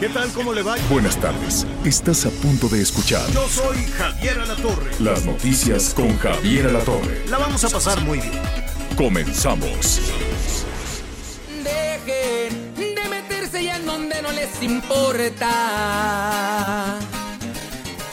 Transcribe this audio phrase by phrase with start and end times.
[0.00, 0.32] ¿Qué tal?
[0.32, 0.76] ¿Cómo le va?
[0.88, 1.66] Buenas tardes.
[1.84, 4.92] Estás a punto de escuchar Yo soy Javier Alatorre.
[4.98, 7.26] las noticias con Javier Alatorre.
[7.28, 8.40] La vamos a pasar muy bien.
[8.96, 10.00] Comenzamos.
[11.62, 15.50] Dejen de meterse ya en donde no les importa.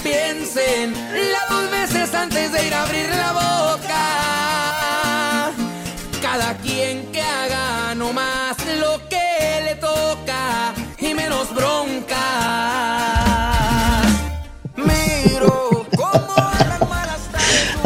[0.04, 4.37] Piensen las dos veces antes de ir a abrir la boca.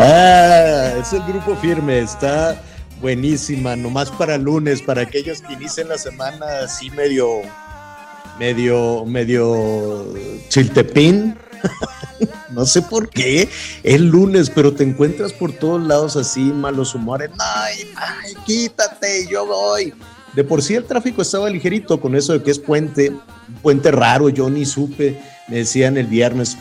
[0.03, 2.59] Ah, es el grupo firme, está
[2.99, 7.27] buenísima, nomás para lunes, para aquellos que inician la semana así medio,
[8.39, 10.11] medio, medio
[10.49, 11.38] chiltepín.
[12.49, 13.47] no sé por qué,
[13.83, 17.29] es lunes, pero te encuentras por todos lados así, malos humores.
[17.38, 19.94] Ay, ay, quítate, yo voy.
[20.33, 23.16] De por sí el tráfico estaba ligerito con eso de que es puente,
[23.61, 25.22] puente raro, yo ni supe.
[25.47, 26.57] Me decían el viernes,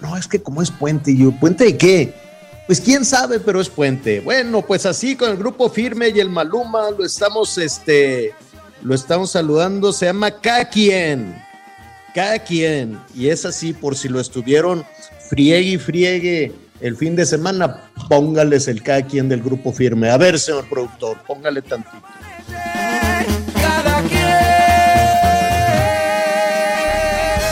[0.00, 2.24] no, es que como es puente, y yo, ¿puente de qué?
[2.66, 4.20] Pues quién sabe, pero es puente.
[4.20, 8.32] Bueno, pues así con el grupo firme y el Maluma lo estamos, este,
[8.82, 9.92] lo estamos saludando.
[9.92, 10.64] Se llama cada
[12.38, 12.98] quien.
[13.14, 14.84] Y es así, por si lo estuvieron
[15.28, 20.10] friegue y friegue el fin de semana, póngales el quien del grupo firme.
[20.10, 22.02] A ver, señor productor, póngale tantito.
[23.54, 24.54] Cada quien.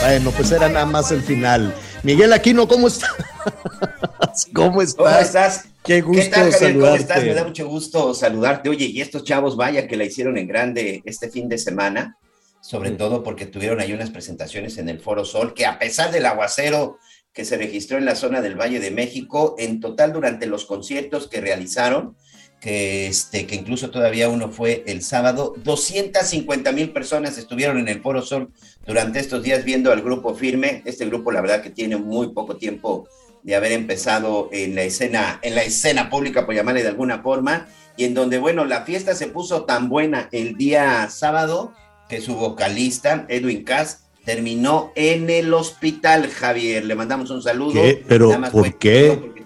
[0.01, 1.73] Bueno, pues era nada más el final.
[2.03, 3.11] Miguel Aquino, ¿cómo estás?
[4.53, 4.95] ¿Cómo estás?
[4.95, 5.65] ¿Cómo estás?
[5.85, 6.73] Qué gusto tal, Javier?
[6.73, 7.01] ¿Cómo saludarte.
[7.01, 7.23] estás?
[7.23, 8.69] Me da mucho gusto saludarte.
[8.69, 12.17] Oye, y estos chavos, vaya que la hicieron en grande este fin de semana,
[12.59, 16.25] sobre todo porque tuvieron ahí unas presentaciones en el Foro Sol, que a pesar del
[16.25, 16.97] aguacero
[17.31, 21.29] que se registró en la zona del Valle de México, en total durante los conciertos
[21.29, 22.17] que realizaron,
[22.63, 28.01] que, este, que incluso todavía uno fue el sábado, 250 mil personas estuvieron en el
[28.01, 28.51] Foro Sol
[28.87, 30.81] durante estos días viendo al grupo firme.
[30.85, 33.05] Este grupo, la verdad, que tiene muy poco tiempo
[33.43, 37.67] de haber empezado en la escena, en la escena pública, por llamarle de alguna forma,
[37.97, 41.73] y en donde, bueno, la fiesta se puso tan buena el día sábado
[42.07, 46.85] que su vocalista, Edwin Cass, terminó en el hospital, Javier.
[46.85, 47.73] Le mandamos un saludo.
[47.73, 48.05] ¿Qué?
[48.07, 49.17] Pero, ¿por qué?
[49.19, 49.42] porque-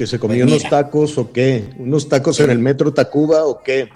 [0.00, 0.70] ¿Que se comió Pues unos mira.
[0.70, 1.68] tacos o qué?
[1.76, 3.90] ¿Unos tacos en el metro Tacuba o qué?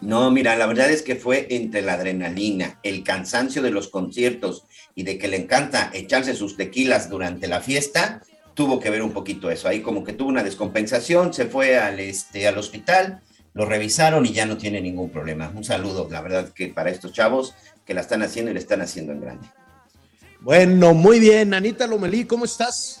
[0.00, 4.62] No, mira, la verdad es que fue entre la adrenalina, el cansancio de los conciertos
[4.94, 8.22] y de que le encanta echarse sus tequilas durante la fiesta,
[8.54, 9.66] tuvo que ver un poquito eso.
[9.66, 13.20] Ahí como que tuvo una descompensación, se fue al, este, al hospital,
[13.52, 15.52] lo revisaron y ya no tiene ningún problema.
[15.52, 18.82] Un saludo, la verdad que para estos chavos que la están haciendo y le están
[18.82, 19.48] haciendo en grande.
[20.42, 21.54] Bueno, muy bien.
[21.54, 22.99] Anita Lomelí, ¿cómo estás?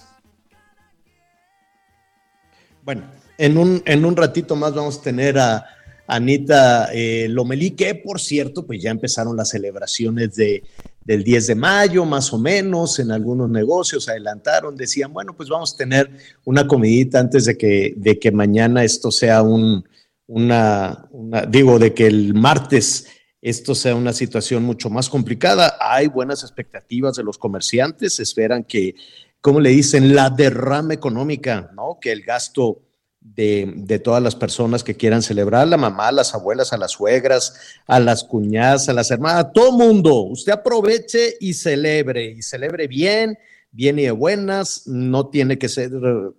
[2.90, 3.04] Bueno,
[3.38, 5.64] en un, en un ratito más vamos a tener a
[6.08, 10.64] Anita eh, Lomelí, que por cierto, pues ya empezaron las celebraciones de,
[11.04, 15.72] del 10 de mayo, más o menos, en algunos negocios adelantaron, decían, bueno, pues vamos
[15.72, 16.10] a tener
[16.44, 19.88] una comidita antes de que, de que mañana esto sea un,
[20.26, 23.06] una, una, digo, de que el martes
[23.40, 25.76] esto sea una situación mucho más complicada.
[25.80, 28.96] Hay buenas expectativas de los comerciantes, esperan que,
[29.40, 31.98] como le dicen, la derrama económica, ¿no?
[32.00, 32.82] Que el gasto
[33.20, 37.54] de, de, todas las personas que quieran celebrar, la mamá, las abuelas, a las suegras,
[37.86, 40.22] a las cuñadas, a las hermanas, todo mundo.
[40.22, 43.38] Usted aproveche y celebre, y celebre bien,
[43.70, 44.86] bien y de buenas.
[44.86, 45.90] No tiene que ser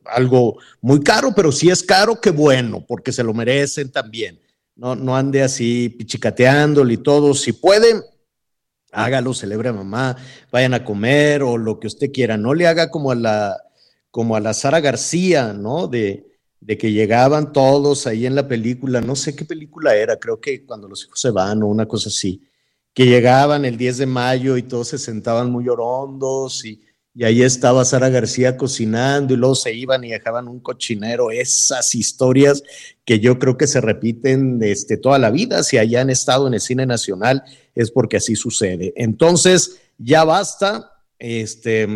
[0.05, 4.39] algo muy caro, pero si es caro, qué bueno, porque se lo merecen también.
[4.75, 7.33] No, no ande así pichicateándole y todo.
[7.35, 8.01] Si pueden,
[8.91, 10.17] hágalo, celebre mamá,
[10.51, 12.37] vayan a comer o lo que usted quiera.
[12.37, 13.57] No le haga como a la,
[14.11, 15.87] como a la Sara García, ¿no?
[15.87, 16.27] De,
[16.79, 20.87] que llegaban todos ahí en la película, no sé qué película era, creo que cuando
[20.87, 22.41] los hijos se van o una cosa así,
[22.93, 26.79] que llegaban el 10 de mayo y todos se sentaban muy orondos y,
[27.13, 31.93] y ahí estaba Sara García cocinando y luego se iban y dejaban un cochinero, esas
[31.93, 32.63] historias
[33.03, 36.61] que yo creo que se repiten este, toda la vida, si han estado en el
[36.61, 37.43] cine nacional
[37.75, 38.93] es porque así sucede.
[38.95, 41.87] Entonces, ya basta, este,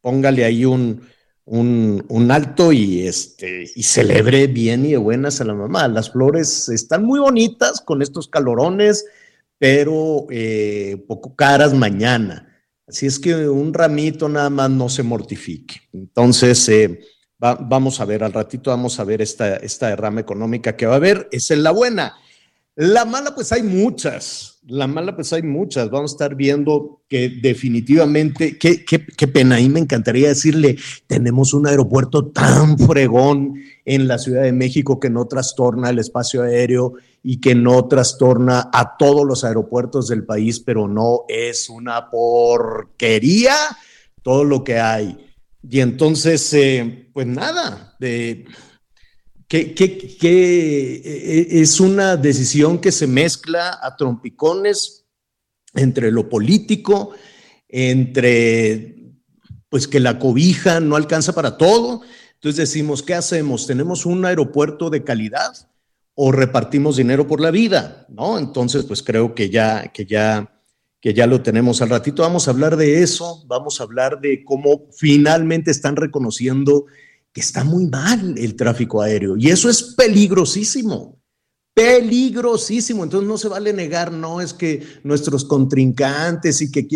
[0.00, 1.02] póngale ahí un,
[1.46, 5.88] un, alto y, este, y celebré bien y de buenas a la mamá.
[5.88, 9.06] Las flores están muy bonitas con estos calorones,
[9.58, 12.42] pero eh, poco caras mañana.
[12.86, 15.80] Así es que un ramito nada más no se mortifique.
[15.92, 17.00] Entonces, eh,
[17.38, 20.96] vamos a ver, al ratito vamos a ver esta, esta derrama económica que va a
[20.96, 21.28] haber.
[21.32, 22.16] Esa es la buena.
[22.76, 25.90] La mala, pues hay muchas la mala, pues hay muchas.
[25.90, 30.76] Vamos a estar viendo que definitivamente, qué, pena, y me encantaría decirle,
[31.06, 36.42] tenemos un aeropuerto tan fregón en la Ciudad de México que no trastorna el espacio
[36.42, 42.10] aéreo y que no trastorna a todos los aeropuertos del país, pero no es una
[42.10, 43.54] porquería
[44.22, 45.16] todo lo que hay.
[45.68, 48.46] Y entonces, eh, pues nada, de
[49.48, 55.04] que, eh, es una decisión que se mezcla a trompicones
[55.74, 57.12] entre lo político,
[57.68, 58.96] entre
[59.68, 62.02] pues que la cobija no alcanza para todo.
[62.34, 63.66] Entonces decimos, ¿qué hacemos?
[63.66, 65.68] ¿Tenemos un aeropuerto de calidad
[66.14, 68.06] o repartimos dinero por la vida?
[68.08, 68.38] ¿No?
[68.38, 70.60] Entonces, pues creo que ya, que ya,
[71.00, 72.22] que ya lo tenemos al ratito.
[72.22, 76.86] Vamos a hablar de eso, vamos a hablar de cómo finalmente están reconociendo
[77.36, 81.20] que está muy mal el tráfico aéreo y eso es peligrosísimo,
[81.74, 83.04] peligrosísimo.
[83.04, 86.88] Entonces no se vale negar, no es que nuestros contrincantes y que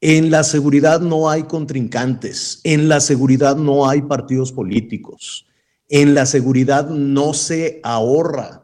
[0.00, 5.46] en la seguridad no hay contrincantes, en la seguridad no hay partidos políticos,
[5.90, 8.59] en la seguridad no se ahorra.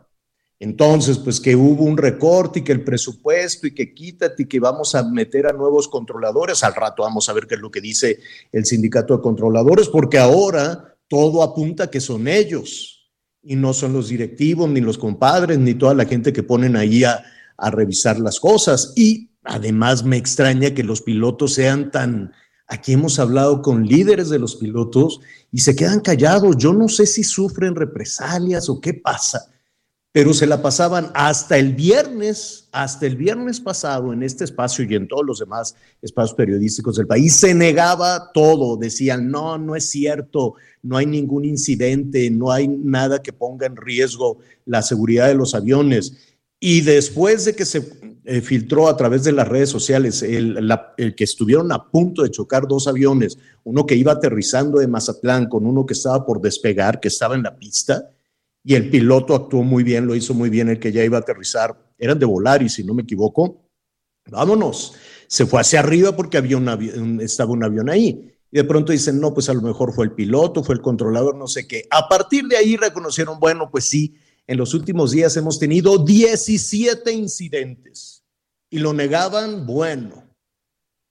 [0.58, 4.58] Entonces, pues que hubo un recorte y que el presupuesto y que quítate y que
[4.58, 6.64] vamos a meter a nuevos controladores.
[6.64, 8.20] Al rato vamos a ver qué es lo que dice
[8.53, 13.12] el sindicato de controladores, porque ahora todo apunta que son ellos
[13.43, 17.05] y no son los directivos, ni los compadres, ni toda la gente que ponen ahí
[17.05, 17.23] a,
[17.59, 18.94] a revisar las cosas.
[18.97, 22.32] Y además me extraña que los pilotos sean tan...
[22.69, 25.20] Aquí hemos hablado con líderes de los pilotos
[25.52, 26.56] y se quedan callados.
[26.56, 29.52] Yo no sé si sufren represalias o qué pasa
[30.16, 34.94] pero se la pasaban hasta el viernes, hasta el viernes pasado en este espacio y
[34.94, 39.90] en todos los demás espacios periodísticos del país, se negaba todo, decían, no, no es
[39.90, 45.34] cierto, no hay ningún incidente, no hay nada que ponga en riesgo la seguridad de
[45.34, 46.14] los aviones.
[46.58, 47.86] Y después de que se
[48.24, 50.66] eh, filtró a través de las redes sociales el,
[50.96, 55.46] el, que estuvieron a punto de chocar dos aviones, uno que iba aterrizando de Mazatlán
[55.46, 58.12] con uno que estaba por despegar, que estaba en la pista,
[58.68, 61.20] y el piloto actuó muy bien, lo hizo muy bien, el que ya iba a
[61.20, 63.70] aterrizar, eran de Volaris, si no me equivoco,
[64.28, 64.92] vámonos,
[65.28, 68.28] se fue hacia arriba porque había un estaba un avión ahí.
[68.50, 71.36] Y de pronto dicen, no, pues a lo mejor fue el piloto, fue el controlador,
[71.36, 71.86] no sé qué.
[71.92, 74.16] A partir de ahí reconocieron, bueno, pues sí,
[74.48, 78.24] en los últimos días hemos tenido 17 incidentes
[78.68, 80.24] y lo negaban, bueno,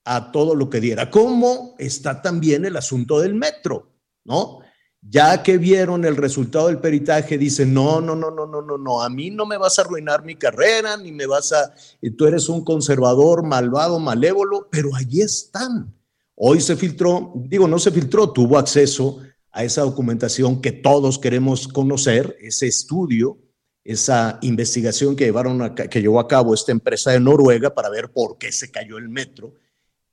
[0.03, 1.09] a todo lo que diera.
[1.09, 3.93] ¿Cómo está también el asunto del metro?
[4.25, 4.59] ¿No?
[5.07, 9.03] Ya que vieron el resultado del peritaje, dicen, no, no, no, no, no, no, no,
[9.03, 11.73] a mí no me vas a arruinar mi carrera, ni me vas a,
[12.17, 15.93] tú eres un conservador malvado, malévolo, pero allí están.
[16.33, 19.19] Hoy se filtró, digo, no se filtró, tuvo acceso
[19.51, 23.37] a esa documentación que todos queremos conocer, ese estudio,
[23.83, 28.39] esa investigación que, llevaron que llevó a cabo esta empresa de Noruega para ver por
[28.39, 29.53] qué se cayó el metro.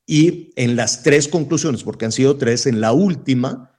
[0.07, 3.72] Y en las tres conclusiones, porque han sido tres, en la última,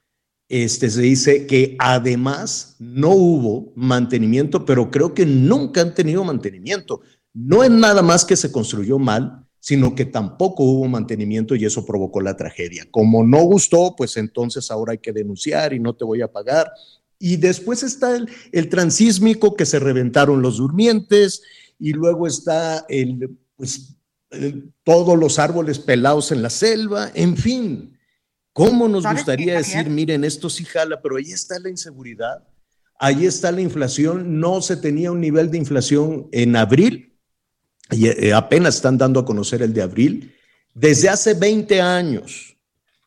[0.48, 7.00] este, se dice que además no hubo mantenimiento, pero creo que nunca han tenido mantenimiento.
[7.32, 11.86] No es nada más que se construyó mal, sino que tampoco hubo mantenimiento y eso
[11.86, 12.86] provocó la tragedia.
[12.90, 16.70] Como no gustó, pues entonces ahora hay que denunciar y no te voy a pagar.
[17.18, 21.42] Y después está el, el transísmico que se reventaron los durmientes
[21.78, 23.96] y luego está el, pues,
[24.82, 27.96] todos los árboles pelados en la selva, en fin,
[28.54, 32.46] ¿Cómo nos gustaría decir, miren, esto sí jala, pero ahí está la inseguridad,
[33.00, 37.18] ahí está la inflación, no se tenía un nivel de inflación en abril,
[37.90, 40.32] y eh, apenas están dando a conocer el de abril,
[40.72, 42.56] desde hace 20 años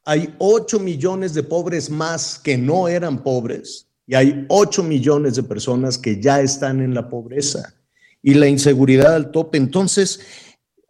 [0.04, 5.44] hay 8 millones de pobres más que no eran pobres y hay 8 millones de
[5.44, 7.74] personas que ya están en la pobreza
[8.24, 9.58] y la inseguridad al tope.
[9.58, 10.22] Entonces,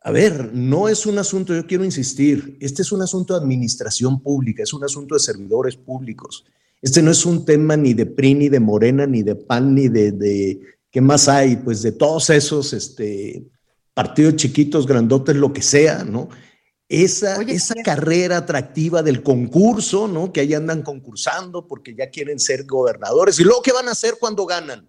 [0.07, 4.21] a ver, no es un asunto, yo quiero insistir, este es un asunto de administración
[4.21, 6.45] pública, es un asunto de servidores públicos.
[6.81, 9.89] Este no es un tema ni de PRI, ni de Morena, ni de PAN, ni
[9.89, 11.57] de, ¿qué más hay?
[11.57, 13.51] Pues de todos esos este,
[13.93, 16.29] partidos chiquitos, grandotes, lo que sea, ¿no?
[16.87, 20.31] Esa, esa carrera atractiva del concurso, ¿no?
[20.31, 23.41] Que ahí andan concursando porque ya quieren ser gobernadores.
[23.41, 24.87] ¿Y luego qué van a hacer cuando ganan?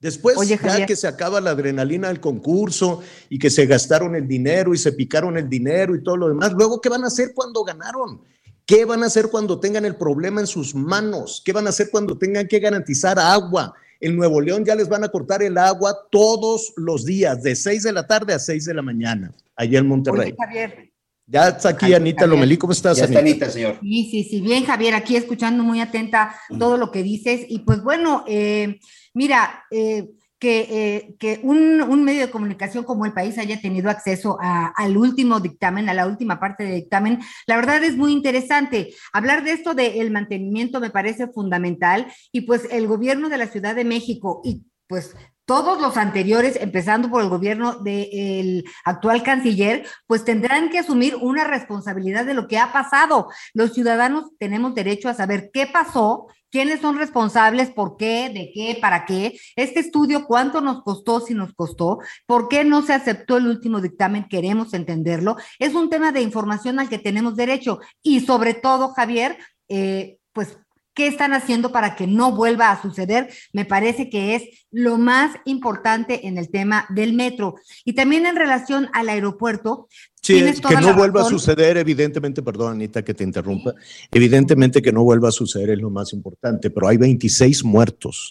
[0.00, 4.72] Después, ya que se acaba la adrenalina del concurso y que se gastaron el dinero
[4.72, 7.64] y se picaron el dinero y todo lo demás, luego, ¿qué van a hacer cuando
[7.64, 8.20] ganaron?
[8.64, 11.42] ¿Qué van a hacer cuando tengan el problema en sus manos?
[11.44, 13.74] ¿Qué van a hacer cuando tengan que garantizar agua?
[13.98, 17.82] En Nuevo León ya les van a cortar el agua todos los días, de 6
[17.82, 20.28] de la tarde a 6 de la mañana, allá en Monterrey.
[20.28, 20.92] Oye, Javier.
[21.26, 22.30] Ya está aquí Anita Javier.
[22.30, 23.46] Lomelí, ¿cómo estás, Ya está Anita?
[23.46, 23.78] Anita, señor.
[23.80, 27.44] Sí, sí, sí, bien, Javier, aquí escuchando muy atenta todo lo que dices.
[27.48, 28.78] Y pues bueno, eh,
[29.18, 30.08] mira, eh,
[30.38, 35.40] que, eh, un medio de comunicación como el país haya tenido acceso a- al último
[35.40, 38.94] dictamen, a la última parte del dictamen, la verdad es muy interesante.
[39.12, 43.74] Hablar de esto del mantenimiento me parece fundamental y pues el gobierno de la Ciudad
[43.74, 50.22] de México y pues todos los anteriores, empezando por el gobierno del actual canciller, pues
[50.24, 53.28] tendrán que asumir una responsabilidad de lo que ha pasado.
[53.54, 58.78] Los ciudadanos tenemos derecho a saber qué pasó, quiénes son responsables, por qué, de qué,
[58.80, 59.38] para qué.
[59.56, 63.80] Este estudio, cuánto nos costó, si nos costó, por qué no se aceptó el último
[63.80, 65.36] dictamen, queremos entenderlo.
[65.58, 69.38] Es un tema de información al que tenemos derecho y sobre todo, Javier,
[69.68, 70.58] eh, pues
[70.98, 73.32] ¿Qué están haciendo para que no vuelva a suceder?
[73.52, 77.54] Me parece que es lo más importante en el tema del metro.
[77.84, 79.86] Y también en relación al aeropuerto,
[80.28, 81.38] Sí, que no vuelva a razón.
[81.38, 83.74] suceder, evidentemente, perdón Anita que te interrumpa,
[84.10, 88.28] evidentemente que no vuelva a suceder es lo más importante, pero hay 26 muertos,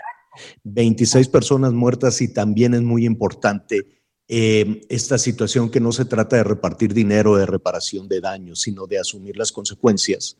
[0.63, 3.87] 26 personas muertas y también es muy importante
[4.27, 8.85] eh, esta situación que no se trata de repartir dinero de reparación de daños, sino
[8.85, 10.37] de asumir las consecuencias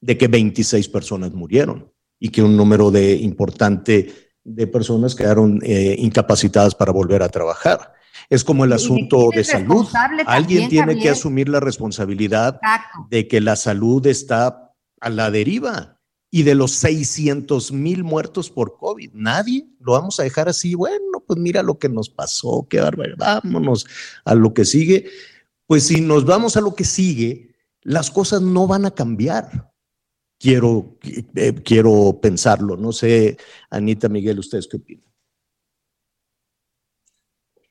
[0.00, 4.10] de que 26 personas murieron y que un número de importante
[4.42, 7.93] de personas quedaron eh, incapacitadas para volver a trabajar.
[8.30, 9.86] Es como el asunto de salud.
[10.26, 13.06] Alguien también, tiene que asumir la responsabilidad Exacto.
[13.10, 16.00] de que la salud está a la deriva
[16.34, 19.12] y de los 600 mil muertos por COVID.
[19.12, 20.74] Nadie lo vamos a dejar así.
[20.74, 23.40] Bueno, pues mira lo que nos pasó, qué barbaridad.
[23.44, 23.86] Vámonos
[24.24, 25.08] a lo que sigue.
[25.66, 29.70] Pues si nos vamos a lo que sigue, las cosas no van a cambiar.
[30.40, 30.98] Quiero,
[31.36, 32.76] eh, quiero pensarlo.
[32.76, 33.36] No sé,
[33.70, 35.13] Anita, Miguel, ¿ustedes qué opinan?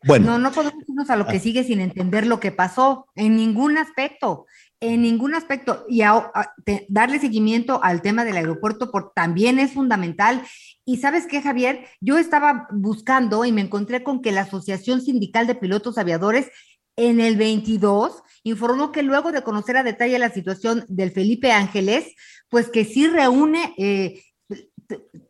[0.05, 1.27] Bueno, No, no podemos irnos a lo Ah.
[1.27, 4.45] que sigue sin entender lo que pasó en ningún aspecto,
[4.79, 5.85] en ningún aspecto.
[5.87, 10.41] Y a- a- te- darle seguimiento al tema del aeropuerto por, también es fundamental.
[10.85, 15.47] Y sabes qué, Javier, yo estaba buscando y me encontré con que la Asociación Sindical
[15.47, 16.49] de Pilotos Aviadores
[16.95, 22.13] en el 22 informó que luego de conocer a detalle la situación del Felipe Ángeles,
[22.49, 24.21] pues que sí reúne eh,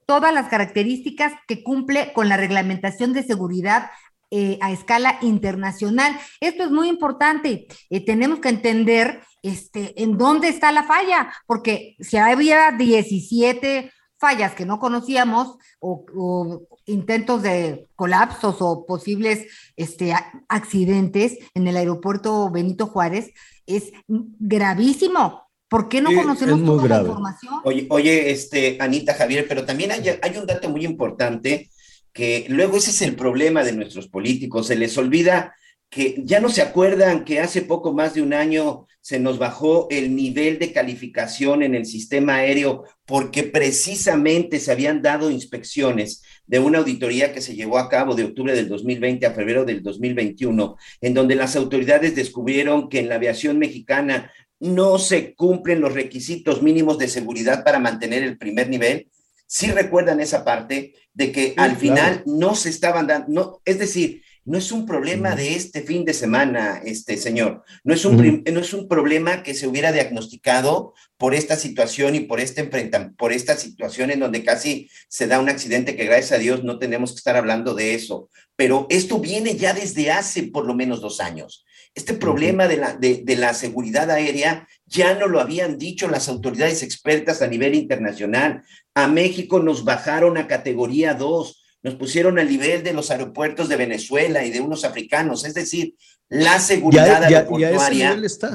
[0.05, 3.89] todas las características que cumple con la reglamentación de seguridad
[4.35, 6.19] eh, a escala internacional.
[6.39, 7.67] Esto es muy importante.
[7.91, 14.55] Eh, tenemos que entender este, en dónde está la falla, porque si había 17 fallas
[14.55, 20.15] que no conocíamos o, o intentos de colapsos o posibles este,
[20.47, 23.29] accidentes en el aeropuerto Benito Juárez,
[23.67, 25.43] es gravísimo.
[25.67, 27.53] ¿Por qué no conocemos toda la información?
[27.65, 31.69] Oye, oye, este, Anita, Javier, pero también hay, hay un dato muy importante
[32.13, 35.55] que luego ese es el problema de nuestros políticos, se les olvida
[35.89, 39.87] que ya no se acuerdan que hace poco más de un año se nos bajó
[39.91, 46.59] el nivel de calificación en el sistema aéreo porque precisamente se habían dado inspecciones de
[46.59, 50.77] una auditoría que se llevó a cabo de octubre del 2020 a febrero del 2021,
[51.01, 56.63] en donde las autoridades descubrieron que en la aviación mexicana no se cumplen los requisitos
[56.63, 59.09] mínimos de seguridad para mantener el primer nivel.
[59.55, 61.79] Sí recuerdan esa parte de que al claro.
[61.79, 66.05] final no se estaban dando, no, es decir, no es un problema de este fin
[66.05, 67.63] de semana, este señor.
[67.83, 72.21] No es un, no es un problema que se hubiera diagnosticado por esta situación y
[72.21, 76.31] por este enfrenta- por esta situación en donde casi se da un accidente que gracias
[76.31, 78.29] a Dios no tenemos que estar hablando de eso.
[78.55, 81.63] Pero esto viene ya desde hace por lo menos dos años.
[81.95, 86.29] Este problema de la, de, de la seguridad aérea ya no lo habían dicho las
[86.29, 88.63] autoridades expertas a nivel internacional.
[88.95, 93.75] A México nos bajaron a categoría 2, nos pusieron al nivel de los aeropuertos de
[93.75, 95.43] Venezuela y de unos africanos.
[95.45, 95.95] Es decir,
[96.29, 98.09] la seguridad ya, aeroportuaria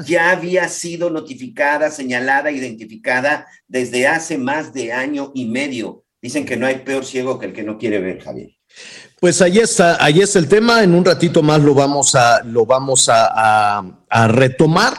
[0.07, 6.03] ya había sido notificada, señalada, identificada desde hace más de año y medio.
[6.21, 8.49] Dicen que no hay peor ciego que el que no quiere ver, Javier.
[9.19, 10.83] Pues ahí está, ahí está el tema.
[10.83, 13.27] En un ratito más lo vamos a, lo vamos a,
[13.79, 14.93] a- a retomar.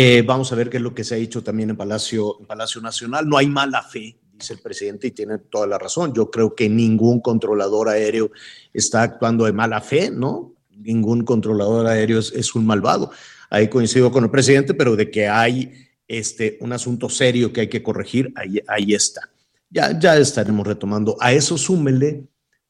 [0.00, 2.38] Eh, vamos a ver qué es lo que se ha dicho también en Palacio,
[2.80, 3.28] Nacional.
[3.28, 6.14] No hay mala fe, dice el presidente, y tiene toda la razón.
[6.14, 8.30] Yo creo que ningún controlador aéreo
[8.72, 10.54] está actuando de mala fe, ¿no?
[10.70, 13.10] Ningún controlador aéreo es, un malvado.
[13.50, 15.72] Ahí coincido con el presidente, pero de que hay
[16.06, 19.22] este, un asunto serio que hay que corregir, ahí, ahí está.
[19.68, 21.16] Ya, ya estaremos retomando.
[21.18, 22.28] A eso súmele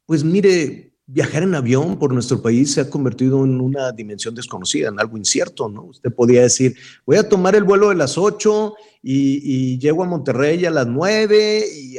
[0.09, 4.89] pues mire, viajar en avión por nuestro país se ha convertido en una dimensión desconocida,
[4.89, 5.85] en algo incierto, ¿no?
[5.85, 10.67] Usted podía decir, voy a tomar el vuelo de las 8 y, llego a Monterrey
[10.67, 11.97] a las 9 y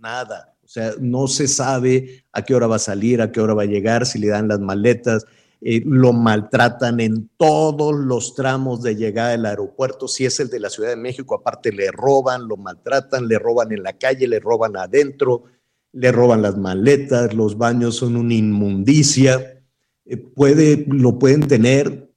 [0.00, 0.54] nada.
[0.62, 3.62] O sea, no se sabe a qué hora va a salir, a qué hora va
[3.62, 5.24] a llegar, si le dan las maletas.
[5.62, 10.06] Eh, lo maltratan en todos los tramos de llegada del aeropuerto.
[10.06, 13.72] Si es el de la Ciudad de México, aparte le roban, lo maltratan, le roban
[13.72, 15.44] en la calle, le roban adentro,
[15.92, 19.64] le roban las maletas, los baños son una inmundicia.
[20.04, 22.12] Eh, puede, lo pueden tener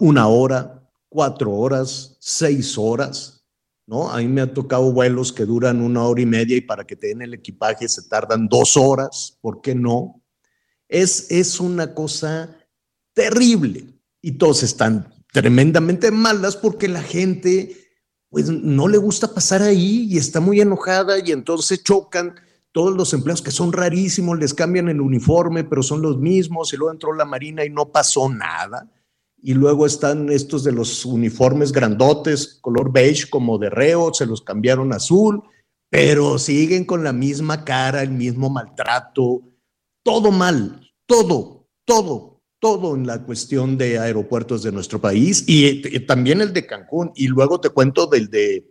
[0.00, 3.38] una hora, cuatro horas, seis horas.
[3.84, 4.10] ¿No?
[4.10, 6.94] A mí me ha tocado vuelos que duran una hora y media y para que
[6.94, 10.22] te den el equipaje se tardan dos horas, ¿por qué no?
[10.88, 12.56] Es, una cosa
[13.12, 13.86] terrible
[14.20, 17.76] y todos están tremendamente malas porque la gente
[18.28, 22.36] pues no le gusta pasar ahí y está muy enojada y entonces chocan
[22.72, 26.76] todos los empleados que son rarísimos, les cambian el uniforme, pero son los mismos y
[26.76, 28.90] luego entró la Marina y no pasó nada.
[29.42, 34.40] Y luego están estos de los uniformes grandotes, color beige como de reo, se los
[34.40, 35.42] cambiaron azul,
[35.90, 39.42] pero siguen con la misma cara, el mismo maltrato,
[40.02, 46.40] todo mal todo, todo, todo en la cuestión de aeropuertos de nuestro país y, también
[46.40, 47.12] el de Cancún.
[47.14, 48.66] Y luego te cuento del de,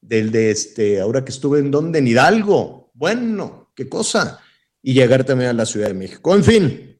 [0.00, 2.79] del de este, ahora que estuve en donde, en Hidalgo.
[3.00, 4.40] Bueno, qué cosa.
[4.82, 6.34] Y llegar también a la Ciudad de México.
[6.34, 6.98] En fin,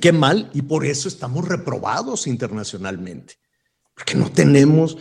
[0.00, 0.48] qué mal.
[0.54, 3.34] Y por eso estamos reprobados internacionalmente.
[3.92, 4.96] Porque no tenemos,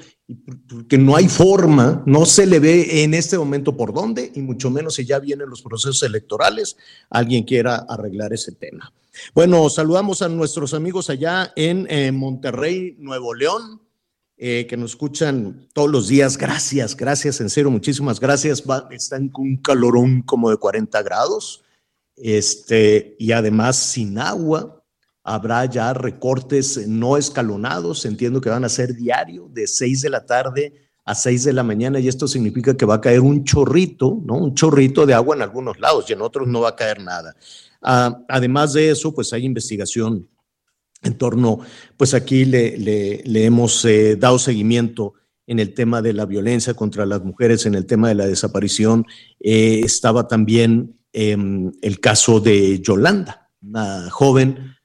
[0.68, 4.72] porque no hay forma, no se le ve en este momento por dónde, y mucho
[4.72, 6.76] menos si ya vienen los procesos electorales,
[7.12, 8.92] alguien quiera arreglar ese tema.
[9.36, 13.80] Bueno, saludamos a nuestros amigos allá en eh, Monterrey, Nuevo León,
[14.44, 16.36] eh, que nos escuchan todos los días.
[16.36, 18.64] Gracias, gracias, en serio, muchísimas gracias.
[18.90, 21.64] están con un calorón como de 40 grados,
[22.16, 24.84] este, y además sin agua.
[25.24, 30.26] Habrá ya recortes no escalonados, entiendo que van a ser diario, de 6 de la
[30.26, 30.74] tarde
[31.06, 34.38] a 6 de la mañana, y esto significa que va a caer un chorrito, ¿no?
[34.38, 37.36] Un chorrito de agua en algunos lados, y en otros no va a caer nada.
[37.80, 40.28] Ah, además de eso, pues hay investigación
[41.02, 41.60] en torno,
[41.98, 45.14] pues aquí le, hemos eh, dado seguimiento
[45.48, 49.06] en el tema de la violencia contra las mujeres, en el tema de la desaparición.
[49.40, 54.76] Eh, estaba también em, el caso de Yolanda, una joven,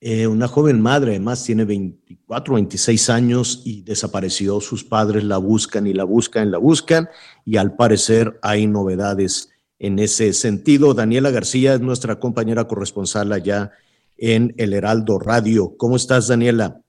[0.00, 4.60] eh, una joven madre, además tiene 24, 26 años y desapareció.
[4.60, 7.08] Sus padres la buscan y la buscan y la buscan
[7.44, 10.94] y al parecer hay novedades en ese sentido.
[10.94, 13.72] Daniela García es nuestra compañera corresponsal allá
[14.18, 15.72] en el Heraldo Radio.
[15.78, 16.80] ¿Cómo estás, Daniela?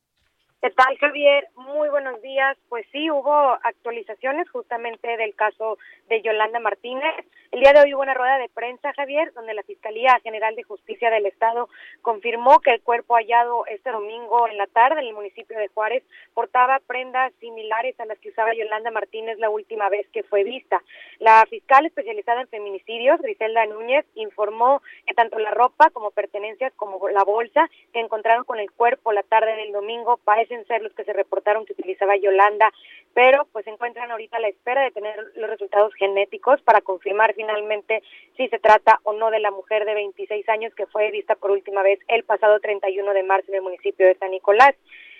[0.61, 1.47] ¿Qué tal, Javier?
[1.55, 2.57] Muy buenos días.
[2.67, 7.13] Pues sí, hubo actualizaciones justamente del caso de Yolanda Martínez.
[7.51, 10.63] El día de hoy hubo una rueda de prensa, Javier, donde la Fiscalía General de
[10.63, 11.69] Justicia del Estado
[12.01, 16.03] confirmó que el cuerpo hallado este domingo en la tarde en el municipio de Juárez
[16.33, 20.81] portaba prendas similares a las que usaba Yolanda Martínez la última vez que fue vista.
[21.19, 27.07] La fiscal especializada en feminicidios, Griselda Núñez, informó que tanto la ropa como pertenencias como
[27.09, 31.03] la bolsa que encontraron con el cuerpo la tarde del domingo parecen ser los que
[31.03, 32.71] se reportaron que utilizaba Yolanda,
[33.13, 37.33] pero pues se encuentran ahorita a la espera de tener los resultados genéticos para confirmar
[37.35, 38.01] finalmente
[38.35, 41.51] si se trata o no de la mujer de 26 años que fue vista por
[41.51, 44.75] última vez el pasado 31 de marzo en el municipio de San Nicolás.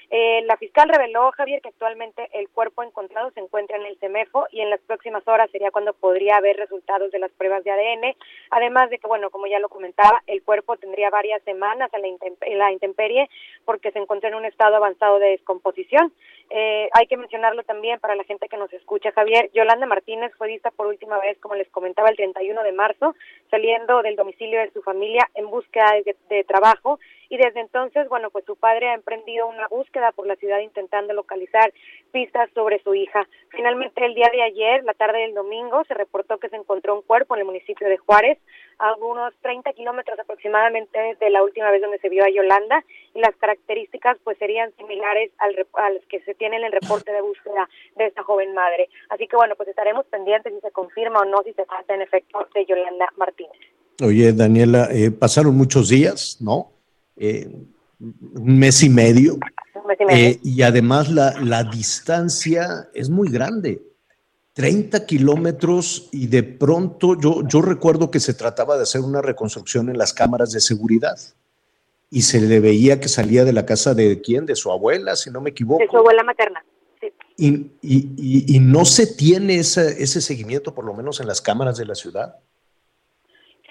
[0.09, 4.47] Eh, la fiscal reveló, Javier, que actualmente el cuerpo encontrado se encuentra en el CEMEFO
[4.51, 8.15] y en las próximas horas sería cuando podría haber resultados de las pruebas de ADN.
[8.51, 12.71] Además de que, bueno, como ya lo comentaba, el cuerpo tendría varias semanas en la,
[12.71, 13.29] intemperie
[13.65, 16.13] porque se encuentra en un estado avanzado de descomposición.
[16.49, 19.51] Eh, hay que mencionarlo también para la gente que nos escucha, Javier.
[19.53, 23.13] Yolanda Martínez fue vista por última vez, como les comentaba, el 31 de marzo,
[23.51, 25.95] saliendo del domicilio de su familia en búsqueda
[26.29, 26.97] de trabajo
[27.29, 31.13] y desde entonces, bueno, pues su padre ha emprendido una búsqueda por la ciudad intentando
[31.13, 31.73] localizar
[32.11, 33.27] pistas sobre su hija.
[33.49, 37.01] Finalmente, el día de ayer, la tarde del domingo, se reportó que se encontró un
[37.01, 38.37] cuerpo en el municipio de Juárez,
[38.79, 43.19] a unos 30 kilómetros aproximadamente de la última vez donde se vio a Yolanda, y
[43.19, 47.21] las características pues serían similares al, a las que se tiene en el reporte de
[47.21, 48.89] búsqueda de esta joven madre.
[49.09, 52.01] Así que bueno, pues estaremos pendientes si se confirma o no si se trata en
[52.01, 53.57] efecto de Yolanda Martínez.
[54.03, 56.76] Oye, Daniela, eh, pasaron muchos días, ¿no?
[57.17, 57.49] Eh,
[57.99, 59.37] un mes y medio.
[60.09, 63.81] Eh, y además la, distancia es muy grande.
[64.53, 69.89] 30 kilómetros y de pronto yo, yo recuerdo que se trataba de hacer una reconstrucción
[69.89, 71.15] en las cámaras de seguridad
[72.09, 75.29] y se le veía que salía de la casa de quién, de su abuela, si
[75.29, 75.83] no me equivoco.
[75.83, 76.63] De su abuela materna.
[77.37, 81.93] Y, y, no se tiene ese seguimiento, por lo menos en las cámaras de la
[81.93, 82.37] ciudad.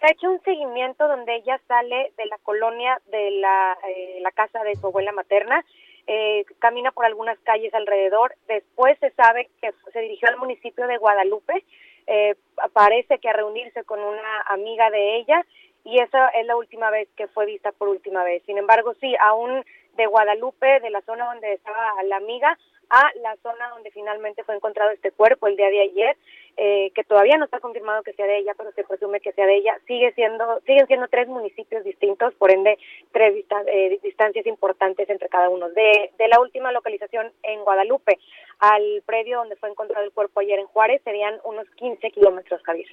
[0.06, 4.62] Ha hecho un seguimiento donde ella sale de la colonia de la, eh, la casa
[4.62, 5.64] de su abuela materna,
[6.06, 10.98] eh, camina por algunas calles alrededor, después se sabe que se dirigió al municipio de
[10.98, 11.64] Guadalupe,
[12.06, 12.36] eh,
[12.72, 15.44] parece que a reunirse con una amiga de ella
[15.82, 18.44] y esa es la última vez que fue vista por última vez.
[18.46, 19.64] Sin embargo, sí, aún
[19.96, 22.56] de Guadalupe, de la zona donde estaba la amiga,
[22.90, 26.16] a la zona donde finalmente fue encontrado este cuerpo el día de ayer,
[26.58, 29.44] eh, que todavía no está confirmado que sea de ella, pero se presume que sea
[29.44, 29.78] de ella.
[29.86, 32.78] Sigue siendo, siguen siendo tres municipios distintos, por ende
[33.12, 35.68] tres eh, distancias importantes entre cada uno.
[35.68, 38.18] De, de la última localización en Guadalupe
[38.58, 42.88] al predio donde fue encontrado el cuerpo ayer en Juárez serían unos 15 kilómetros, Javier.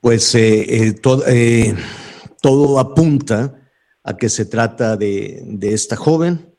[0.00, 0.94] Pues eh,
[2.40, 3.68] todo apunta
[4.04, 6.54] a que se trata de, de esta joven,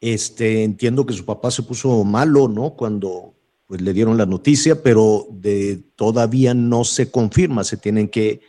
[0.00, 2.74] este, entiendo que su papá se puso malo, ¿no?
[2.74, 3.37] Cuando
[3.68, 8.40] pues, le dieron la noticia, pero de, todavía no se confirma, se tienen que,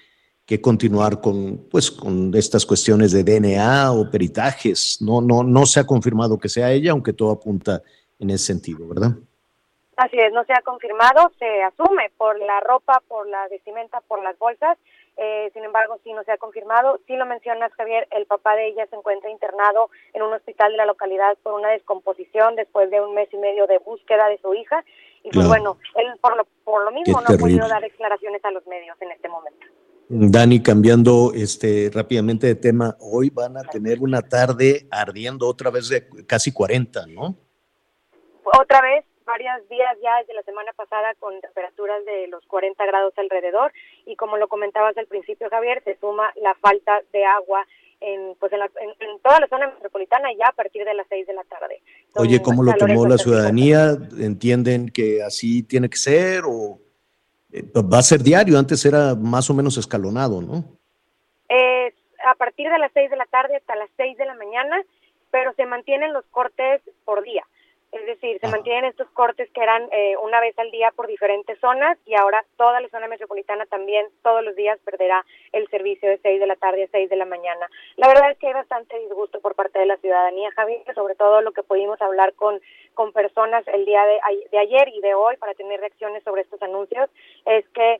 [0.45, 5.01] que, continuar con, pues, con estas cuestiones de DNA o peritajes.
[5.01, 7.84] No, no, no se ha confirmado que sea ella, aunque todo apunta
[8.17, 9.12] en ese sentido, ¿verdad?
[9.97, 14.23] Así es, no se ha confirmado, se asume por la ropa, por la vestimenta, por
[14.23, 14.77] las bolsas,
[15.21, 17.01] eh, sin embargo, sí no se ha confirmado.
[17.05, 20.77] Sí lo mencionas, Javier, el papá de ella se encuentra internado en un hospital de
[20.77, 24.53] la localidad por una descomposición después de un mes y medio de búsqueda de su
[24.53, 24.86] hija.
[25.23, 28.51] Y pues bueno, él por lo, por lo mismo no ha podido dar declaraciones a
[28.51, 29.65] los medios en este momento.
[30.12, 35.88] Dani, cambiando este rápidamente de tema, hoy van a tener una tarde ardiendo otra vez
[35.88, 37.36] de casi 40, ¿no?
[38.43, 43.13] Otra vez, varios días ya desde la semana pasada con temperaturas de los 40 grados
[43.17, 43.71] alrededor
[44.08, 47.67] y como lo comentabas al principio Javier, se suma la falta de agua
[48.02, 51.44] en, pues en, toda la zona metropolitana ya a partir de las 6 de la
[51.44, 51.82] tarde.
[52.16, 53.98] Oye, ¿cómo lo tomó la ciudadanía?
[54.20, 56.80] ¿Entienden que así tiene que ser o
[57.52, 58.58] eh, va a ser diario?
[58.58, 60.64] Antes era más o menos escalonado, ¿no?
[61.50, 61.94] Eh,
[62.26, 64.82] a partir de las 6 de la tarde hasta las 6 de la mañana,
[65.32, 67.44] pero se mantienen los cortes por día.
[68.00, 71.60] Es decir, se mantienen estos cortes que eran eh, una vez al día por diferentes
[71.60, 76.18] zonas y ahora toda la zona metropolitana también todos los días perderá el servicio de
[76.20, 77.70] 6 de la tarde a 6 de la mañana.
[77.98, 81.42] La verdad es que hay bastante disgusto por parte de la ciudadanía, Javier, sobre todo
[81.42, 82.62] lo que pudimos hablar con,
[82.94, 86.62] con personas el día de, de ayer y de hoy para tener reacciones sobre estos
[86.62, 87.10] anuncios,
[87.46, 88.00] es que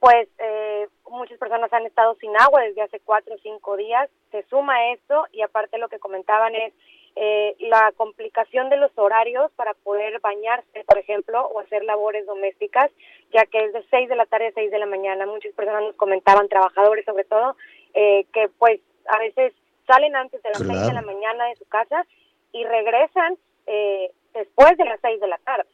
[0.00, 4.42] pues eh, muchas personas han estado sin agua desde hace cuatro o cinco días, se
[4.44, 6.72] suma esto y aparte lo que comentaban es
[7.16, 12.90] eh, la complicación de los horarios para poder bañarse, por ejemplo, o hacer labores domésticas,
[13.32, 15.26] ya que es de 6 de la tarde a 6 de la mañana.
[15.26, 17.56] Muchas personas nos comentaban, trabajadores sobre todo,
[17.94, 19.52] eh, que pues a veces
[19.86, 22.06] salen antes de las 6 de la mañana de su casa
[22.52, 25.66] y regresan eh, después de las 6 de la tarde.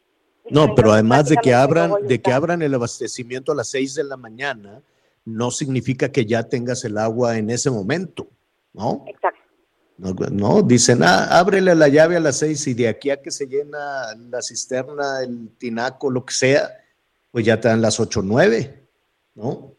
[0.49, 4.03] No, pero además de que abran, de que abran el abastecimiento a las 6 de
[4.05, 4.81] la mañana,
[5.25, 8.27] no significa que ya tengas el agua en ese momento,
[8.73, 9.03] ¿no?
[9.07, 9.26] Exacto.
[9.97, 13.47] No, dicen, ah, ábrele la llave a las seis y de aquí a que se
[13.47, 16.69] llena la cisterna, el tinaco, lo que sea,
[17.31, 18.87] pues ya te dan las ocho nueve,
[19.33, 19.73] ¿no?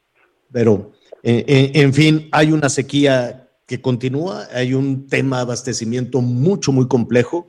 [0.51, 6.89] Pero, en fin, hay una sequía que continúa, hay un tema de abastecimiento mucho, muy
[6.89, 7.49] complejo,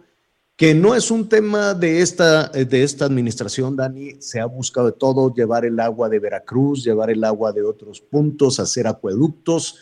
[0.55, 4.97] que no es un tema de esta, de esta administración, Dani, se ha buscado de
[4.97, 9.77] todo, llevar el agua de Veracruz, llevar el agua de otros puntos, hacer acueductos,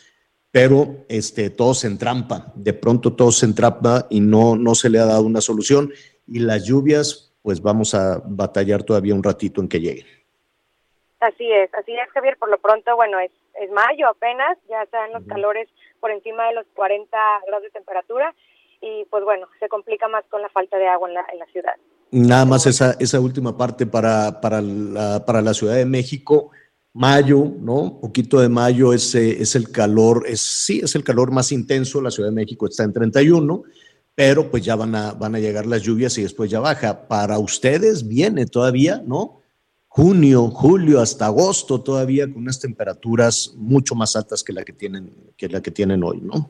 [0.57, 4.97] pero este, todo se entrampa, de pronto todo se entrampa y no, no se le
[4.97, 5.93] ha dado una solución.
[6.25, 10.07] Y las lluvias, pues vamos a batallar todavía un ratito en que lleguen.
[11.19, 13.29] Así es, así es Javier, por lo pronto, bueno, es,
[13.61, 17.15] es mayo apenas, ya están los calores por encima de los 40
[17.45, 18.33] grados de temperatura.
[18.81, 21.45] Y pues bueno, se complica más con la falta de agua en la, en la
[21.47, 21.75] ciudad.
[22.09, 26.49] Nada más esa, esa última parte para, para, la, para la Ciudad de México
[26.97, 27.99] mayo, ¿no?
[28.01, 32.09] Poquito de mayo es, es el calor, es, sí, es el calor más intenso, la
[32.09, 33.63] Ciudad de México está en 31,
[34.15, 37.07] pero pues ya van a, van a llegar las lluvias y después ya baja.
[37.07, 39.41] Para ustedes viene todavía, ¿no?
[39.87, 45.13] Junio, julio, hasta agosto todavía con unas temperaturas mucho más altas que la que tienen,
[45.37, 46.49] que la que tienen hoy, ¿no?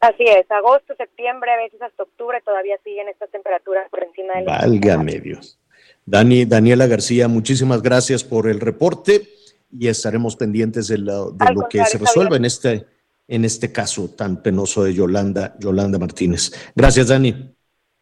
[0.00, 4.44] Así es, agosto, septiembre, a veces hasta octubre todavía siguen estas temperaturas por encima del...
[4.44, 5.58] Válgame Dios.
[6.04, 9.37] Dani, Daniela García, muchísimas gracias por el reporte
[9.70, 11.36] y estaremos pendientes de lo,
[11.68, 12.86] que se resuelva en este,
[13.26, 16.52] en este caso tan penoso de Yolanda, Yolanda Martínez.
[16.74, 17.54] Gracias, Dani.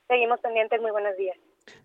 [0.08, 1.36] Seguimos pendientes, muy buenos días.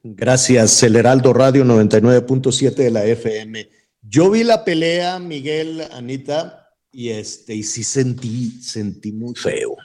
[0.04, 3.70] Gracias, el Heraldo Radio 99.7 de la FM.
[4.02, 9.76] Yo vi la pelea, Miguel, Anita, y este, y sí sentí, sentí muy feo.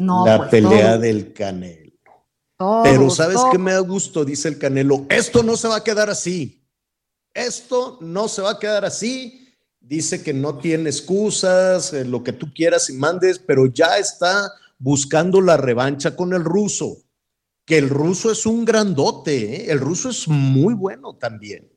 [0.00, 1.92] la pues, pelea del Canelo.
[2.82, 4.24] Pero ¿sabes qué me da gusto?
[4.24, 6.57] Dice el Canelo, esto no se va a quedar así
[7.44, 9.44] esto no se va a quedar así.
[9.80, 14.50] dice que no tiene excusas, eh, lo que tú quieras y mandes, pero ya está
[14.78, 16.98] buscando la revancha con el ruso,
[17.64, 19.72] que el ruso es un grandote, ¿eh?
[19.72, 21.70] el ruso es muy bueno también.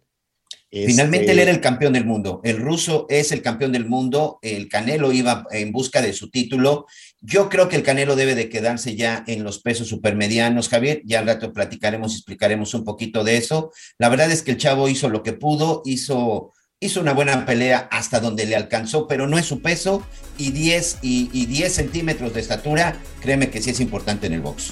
[0.71, 2.39] Finalmente Este, él era el campeón del mundo.
[2.45, 4.39] El ruso es el campeón del mundo.
[4.41, 6.85] El Canelo iba en busca de su título.
[7.19, 11.01] Yo creo que el Canelo debe de quedarse ya en los pesos supermedianos, Javier.
[11.03, 13.71] Ya al rato platicaremos y explicaremos un poquito de eso.
[13.97, 17.89] La verdad es que el chavo hizo lo que pudo, hizo, hizo una buena pelea
[17.91, 20.03] hasta donde le alcanzó, pero no es su peso.
[20.37, 24.41] Y 10, y, y 10 centímetros de estatura, créeme que sí es importante en el
[24.41, 24.71] box.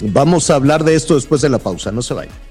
[0.00, 2.50] Vamos a hablar de esto después de la pausa, no se vayan.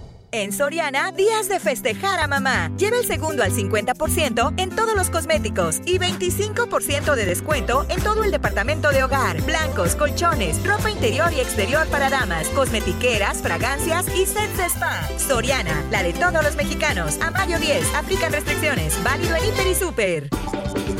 [0.33, 2.71] En Soriana, días de festejar a mamá.
[2.77, 8.23] Lleva el segundo al 50% en todos los cosméticos y 25% de descuento en todo
[8.23, 9.41] el departamento de hogar.
[9.41, 15.05] Blancos, colchones, ropa interior y exterior para damas, cosmetiqueras, fragancias y sets de spa.
[15.17, 17.19] Soriana, la de todos los mexicanos.
[17.21, 19.03] A mayo 10, aplican restricciones.
[19.03, 20.29] Válido en Hiper y Super.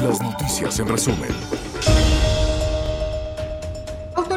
[0.03, 1.31] Las noticias en resumen.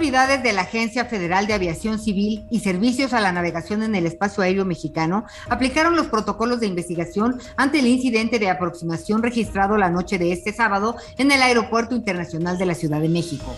[0.04, 4.04] Autoridades de la Agencia Federal de Aviación Civil y Servicios a la Navegación en el
[4.04, 9.88] Espacio Aéreo Mexicano aplicaron los protocolos de investigación ante el incidente de aproximación registrado la
[9.88, 13.56] noche de este sábado en el Aeropuerto Internacional de la Ciudad de México.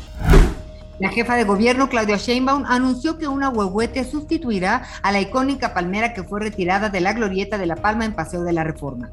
[1.01, 6.15] La jefa de gobierno, Claudia Sheinbaum, anunció que una huehuete sustituirá a la icónica palmera
[6.15, 9.11] que fue retirada de la glorieta de La Palma en Paseo de la Reforma.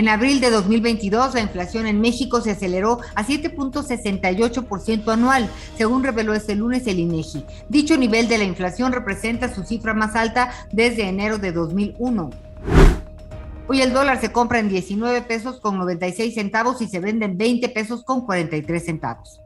[0.00, 6.32] En abril de 2022, la inflación en México se aceleró a 7.68% anual, según reveló
[6.32, 7.44] este lunes el INEGI.
[7.68, 12.30] Dicho nivel de la inflación representa su cifra más alta desde enero de 2001.
[13.68, 17.36] Hoy el dólar se compra en 19 pesos con 96 centavos y se vende en
[17.36, 19.38] 20 pesos con 43 centavos.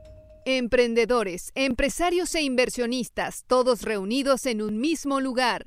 [0.45, 5.67] Emprendedores, empresarios e inversionistas, todos reunidos en un mismo lugar.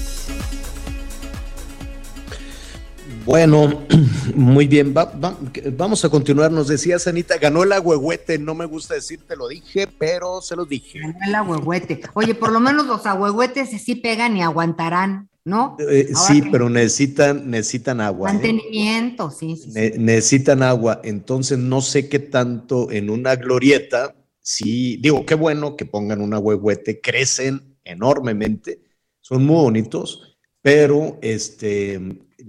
[3.25, 3.85] Bueno,
[4.35, 5.37] muy bien, va- va-
[5.73, 6.51] vamos a continuar.
[6.51, 10.55] Nos decía Sanita, ganó el agüehuete, no me gusta decir, te lo dije, pero se
[10.55, 10.99] los dije.
[10.99, 12.01] Ganó el agüehuete.
[12.13, 15.77] Oye, por lo menos los agüehuetes sí pegan y aguantarán, ¿no?
[15.79, 18.29] Eh, sí, que- pero necesitan, necesitan agua.
[18.29, 18.33] ¿eh?
[18.33, 19.71] Mantenimiento, sí, sí.
[19.71, 19.71] sí.
[19.73, 25.75] Ne- necesitan agua, entonces no sé qué tanto en una glorieta, sí, digo, qué bueno
[25.75, 28.79] que pongan un agüehuete, crecen enormemente,
[29.19, 31.99] son muy bonitos, pero este,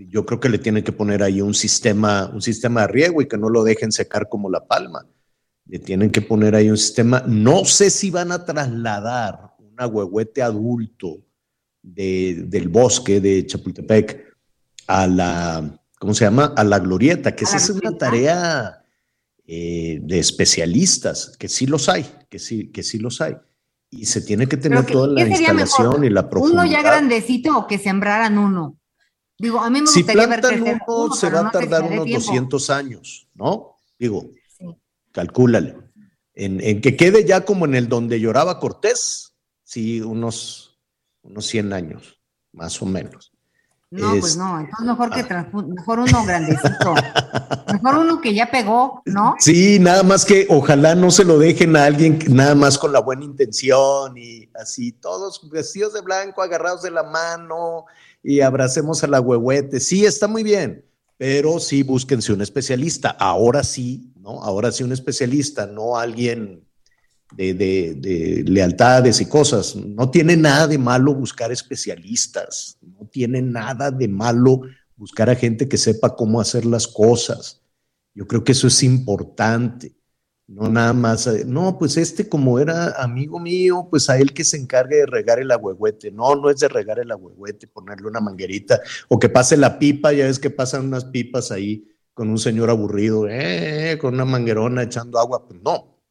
[0.08, 3.28] yo creo que le tienen que poner ahí un sistema, un sistema de riego y
[3.28, 5.06] que no lo dejen secar como la palma.
[5.66, 10.42] Le tienen que poner ahí un sistema, no sé si van a trasladar un agüehuete
[10.42, 11.18] adulto
[11.82, 14.24] de- del bosque de Chapultepec
[14.86, 16.52] a la, ¿cómo se llama?
[16.56, 18.78] A la glorieta, que esa es una tarea
[19.46, 23.34] eh, de especialistas, que sí los hay, que sí, que sí los hay.
[23.90, 26.04] Y se tiene que tener que- toda la ¿qué sería instalación mejor?
[26.04, 26.62] y la profundidad.
[26.64, 28.78] Uno ya grandecito o que sembraran uno.
[29.42, 32.24] Digo, a mí me si plantan uno, uno, se va a tardar unos tiempo.
[32.24, 33.76] 200 años, ¿no?
[33.98, 34.26] Digo,
[34.56, 34.66] Sí.
[35.10, 35.76] calcúlale.
[36.34, 40.78] En, en que quede ya como en el donde lloraba Cortés, sí, unos,
[41.22, 42.20] unos 100 años,
[42.52, 43.32] más o menos.
[43.90, 46.94] No, pues Es- no, entonces mejor que transpu- mejor uno grandecito.
[47.82, 49.34] mejor uno que ya pegó, ¿no?
[49.40, 52.92] Sí, nada más que ojalá no se lo dejen a alguien que- nada más con
[52.92, 57.84] la buena intención y así, todos vestidos de blanco, agarrados de la mano
[58.22, 59.80] y abracemos a la huehuete.
[59.80, 60.84] Sí, está muy bien,
[61.16, 63.10] pero sí búsquense un especialista.
[63.10, 64.42] Ahora sí, ¿no?
[64.42, 66.64] Ahora sí un especialista, no alguien
[67.36, 69.74] de, de- de lealtades y cosas.
[69.76, 74.60] No tiene nada de malo buscar especialistas, no tiene nada de malo
[74.96, 77.60] buscar a gente que sepa cómo hacer las cosas.
[78.14, 79.94] Yo creo que eso es importante.
[80.48, 84.44] No nada más, eh, no, pues este como era amigo mío, pues a él que
[84.44, 86.10] se encargue de regar el agüehuete.
[86.10, 90.12] No, no es de regar el agüehuete, ponerle una manguerita o que pase la pipa,
[90.12, 94.82] ya ves que pasan unas pipas ahí con un señor aburrido, eh, con una manguerona
[94.82, 95.46] echando agua.
[95.46, 96.02] Pues no,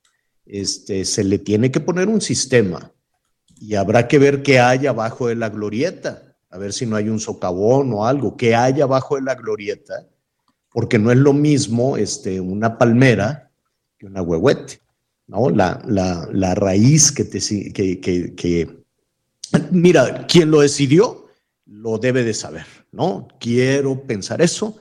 [0.46, 2.92] este, se le tiene que poner un sistema
[3.60, 7.10] y habrá que ver qué hay abajo de la glorieta, a ver si no hay
[7.10, 10.08] un socavón o algo, qué hay abajo de la glorieta,
[10.72, 13.51] porque no es lo mismo este, una palmera
[14.02, 14.82] que huehuete,
[15.28, 15.50] ¿no?
[15.50, 17.40] La, la, raíz que te...
[17.72, 18.84] Que, que, que,
[19.72, 21.28] mira, quien lo decidió
[21.66, 23.28] lo debe de saber, ¿no?
[23.40, 24.78] Quiero pensar eso,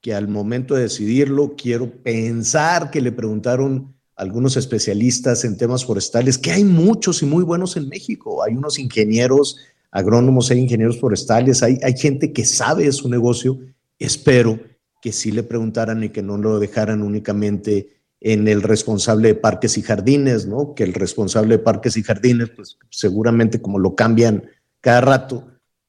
[0.00, 6.36] que al momento de decidirlo, quiero pensar que le preguntaron algunos especialistas en temas forestales,
[6.38, 8.42] que hay muchos y muy buenos en México.
[8.44, 9.58] Hay unos ingenieros
[9.90, 13.58] agrónomos, hay ingenieros forestales, hay, hay gente que sabe su negocio.
[13.98, 14.60] Espero
[15.00, 17.93] que sí le preguntaran y que no lo dejaran únicamente
[18.24, 20.74] en el responsable de parques y jardines, ¿no?
[20.74, 24.44] Que el responsable de parques y jardines, pues seguramente como lo cambian
[24.80, 25.46] cada rato,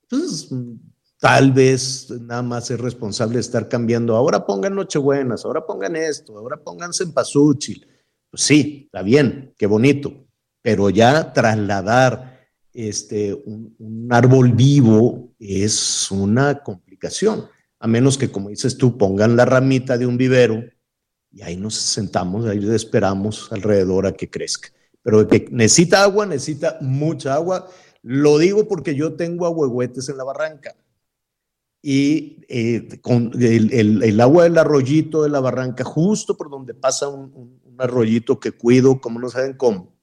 [0.07, 0.49] pues
[1.19, 4.15] tal vez nada más es responsable de estar cambiando.
[4.15, 7.87] Ahora pongan Nochebuenas, ahora pongan esto, ahora pónganse en Pazúchil
[8.35, 10.27] pues sí, está bien, qué bonito,
[10.61, 17.45] pero ya trasladar este, un, árbol vivo es una complicación,
[17.79, 20.65] a menos que, como dices tú, pongan la ramita de un vivero
[21.35, 24.69] y ahí nos sentamos, ahí esperamos alrededor a que crezca.
[25.03, 27.67] Pero que necesita agua, necesita mucha agua.
[28.01, 30.75] Lo digo porque yo tengo ahuehuetes en la barranca
[31.81, 37.59] y eh, con el, agua del arroyito de la barranca, justo por donde pasa un,
[37.63, 39.93] un arroyito que cuido, como no saben cómo,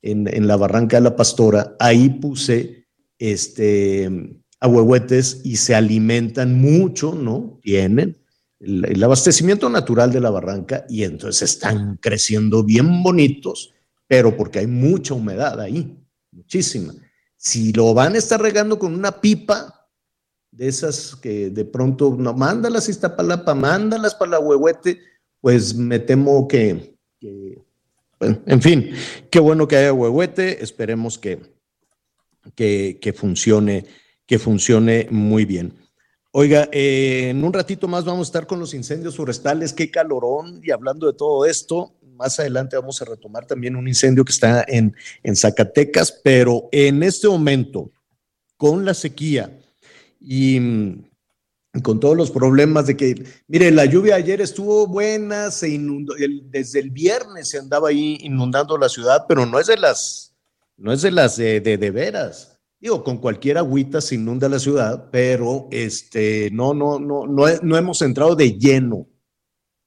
[0.00, 2.86] en, la barranca de la pastora, ahí puse
[3.18, 7.58] este, ahuehuetes y se alimentan mucho, ¿no?
[7.62, 8.16] Tienen
[8.60, 13.74] el, abastecimiento natural de la barranca y entonces están creciendo bien bonitos,
[14.06, 15.96] pero porque hay mucha humedad ahí,
[16.30, 16.92] muchísima.
[17.36, 19.78] Si lo van a estar regando con una pipa,
[20.50, 25.00] de esas que de pronto no mándalas a Iztapalapa, mándalas para la huehuete,
[25.40, 26.96] pues me temo que,
[28.20, 28.90] en fin,
[29.30, 31.40] qué bueno que haya huehuete, esperemos que,
[32.56, 33.86] que, funcione,
[34.26, 35.74] que funcione muy bien.
[36.30, 40.60] Oiga, eh, en un ratito más vamos a estar con los incendios forestales, qué calorón,
[40.62, 44.64] y hablando de todo esto, más adelante vamos a retomar también un incendio que está
[44.68, 47.90] en, en Zacatecas, pero en este momento,
[48.56, 49.58] con la sequía
[50.20, 50.60] y
[51.82, 56.14] con todos los problemas de que, mire, la lluvia ayer estuvo buena, se inundó,
[56.44, 60.34] desde el viernes se andaba ahí inundando la ciudad, pero no es de las,
[60.76, 62.57] no es de las de, de, veras.
[62.80, 67.76] Digo, con cualquier agüita se inunda la ciudad, pero este, no, no, no, no, no
[67.76, 69.08] hemos entrado de lleno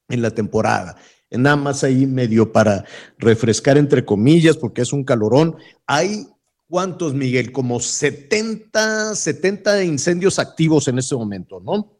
[0.10, 0.98] en la temporada.
[1.30, 2.84] Nada más ahí medio para
[3.18, 5.56] refrescar entre comillas, porque es un calorón.
[5.88, 6.28] Hay
[6.72, 7.52] ¿Cuántos, Miguel?
[7.52, 12.00] Como 70, 70 incendios activos en este momento, ¿no?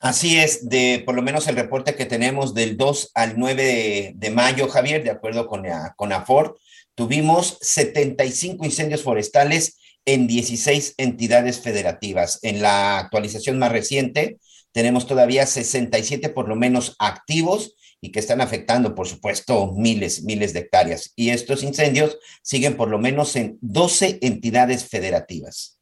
[0.00, 4.30] Así es, de por lo menos el reporte que tenemos del 2 al 9 de,
[4.30, 5.64] mayo, Javier, de acuerdo con,
[5.96, 6.58] con AFOR,
[6.94, 12.38] tuvimos 75 incendios forestales en 16 entidades federativas.
[12.42, 14.38] En la actualización más reciente,
[14.72, 20.52] tenemos todavía 67 por lo menos activos y que están afectando, por supuesto, miles, miles
[20.52, 21.12] de hectáreas.
[21.16, 25.80] Y estos incendios siguen por lo menos en 12 entidades federativas.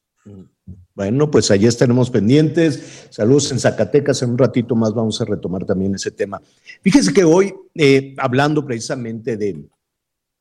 [0.95, 3.09] Bueno, pues allí estaremos pendientes.
[3.11, 4.23] Saludos en Zacatecas.
[4.23, 6.41] En un ratito más vamos a retomar también ese tema.
[6.83, 9.65] Fíjese que hoy, eh, hablando precisamente de,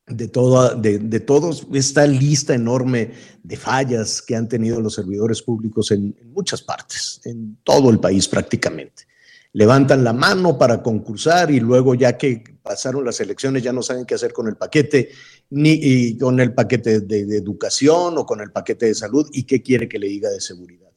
[0.08, 3.12] de, toda, de, de todos esta lista enorme
[3.42, 8.28] de fallas que han tenido los servidores públicos en muchas partes, en todo el país
[8.28, 9.06] prácticamente
[9.54, 14.06] levantan la mano para concursar y luego ya que pasaron las elecciones ya no saben
[14.06, 15.10] qué hacer con el paquete,
[15.52, 19.88] ni con el paquete de, educación o con el paquete de salud y qué quiere
[19.88, 20.90] que le diga de seguridad.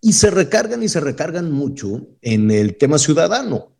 [0.00, 3.72] Y se recargan y se recargan mucho en el tema ciudadano.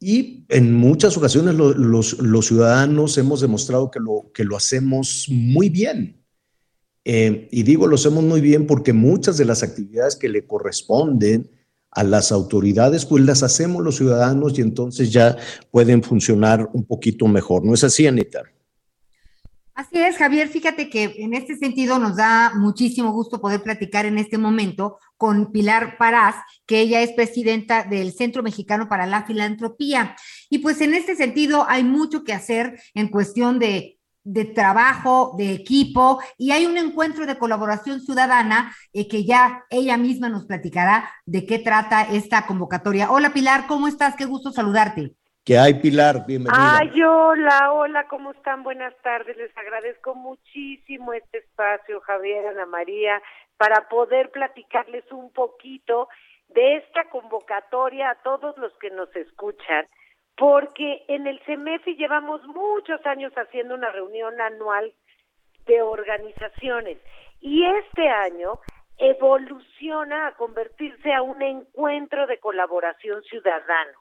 [0.00, 6.24] Y en muchas ocasiones los, ciudadanos hemos demostrado que lo, que lo hacemos muy bien.
[7.04, 11.50] Eh, y digo lo hacemos muy bien porque muchas de las actividades que le corresponden,
[11.92, 15.36] a las autoridades, pues las hacemos los ciudadanos y entonces ya
[15.70, 17.64] pueden funcionar un poquito mejor.
[17.64, 18.42] ¿No es así, Anita?
[19.74, 20.48] Así es, Javier.
[20.48, 25.52] Fíjate que en este sentido nos da muchísimo gusto poder platicar en este momento con
[25.52, 30.16] Pilar Parás, que ella es presidenta del Centro Mexicano para la Filantropía.
[30.50, 33.96] Y pues en este sentido hay mucho que hacer en cuestión de
[34.54, 40.28] trabajo, de equipo, y hay un encuentro de colaboración ciudadana eh, que ya ella misma
[40.28, 43.10] nos platicará de qué trata esta convocatoria.
[43.10, 44.14] Hola Pilar, ¿cómo estás?
[44.16, 45.14] Qué gusto saludarte.
[45.44, 46.26] ¿Qué hay Pilar?
[46.26, 46.78] Bienvenida.
[46.78, 48.62] Ay, hola, hola, ¿cómo están?
[48.62, 49.36] Buenas tardes.
[49.36, 53.20] Les agradezco muchísimo este espacio, Javier, Ana María,
[53.56, 56.08] para poder platicarles un poquito
[56.48, 59.86] de esta convocatoria a todos los que nos escuchan
[60.40, 64.90] porque en el CEMEFI llevamos muchos años haciendo una reunión anual
[65.66, 66.96] de organizaciones
[67.42, 68.58] y este año
[68.96, 73.99] evoluciona a convertirse a un encuentro de colaboración ciudadano.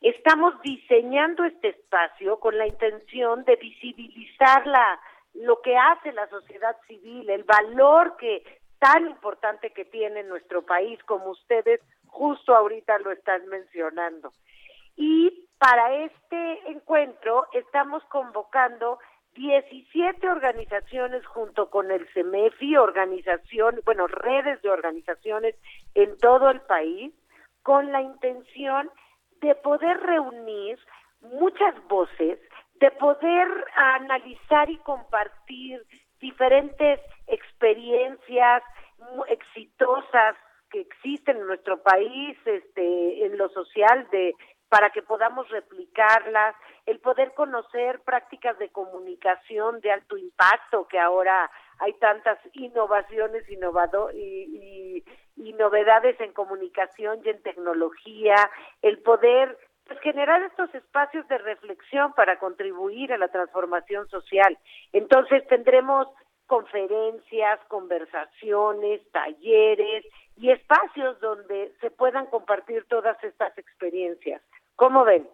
[0.00, 5.00] Estamos diseñando este espacio con la intención de visibilizar la,
[5.34, 8.42] lo que hace la sociedad civil, el valor que
[8.78, 14.32] tan importante que tiene nuestro país, como ustedes justo ahorita lo están mencionando.
[14.96, 18.98] Y para este encuentro estamos convocando
[19.34, 25.54] 17 organizaciones junto con el CEMEFI, organización, bueno, redes de organizaciones
[25.94, 27.12] en todo el país,
[27.62, 29.05] con la intención de
[29.62, 30.78] poder reunir
[31.20, 32.38] muchas voces,
[32.74, 35.82] de poder analizar y compartir
[36.20, 38.62] diferentes experiencias
[39.28, 40.36] exitosas
[40.70, 44.34] que existen en nuestro país, este, en lo social, de
[44.68, 46.56] para que podamos replicarlas,
[46.86, 51.48] el poder conocer prácticas de comunicación de alto impacto, que ahora
[51.78, 55.04] hay tantas innovaciones innovado y,
[55.58, 58.50] novedades en comunicación y en tecnología,
[58.82, 59.56] el poder
[59.86, 64.58] pues, generar estos espacios de reflexión para contribuir a la transformación social.
[64.92, 66.08] Entonces tendremos
[66.46, 70.04] conferencias, conversaciones, talleres
[70.36, 74.42] y espacios donde se puedan compartir todas estas experiencias.
[74.76, 75.26] ¿Cómo ven?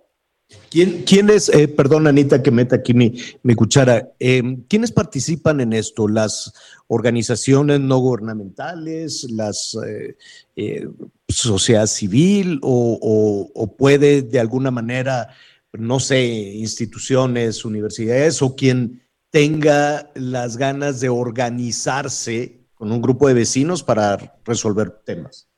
[0.70, 5.72] ¿Quién, ¿Quiénes, eh, perdón Anita que meta aquí mi, mi cuchara, eh, ¿quiénes participan en
[5.72, 6.08] esto?
[6.08, 6.52] ¿Las
[6.86, 10.16] organizaciones no gubernamentales, las eh,
[10.56, 10.88] eh
[11.28, 15.28] sociedad civil o, puede de alguna manera,
[15.72, 23.34] no sé, instituciones, universidades o quien tenga las ganas de organizarse con un grupo de
[23.34, 25.48] vecinos para resolver temas.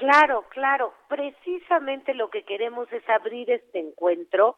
[0.00, 0.94] Claro, claro.
[1.08, 4.56] Precisamente lo que queremos es abrir este encuentro.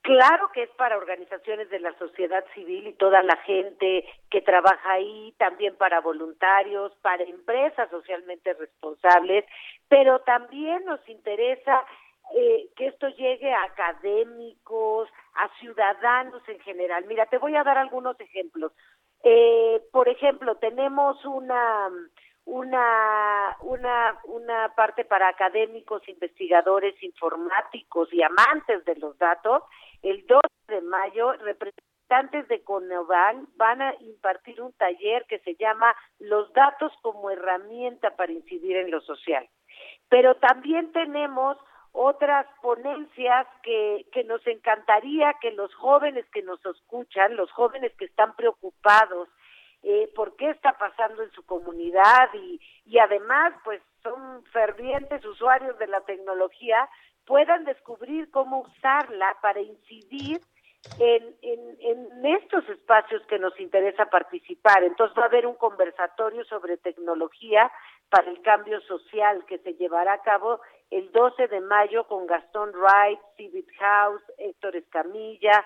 [0.00, 4.92] Claro que es para organizaciones de la sociedad civil y toda la gente que trabaja
[4.92, 9.44] ahí, también para voluntarios, para empresas socialmente responsables,
[9.88, 11.84] pero también nos interesa
[12.34, 17.04] eh, que esto llegue a académicos, a ciudadanos en general.
[17.06, 18.72] Mira, te voy a dar algunos ejemplos.
[19.24, 21.90] Eh, por ejemplo, tenemos una
[22.46, 29.62] una una una parte para académicos, investigadores informáticos y amantes de los datos.
[30.02, 35.94] El 2 de mayo, representantes de Conoval van a impartir un taller que se llama
[36.18, 39.48] Los datos como herramienta para incidir en lo social.
[40.08, 41.56] Pero también tenemos
[41.92, 48.04] otras ponencias que, que nos encantaría que los jóvenes que nos escuchan, los jóvenes que
[48.04, 49.28] están preocupados
[49.84, 55.78] eh, por qué está pasando en su comunidad y, y además pues son fervientes usuarios
[55.78, 56.88] de la tecnología,
[57.26, 60.40] puedan descubrir cómo usarla para incidir
[60.98, 64.84] en, en, en, estos espacios que nos interesa participar.
[64.84, 67.70] Entonces va a haber un conversatorio sobre tecnología
[68.10, 70.60] para el cambio social que se llevará a cabo
[70.90, 75.64] el 12 de mayo con Gastón Wright, Civic House, Héctor Escamilla,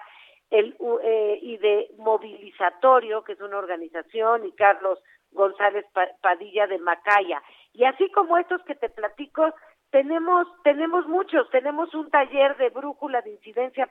[0.50, 4.98] el, eh, y de Movilizatorio, que es una organización, y Carlos
[5.32, 5.84] González
[6.20, 7.42] Padilla de Macaya.
[7.72, 9.52] Y así como estos que te platico,
[9.90, 13.88] tenemos, tenemos muchos, tenemos un taller de brújula de incidencia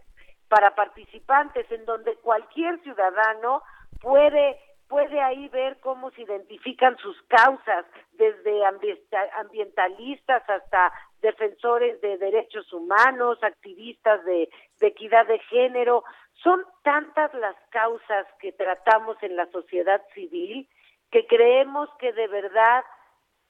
[0.48, 3.62] para participantes en donde cualquier ciudadano
[4.02, 8.64] puede puede ahí ver cómo se identifican sus causas, desde
[9.38, 14.50] ambientalistas hasta defensores de derechos humanos, activistas de,
[14.82, 16.04] equidad de género.
[16.44, 20.68] Son tantas las causas que tratamos en la sociedad civil
[21.12, 22.84] que creemos que de verdad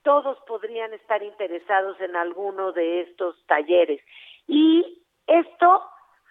[0.04, 4.02] todos podrían estar interesados en alguno de estos talleres.
[4.48, 5.84] Y esto,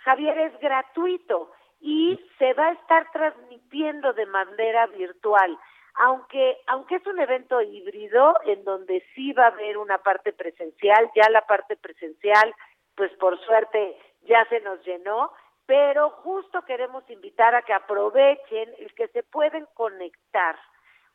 [0.04, 5.58] Javier, es gratuito y se va a estar transmitiendo de manera virtual.
[5.98, 11.10] Aunque, aunque es un evento híbrido en donde sí va a haber una parte presencial,
[11.14, 12.54] ya la parte presencial,
[12.94, 15.32] pues por suerte ya se nos llenó,
[15.66, 20.56] pero justo queremos invitar a que aprovechen el que se pueden conectar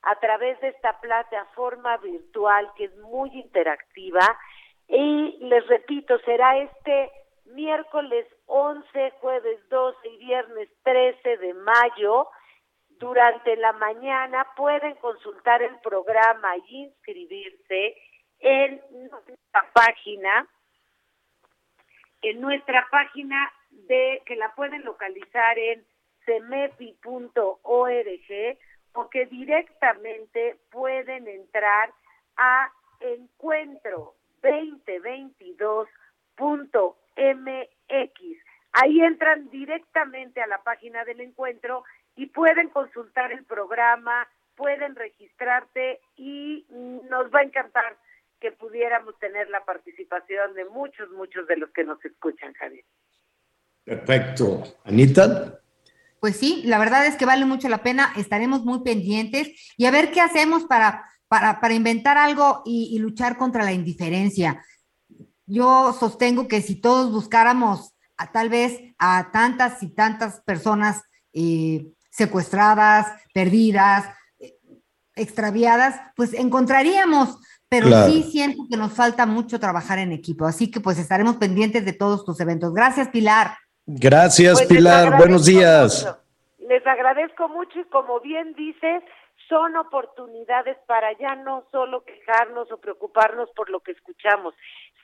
[0.04, 4.38] a través de esta plataforma virtual que es muy interactiva
[4.88, 7.12] y les repito, será este
[7.46, 12.28] miércoles 11, jueves 12 y viernes 13 de mayo.
[13.02, 17.98] Durante la mañana pueden consultar el programa y inscribirse
[18.40, 20.48] en nuestra página,
[22.22, 25.84] en nuestra página de que la pueden localizar en
[26.28, 27.50] cemefi.org
[28.94, 31.92] o que directamente pueden entrar
[32.38, 35.88] a encuentro 2022
[37.18, 38.22] mx
[38.74, 41.84] Ahí entran directamente a la página del encuentro
[42.16, 47.98] y pueden consultar el programa, pueden registrarte y nos va a encantar
[48.40, 52.84] que pudiéramos tener la participación de muchos, muchos de los que nos escuchan, Javier.
[53.84, 54.64] Perfecto.
[54.84, 55.60] Anita.
[56.20, 59.92] Pues sí, la verdad es que vale mucho la pena, estaremos muy pendientes y a
[59.92, 64.64] ver qué hacemos para, para, para inventar algo y, luchar contra la indiferencia.
[65.48, 71.02] Yo sostengo que si todos buscáramos a, tal vez a tantas y tantas personas
[71.34, 74.06] eh, secuestradas, perdidas,
[75.16, 80.46] extraviadas, pues encontraríamos, pero sí siento que nos falta mucho trabajar en equipo.
[80.46, 82.74] Así que pues estaremos pendientes de todos tus eventos.
[82.74, 83.52] Gracias, Pilar.
[83.86, 85.18] Gracias, pues Pilar.
[85.18, 86.06] Buenos días.
[86.60, 89.04] Les agradezco mucho y como bien dices,
[89.50, 94.54] son oportunidades para ya no solo quejarnos o preocuparnos por lo que escuchamos,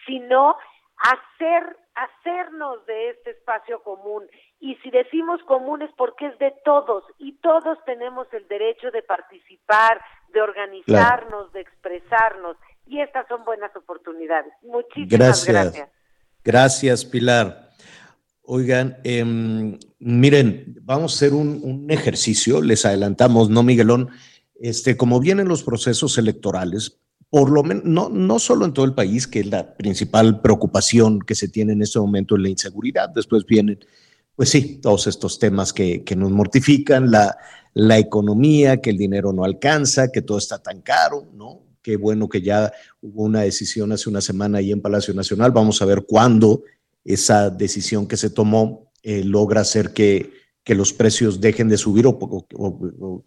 [0.05, 0.55] sino
[0.97, 4.24] hacer hacernos de este espacio común.
[4.60, 9.03] Y si decimos común es porque es de todos y todos tenemos el derecho de
[9.03, 10.01] participar,
[10.34, 12.58] de organizarnos, de expresarnos.
[12.88, 14.53] Y estas son buenas oportunidades.
[14.64, 15.89] Muchísimas gracias.
[16.43, 17.68] Gracias, Pilar.
[18.41, 24.10] Oigan, em, miren, vamos a hacer un, ejercicio, les adelantamos, ¿no, Miguelón?
[24.55, 28.93] Este, como vienen los procesos electorales, por lo menos, no, no solo en todo el
[28.93, 33.10] país, que es la principal preocupación que se tiene en este momento en la inseguridad,
[33.10, 33.80] después vienen,
[34.38, 37.35] pues sí, todos estos temas que, que nos mortifican, la,
[37.73, 41.63] la economía, que el dinero no alcanza, que todo está tan caro, ¿no?
[41.81, 42.71] Qué bueno que ya
[43.01, 46.61] hubo una decisión hace una semana ahí en Palacio Nacional, vamos a ver cuándo
[47.03, 50.31] esa decisión que se tomó eh, logra hacer que,
[50.63, 53.23] que, los precios dejen de subir o,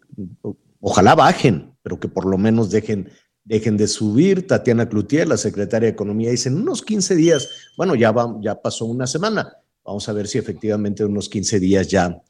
[0.79, 3.09] ojalá bajen, pero que por lo menos dejen,
[3.43, 4.47] dejen de subir.
[4.47, 8.61] Tatiana Cloutier, la secretaria de Economía, dice en unos 15 días, bueno, ya, va, ya
[8.61, 12.21] pasó una semana, vamos a ver si efectivamente en unos 15 días ya,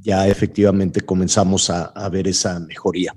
[0.00, 3.14] ya efectivamente comenzamos a, ver esa mejoría.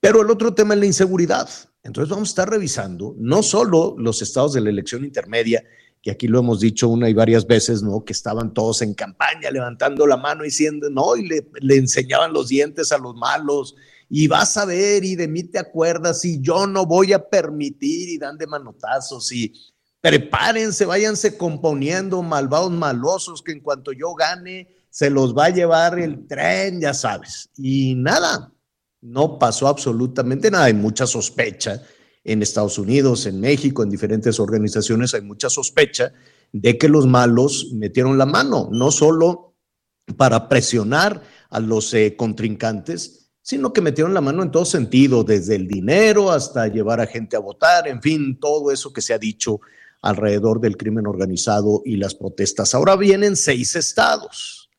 [0.00, 1.48] Pero el otro tema es la inseguridad.
[1.82, 5.64] Entonces vamos a estar revisando no solo los estados de la elección intermedia,
[6.02, 8.04] que aquí lo hemos dicho una y varias veces, ¿no?
[8.04, 12.32] Que estaban todos en campaña levantando la mano y diciendo, no, y le, le, enseñaban
[12.32, 13.74] los dientes a los malos,
[14.08, 18.08] y vas a ver, y de mí te acuerdas, y yo no voy a permitir,
[18.08, 19.52] y dan de manotazos, y
[20.00, 25.98] prepárense, váyanse componiendo, malvados malosos, que en cuanto yo gane, se los va a llevar
[25.98, 27.50] el tren, ya sabes.
[27.56, 28.52] Y nada,
[29.00, 31.82] no pasó absolutamente nada, hay mucha sospecha
[32.24, 36.12] en Estados Unidos, en México, en diferentes organizaciones, hay mucha sospecha
[36.52, 39.54] de que los malos metieron la mano, no solo
[40.16, 45.56] para presionar a los eh, contrincantes, sino que metieron la mano en todo sentido, desde
[45.56, 49.18] el dinero hasta llevar a gente a votar, en fin, todo eso que se ha
[49.18, 49.60] dicho
[50.02, 52.74] alrededor del crimen organizado y las protestas.
[52.74, 54.70] Ahora vienen seis estados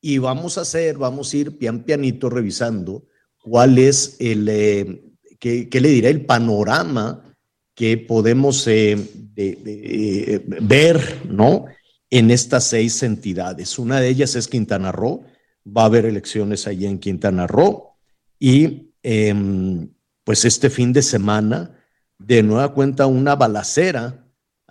[0.00, 3.04] y vamos a hacer, vamos a ir pian pianito revisando
[3.42, 5.02] cuál es el, eh,
[5.38, 6.10] ¿qué, le diré?
[6.10, 7.34] El panorama
[7.74, 8.98] que podemos eh,
[9.36, 11.66] eh, ver, ¿no?
[12.10, 13.78] En estas seis entidades.
[13.78, 15.24] Una de ellas es Quintana Roo.
[15.66, 17.96] Va a haber elecciones allí en Quintana Roo.
[18.38, 19.88] Y em,
[20.24, 21.78] pues este fin de semana,
[22.18, 24.19] de nueva cuenta, una balacera.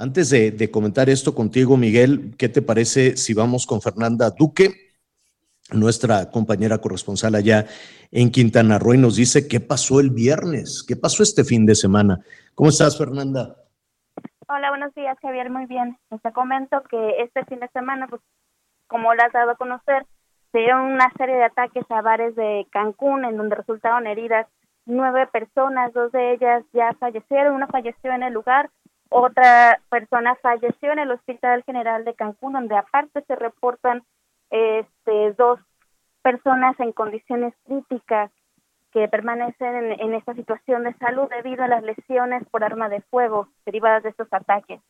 [0.02, 4.88] Antes de, comentar esto contigo, Miguel, ¿qué te parece si vamos con Fernanda Duque?
[5.72, 7.66] nuestra compañera corresponsal allá
[8.12, 11.76] en Quintana Roo y nos dice qué pasó el viernes, qué pasó este fin de
[11.76, 12.18] semana.
[12.56, 13.56] ¿Cómo estás, Fernanda?
[14.48, 15.52] Hola, buenos días, Javier.
[15.52, 15.96] Muy bien.
[16.24, 18.22] Te comento que este fin de semana, pues,
[18.88, 20.08] como lo has dado a conocer,
[20.54, 24.48] se dieron una serie de ataques a bares de Cancún, en donde resultaron heridas
[24.86, 28.72] nueve personas, dos de ellas ya fallecieron, una falleció en el lugar,
[29.10, 34.04] otra persona falleció en el Hospital General de Cancún, donde aparte se reportan
[34.52, 35.60] este, dos
[36.22, 38.32] personas en condiciones críticas
[38.92, 43.48] que permanecen en, esta situación de salud debido a las lesiones por arma de fuego
[43.66, 44.82] derivadas de estos ataques.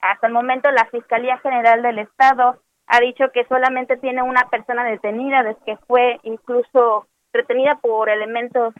[0.00, 4.84] Hasta el momento, la Fiscalía General del Estado ha dicho que solamente tiene una persona
[4.84, 8.74] detenida, desde que fue incluso retenida por elementos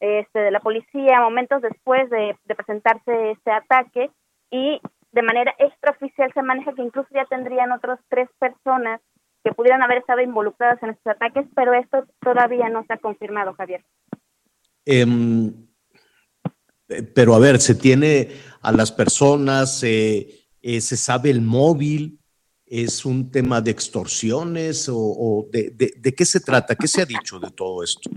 [0.00, 4.10] este, de la policía momentos después de, de presentarse este ataque
[4.52, 4.80] y
[5.12, 9.00] de manera extraoficial se maneja que incluso ya tendrían otras tres personas
[9.42, 13.54] que pudieran haber estado involucradas en estos ataques, pero esto todavía no se ha confirmado,
[13.54, 13.84] Javier.
[14.84, 15.52] Em,
[17.14, 18.28] pero a ver, se tiene
[18.60, 22.20] a las personas, eh, se sabe el móvil,
[22.66, 27.50] es un tema de extorsiones o, de, qué se trata, qué se ha dicho de
[27.50, 28.10] todo esto.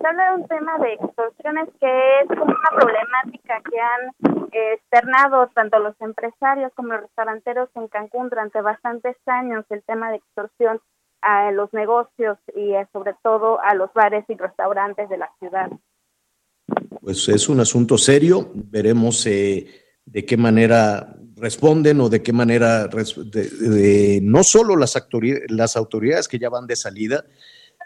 [0.00, 5.48] Se habla de un tema de extorsiones que es una problemática que han eh, externado
[5.54, 10.80] tanto los empresarios como los restauranteros en Cancún durante bastantes años, el tema de extorsión
[11.20, 15.70] a los negocios y eh, sobre todo a los bares y restaurantes de la ciudad.
[17.02, 19.66] Pues es un asunto serio, veremos eh,
[20.04, 22.88] de qué manera responden o de qué manera
[24.22, 24.94] no solo las,
[25.48, 27.24] las autoridades que ya van de salida,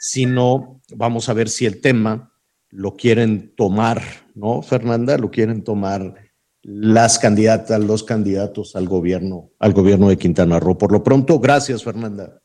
[0.07, 2.31] sino vamos a ver si el tema
[2.69, 4.03] lo quieren tomar,
[4.35, 5.17] ¿no, Fernanda?
[5.17, 6.15] Lo quieren tomar
[6.61, 10.77] las candidatas, los candidatos al gobierno, al gobierno de Quintana Roo.
[10.77, 12.43] Por lo pronto, gracias, Fernanda.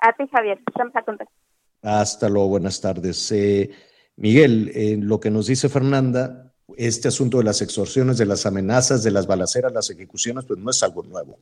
[0.00, 0.58] A ti, Javier.
[0.66, 1.28] Estamos a contar.
[1.82, 3.30] Hasta luego, buenas tardes.
[3.30, 3.70] Eh,
[4.16, 9.04] Miguel, en lo que nos dice Fernanda, este asunto de las extorsiones, de las amenazas,
[9.04, 11.38] de las balaceras, las ejecuciones, pues no es algo nuevo.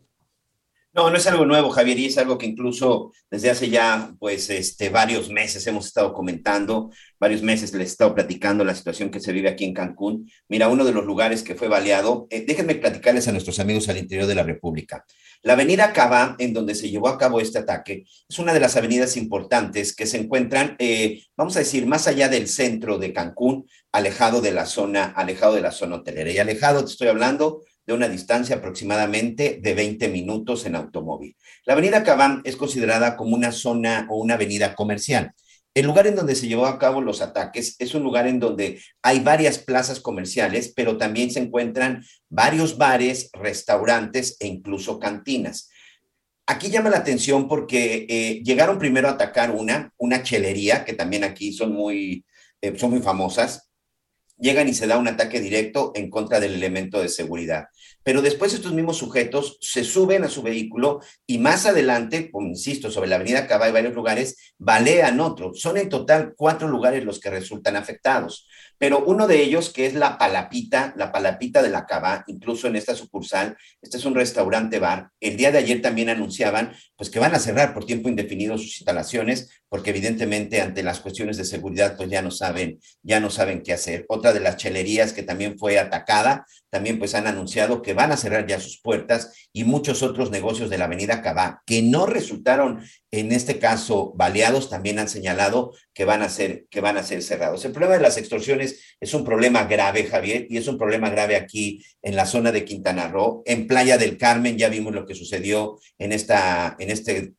[0.97, 4.49] No, no es algo nuevo, Javier, y es algo que incluso desde hace ya, pues,
[4.49, 6.91] este, varios meses hemos estado comentando,
[7.21, 10.27] varios meses les he estado platicando la situación que se vive aquí en Cancún.
[10.49, 13.99] Mira, uno de los lugares que fue baleado, eh, déjenme platicarles a nuestros amigos al
[13.99, 15.05] interior de la República.
[15.43, 18.75] La avenida Cava, en donde se llevó a cabo este ataque, es una de las
[18.77, 23.69] avenidas importantes que se encuentran, eh, vamos a decir, más allá del centro de Cancún,
[23.93, 26.31] alejado de la zona, alejado de la zona hotelera.
[26.31, 31.37] Y alejado, te estoy hablando de una distancia aproximadamente de 20 minutos en automóvil.
[31.65, 35.33] La avenida Cabán es considerada como una zona o una avenida comercial.
[35.77, 38.81] El lugar en donde se llevó a cabo los ataques es un lugar en donde
[39.03, 45.69] hay varias plazas comerciales, pero también se encuentran varios bares, restaurantes e incluso cantinas.
[46.47, 51.25] Aquí llama la atención porque eh, llegaron primero a atacar una, una chelería, que también
[51.25, 52.25] aquí son muy,
[52.63, 53.71] eh, son muy famosas,
[54.39, 57.67] llegan y se da un ataque directo en contra del elemento de seguridad.
[58.07, 62.89] Pero después estos mismos sujetos se suben a su vehículo y más adelante, como insisto,
[62.89, 65.61] sobre la avenida Cava y varios lugares, balean otros.
[65.61, 68.47] Son en total cuatro lugares los que resultan afectados.
[68.79, 72.77] Pero uno de ellos, que es la Palapita, la Palapita de la Cava, incluso en
[72.77, 77.19] esta sucursal, este es un restaurante bar, el día de ayer también anunciaban pues que
[77.19, 81.97] van a cerrar por tiempo indefinido sus instalaciones, porque evidentemente ante las cuestiones de seguridad
[81.97, 84.07] pues ya no saben, ya no saben qué hacer.
[84.09, 88.17] Otra de las chelerías que también fue atacada, también pues han anunciado que van a
[88.17, 92.83] cerrar ya sus puertas y muchos otros negocios de la Avenida Cabá que no resultaron
[93.11, 97.23] en este caso baleados también han señalado que van a ser que van a ser
[97.23, 97.65] cerrados.
[97.65, 101.37] El problema de las extorsiones es un problema grave, Javier, y es un problema grave
[101.37, 105.15] aquí en la zona de Quintana Roo, en Playa del Carmen ya vimos lo que
[105.15, 107.33] sucedió en esta en este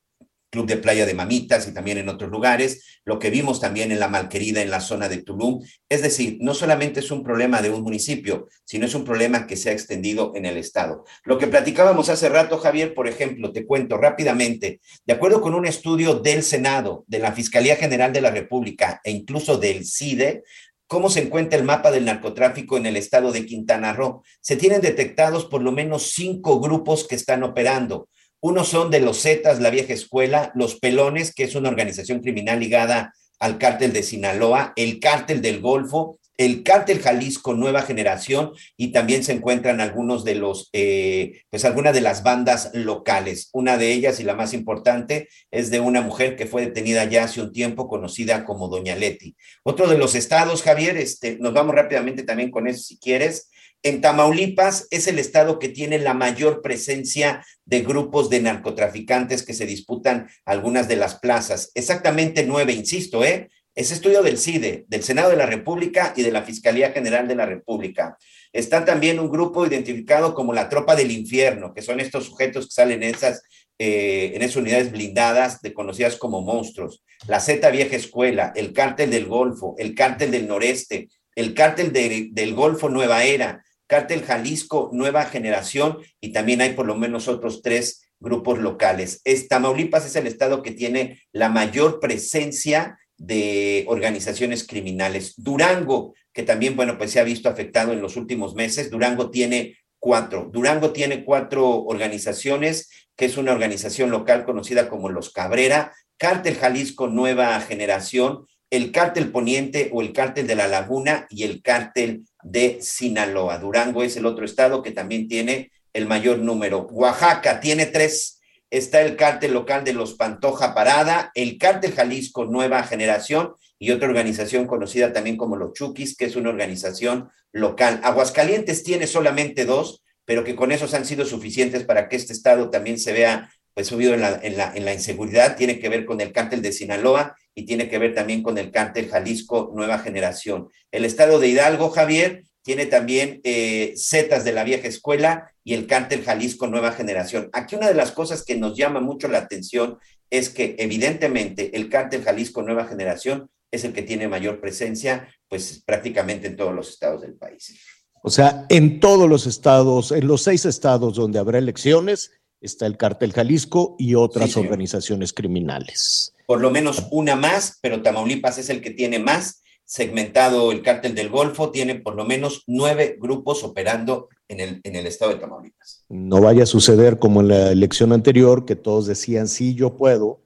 [0.49, 3.99] Club de Playa de Mamitas y también en otros lugares, lo que vimos también en
[3.99, 5.61] la Malquerida, en la zona de Tulum.
[5.89, 9.57] Es decir, no solamente es un problema de un municipio, sino es un problema que
[9.57, 11.03] se ha extendido en el Estado.
[11.23, 15.65] Lo que platicábamos hace rato, Javier, por ejemplo, te cuento rápidamente, de acuerdo con un
[15.65, 20.43] estudio del Senado, de la Fiscalía General de la República e incluso del CIDE,
[20.87, 24.23] cómo se encuentra el mapa del narcotráfico en el estado de Quintana Roo.
[24.39, 28.07] Se tienen detectados por lo menos cinco grupos que están operando.
[28.39, 32.59] Unos son de los Zetas, la vieja escuela, los Pelones, que es una organización criminal
[32.59, 38.91] ligada al cártel de Sinaloa, el cártel del Golfo, el cártel Jalisco Nueva Generación y
[38.91, 43.49] también se encuentran algunos de los, eh, pues algunas de las bandas locales.
[43.53, 47.23] Una de ellas y la más importante es de una mujer que fue detenida ya
[47.23, 49.35] hace un tiempo, conocida como Doña Leti.
[49.63, 53.49] Otro de los estados, Javier, este, nos vamos rápidamente también con eso si quieres.
[53.87, 59.53] En Tamaulipas es el estado que tiene la mayor presencia de grupos de narcotraficantes que
[59.53, 61.71] se disputan algunas de las plazas.
[61.73, 63.49] Exactamente nueve, insisto, ¿eh?
[63.75, 67.35] Es estudio del CIDE, del Senado de la República y de la Fiscalía General de
[67.35, 68.17] la República.
[68.51, 72.73] Está también un grupo identificado como la Tropa del Infierno, que son estos sujetos que
[72.73, 73.41] salen en esas,
[73.79, 77.05] eh, en esas unidades blindadas, de, conocidas como monstruos.
[77.25, 82.53] La Z Vieja Escuela, el Cártel del Golfo, el Cártel del Noreste, el Cártel del
[82.53, 88.07] Golfo Nueva Era, Cártel Jalisco Nueva Generación y también hay por lo menos otros tres
[88.19, 89.21] grupos locales.
[89.23, 95.33] Es, Tamaulipas es el estado que tiene la mayor presencia de organizaciones criminales.
[95.37, 99.77] Durango, que también, bueno, pues se ha visto afectado en los últimos meses, Durango tiene
[99.99, 100.49] cuatro.
[100.51, 107.07] Durango tiene cuatro organizaciones, que es una organización local conocida como Los Cabrera, Cártel Jalisco
[107.07, 112.79] Nueva Generación, el cártel poniente o el cártel de la laguna y el cártel de
[112.81, 113.57] Sinaloa.
[113.59, 116.87] Durango es el otro estado que también tiene el mayor número.
[116.91, 118.39] Oaxaca tiene tres.
[118.69, 124.07] Está el cártel local de los Pantoja Parada, el cártel Jalisco Nueva Generación y otra
[124.07, 128.01] organización conocida también como los Chukis, que es una organización local.
[128.03, 132.69] Aguascalientes tiene solamente dos, pero que con esos han sido suficientes para que este estado
[132.69, 136.05] también se vea pues subido en la, en la, en la inseguridad, tiene que ver
[136.05, 139.97] con el cártel de Sinaloa y tiene que ver también con el cártel Jalisco Nueva
[139.97, 140.69] Generación.
[140.91, 145.87] El estado de Hidalgo, Javier, tiene también eh, Zetas de la vieja escuela y el
[145.87, 147.49] cártel Jalisco Nueva Generación.
[147.53, 149.97] Aquí una de las cosas que nos llama mucho la atención
[150.29, 155.81] es que evidentemente el cártel Jalisco Nueva Generación es el que tiene mayor presencia, pues
[155.83, 157.75] prácticamente en todos los estados del país.
[158.21, 162.97] O sea, en todos los estados, en los seis estados donde habrá elecciones, está el
[162.97, 166.35] cártel Jalisco y otras Sí, organizaciones criminales.
[166.47, 171.13] Por lo menos una más, pero Tamaulipas es el que tiene más segmentado el cártel
[171.13, 175.37] del Golfo, tiene por lo menos nueve grupos operando en el, en el estado de
[175.37, 176.03] Tamaulipas.
[176.09, 180.41] No vaya a suceder como en la elección anterior, que todos decían, sí, yo puedo,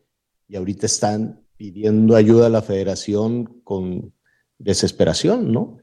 [0.49, 4.13] y ahorita están pidiendo ayuda a la federación con
[4.57, 5.77] desesperación, ¿no?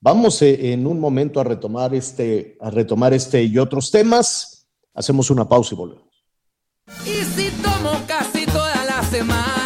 [0.00, 4.66] Vamos eh, en un momento a retomar este, a retomar este y otros temas.
[4.94, 6.24] Hacemos una pausa y volvemos.
[7.06, 9.61] Y si tomo casi toda la semana,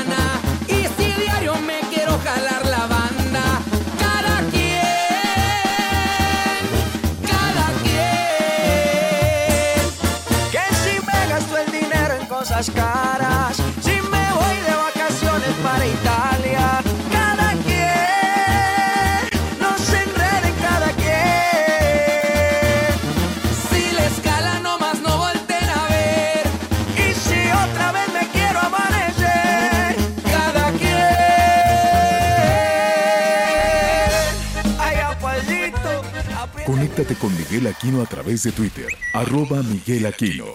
[36.96, 40.46] Conéctate con Miguel Aquino a través de Twitter, arroba Miguel Aquino.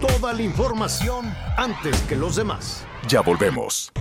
[0.00, 2.84] Toda la información antes que los demás.
[3.06, 3.92] Ya volvemos.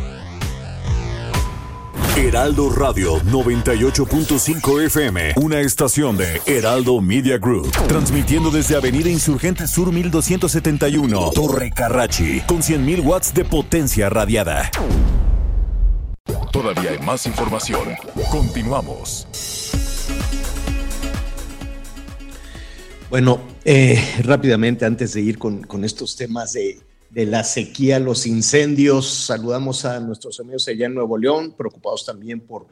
[2.15, 9.91] Heraldo Radio 98.5 FM, una estación de Heraldo Media Group, transmitiendo desde Avenida Insurgente Sur
[9.91, 14.71] 1271, Torre Carrachi, con 100.000 watts de potencia radiada.
[16.51, 17.95] Todavía hay más información.
[18.31, 19.66] Continuamos.
[23.09, 26.79] Bueno, eh, rápidamente, antes de ir con, con estos temas de,
[27.09, 32.41] de la sequía, los incendios, saludamos a nuestros amigos allá en Nuevo León, preocupados también
[32.41, 32.67] por,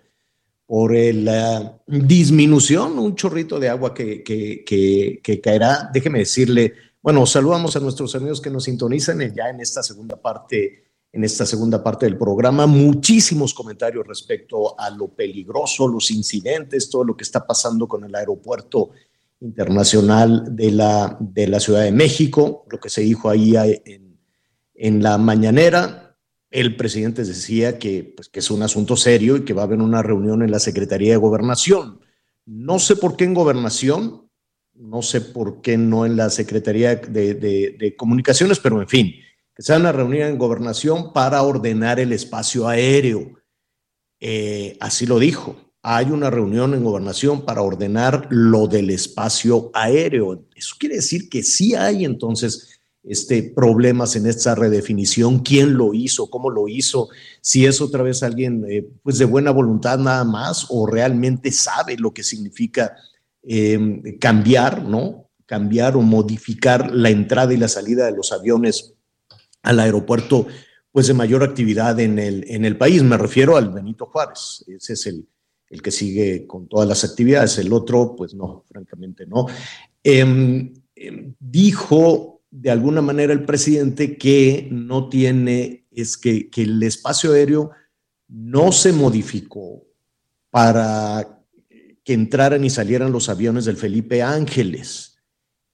[0.65, 5.89] por eh, la disminución, un chorrito de agua que, que, que- que caerá.
[5.93, 10.83] Déjeme decirle, bueno, saludamos a nuestros amigos que nos sintonizan ya en esta segunda parte,
[11.13, 12.67] en esta segunda parte del programa.
[12.67, 18.13] Muchísimos comentarios respecto a lo peligroso, los incidentes, todo lo que está pasando con el
[18.13, 18.89] aeropuerto
[19.41, 24.17] internacional de la, de la Ciudad de México, lo que se dijo ahí eh, en,
[24.73, 26.17] en la mañanera.
[26.49, 29.79] El presidente decía que, pues, que es un asunto serio y que va a haber
[29.79, 31.99] una reunión en la Secretaría de Gobernación.
[32.45, 34.29] No sé por qué en Gobernación,
[34.73, 39.13] no sé por qué no en la Secretaría de, de- Comunicaciones, pero en fin,
[39.55, 43.33] que se van a reunir en Gobernación para ordenar el espacio aéreo.
[44.19, 45.55] Eh, así lo dijo.
[45.87, 50.43] Hay una reunión en gobernación para ordenar lo del espacio aéreo.
[50.55, 55.41] Eso quiere decir que sí hay entonces este, problemas en esta redefinición.
[55.41, 56.31] ¿Quién lo hizo?
[56.31, 57.09] ¿Cómo lo hizo?
[57.39, 61.97] Si es otra vez alguien eh, pues de buena voluntad nada más o realmente sabe
[61.97, 62.95] lo que significa
[63.43, 65.29] eh, cambiar, ¿no?
[65.45, 68.95] Cambiar o modificar la entrada y la salida de los aviones
[69.61, 70.47] al aeropuerto
[70.91, 73.03] pues de mayor actividad en el, en el país.
[73.03, 74.65] Me refiero al Benito Juárez.
[74.67, 75.27] Ese es el,
[75.69, 77.57] el que sigue con todas las actividades.
[77.57, 79.47] El otro, pues no, francamente no.
[80.03, 86.81] Em, em, dijo de alguna manera el presidente que no tiene, es que, que el
[86.83, 87.71] espacio aéreo
[88.27, 89.83] no se modificó
[90.49, 91.41] para
[92.05, 95.17] que entraran y salieran los aviones del Felipe Ángeles.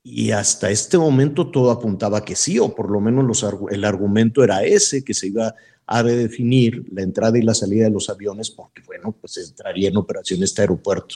[0.01, 4.43] Y hasta este momento todo apuntaba que sí, o por lo menos los el argumento
[4.43, 5.53] era ese, que se iba
[5.85, 9.97] a redefinir la entrada y la salida de los aviones, porque bueno, pues entraría en
[9.97, 11.15] operación este aeropuerto,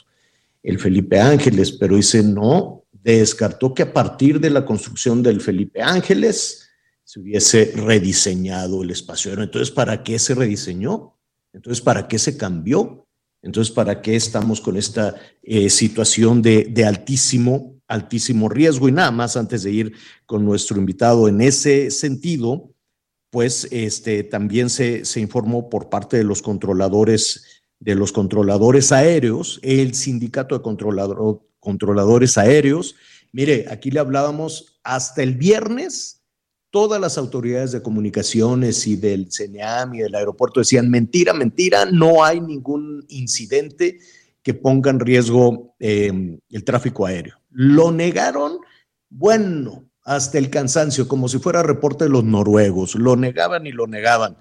[0.63, 5.81] el Felipe Ángeles, pero dice no, descartó que a partir de la construcción del Felipe
[5.81, 6.67] Ángeles
[7.03, 9.31] se hubiese rediseñado el espacio.
[9.33, 11.15] Entonces, ¿para qué se rediseñó?
[11.53, 13.05] Entonces, ¿para qué se cambió?
[13.43, 18.89] Entonces, ¿para qué estamos con esta eh, situación de, de altísimo, altísimo riesgo?
[18.89, 19.93] Y nada más antes de ir
[20.25, 22.71] con nuestro invitado en ese sentido,
[23.35, 29.59] pues este, también se, se informó por parte de los controladores, de los controladores aéreos,
[29.61, 32.95] el sindicato de controlador- controladores aéreos.
[33.33, 36.23] Mire, aquí le hablábamos hasta el viernes,
[36.69, 42.23] todas las autoridades de comunicaciones y del CNEAM y del aeropuerto decían, mentira, mentira, no
[42.23, 43.99] hay ningún incidente
[44.43, 47.35] que ponga en riesgo eh, el tráfico aéreo.
[47.49, 48.59] Lo negaron,
[49.09, 53.87] bueno, hasta el cansancio, como si fuera reporte de los noruegos, lo negaban y lo
[53.87, 54.37] negaban.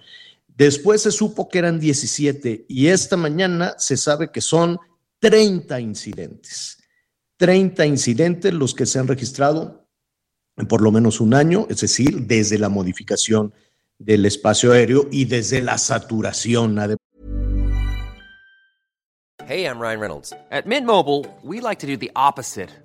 [0.46, 4.78] Después se supo que eran 17 y esta mañana se sabe que son
[5.18, 6.78] 30 incidentes.
[7.38, 9.88] 30 incidentes los que se han registrado
[10.56, 13.52] en por lo menos un año, es decir, desde la modificación
[13.98, 16.78] del espacio aéreo y desde la saturación.
[19.46, 20.32] Hey, I'm Ryan Reynolds.
[20.50, 22.70] At Mint Mobile, we like to do the opposite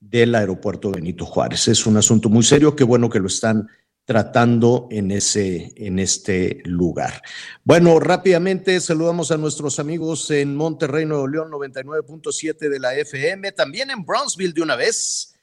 [0.00, 1.68] del aeropuerto Benito Juárez.
[1.68, 2.74] Es un asunto muy serio.
[2.74, 3.68] Qué bueno que lo están
[4.04, 7.22] tratando en, ese, en este lugar.
[7.62, 13.90] Bueno, rápidamente saludamos a nuestros amigos en Monterrey, Nuevo León, 99.7 de la FM, también
[13.90, 15.36] en Brownsville de una vez,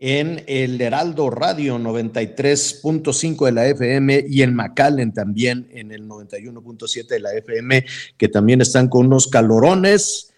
[0.00, 7.06] en el Heraldo Radio 93.5 de la FM y en McAllen también en el 91.7
[7.06, 7.84] de la FM,
[8.16, 10.32] que también están con unos calorones.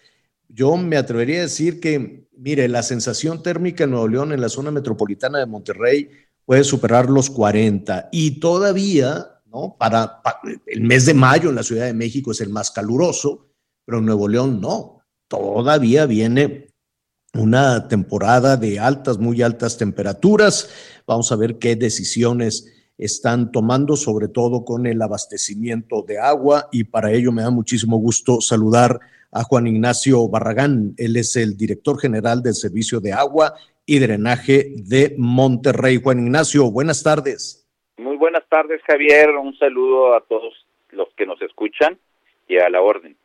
[0.49, 4.49] Yo me atrevería a decir que, mire, la sensación térmica en Nuevo León, en la
[4.49, 6.09] zona metropolitana de Monterrey,
[6.43, 9.75] puede superar los 40 y todavía, ¿no?
[9.77, 10.21] Para,
[10.65, 13.47] el mes de mayo en la Ciudad de México es el más caluroso,
[13.85, 15.03] pero en Nuevo León no.
[15.27, 16.67] Todavía viene
[17.35, 20.69] una temporada de altas, muy altas temperaturas.
[21.05, 22.65] Vamos a ver qué decisiones
[22.97, 26.69] están tomando, sobre todo con el abastecimiento de agua.
[26.71, 28.99] Y para ello me da muchísimo gusto saludar
[29.31, 30.93] a Juan Ignacio Barragán.
[30.97, 33.53] Él es el director general del Servicio de Agua
[33.85, 35.99] y Drenaje de Monterrey.
[36.01, 37.67] Juan Ignacio, buenas tardes.
[37.97, 39.29] Muy buenas tardes, Javier.
[39.31, 40.53] Un saludo a todos
[40.91, 41.97] los que nos escuchan
[42.47, 43.15] y a la orden.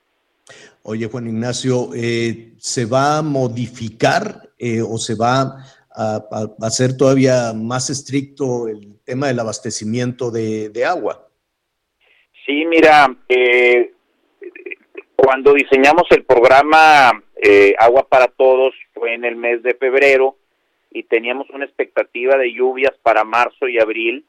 [0.82, 6.20] Oye, Juan Ignacio, eh, ¿se va a modificar eh, o se va a,
[6.61, 11.28] hacer todavía más estricto el tema del abastecimiento de, agua?
[12.44, 13.95] Sí, mira, eh,
[15.16, 17.22] cuando diseñamos el programa
[17.78, 20.36] Agua para Todos fue en el mes de febrero
[20.90, 24.24] y teníamos una expectativa de lluvias para marzo y abril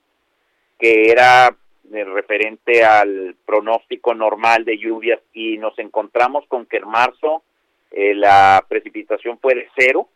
[0.80, 1.56] que era
[1.90, 7.44] referente al pronóstico normal de lluvias y nos encontramos con que en marzo
[7.92, 10.10] eh, la precipitación fue de cero,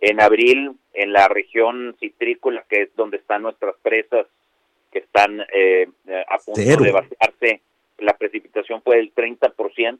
[0.00, 4.26] en abril en la región citrícola que es donde están nuestras presas
[4.92, 5.88] que están eh,
[6.28, 7.60] a punto de vaciarse,
[8.00, 9.98] la precipitación fue del 30%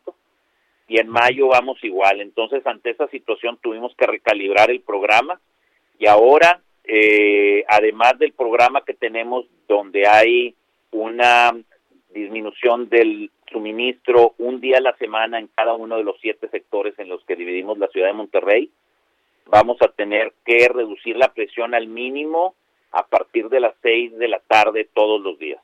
[0.88, 2.20] y en mayo vamos igual.
[2.20, 5.40] Entonces, ante esa situación tuvimos que recalibrar el programa
[5.98, 10.54] y ahora, eh, además del programa que tenemos donde hay
[10.90, 11.52] una
[12.12, 16.98] disminución del suministro un día a la semana en cada uno de los siete sectores
[16.98, 18.70] en los que dividimos la ciudad de Monterrey,
[19.46, 22.54] vamos a tener que reducir la presión al mínimo
[22.92, 25.62] a partir de las seis de la tarde todos los días.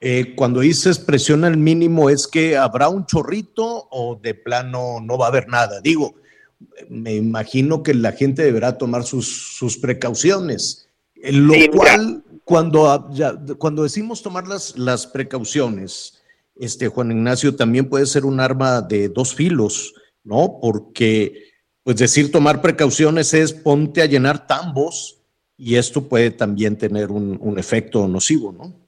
[0.00, 5.18] Eh, cuando dices presión al mínimo, ¿es que habrá un chorrito o de plano no
[5.18, 5.80] va a haber nada?
[5.80, 6.14] Digo,
[6.88, 13.10] me imagino que la gente deberá tomar sus, sus precauciones, lo cual, cuando,
[13.58, 16.20] cuando decimos tomar las, las precauciones,
[16.56, 20.58] este, Juan Ignacio, también puede ser un arma de dos filos, ¿no?
[20.60, 21.50] Porque,
[21.82, 25.18] pues decir tomar precauciones es ponte a llenar tambos
[25.56, 28.87] y esto puede también tener un, un efecto nocivo, ¿no?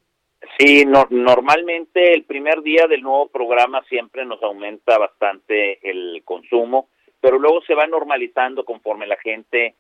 [0.60, 7.38] Sí, normalmente el primer día del nuevo programa siempre nos aumenta bastante el consumo, pero
[7.38, 9.74] luego se va normalizando conforme la gente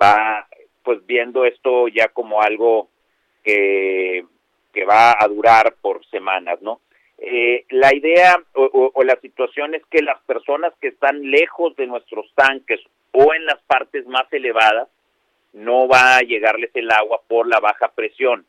[0.00, 0.46] va
[0.82, 2.88] pues viendo esto ya como algo
[3.44, 4.24] que,
[4.72, 6.80] que va a durar por semanas, ¿no?
[7.18, 11.86] Eh, la idea o, o, la situación es que las personas que están lejos de
[11.86, 12.80] nuestros tanques
[13.12, 14.88] o en las partes más elevadas
[15.52, 18.46] no va a llegarles el agua por la baja presión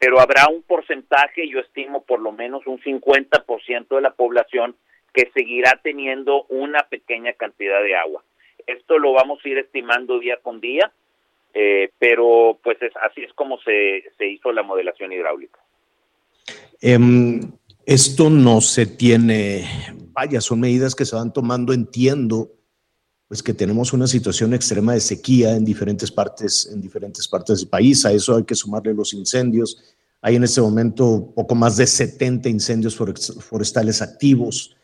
[0.00, 4.74] pero habrá un porcentaje, yo estimo por lo menos un 50% de la población
[5.12, 8.24] que seguirá teniendo una pequeña cantidad de agua.
[8.66, 10.90] Esto lo vamos a ir estimando día con día,
[11.52, 15.60] eh, pero pues es, así es como se, hizo la modelación hidráulica.
[16.82, 17.52] Um,
[17.84, 19.66] esto no se tiene,
[20.12, 22.48] vaya, son medidas que se van tomando, entiendo,
[23.30, 27.68] pues que tenemos una situación extrema de sequía en diferentes partes, en diferentes partes del
[27.68, 28.04] país.
[28.04, 29.78] A eso hay que sumarle los incendios.
[30.20, 34.74] Hay en este momento poco más de 70 incendios forestales activos.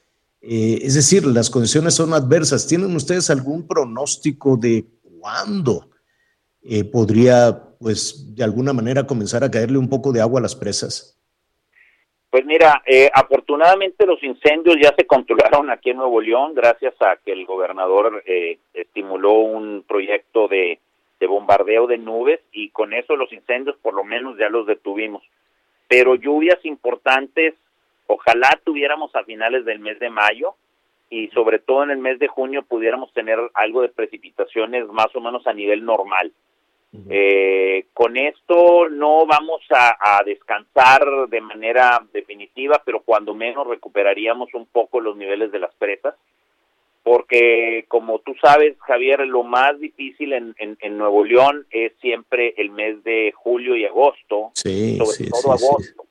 [0.41, 2.69] Eh, es decir, las condiciones son adversas.
[2.69, 4.87] ¿Tienen ustedes algún pronóstico de
[5.19, 5.91] cuándo
[6.63, 10.55] eh, podría, pues, de alguna manera comenzar a caerle un poco de agua a las
[10.55, 11.16] presas?
[12.31, 17.17] Pues mira, eh, afortunadamente los incendios ya se controlaron aquí en Nuevo León gracias a
[17.17, 20.81] que el gobernador eh, estimuló un proyecto de,
[21.21, 25.23] de bombardeo de nubes y con eso los incendios por lo menos ya los detuvimos.
[25.89, 27.55] Pero lluvias importantes,
[28.07, 30.57] ojalá tuviéramos a finales del mes de mayo
[31.09, 35.21] y sobre todo en el mes de junio pudiéramos tener algo de precipitaciones más o
[35.21, 36.33] menos a nivel normal.
[37.11, 44.55] Eh, con esto no vamos a, a descansar de manera definitiva, pero cuando menos recuperaríamos
[44.55, 46.15] un poco los niveles de las presas,
[47.03, 52.55] porque como tú sabes, Javier, lo más difícil en, en, en Nuevo León es siempre
[52.57, 56.05] el mes de julio y agosto, Sí, sobre sí, todo sí, agosto.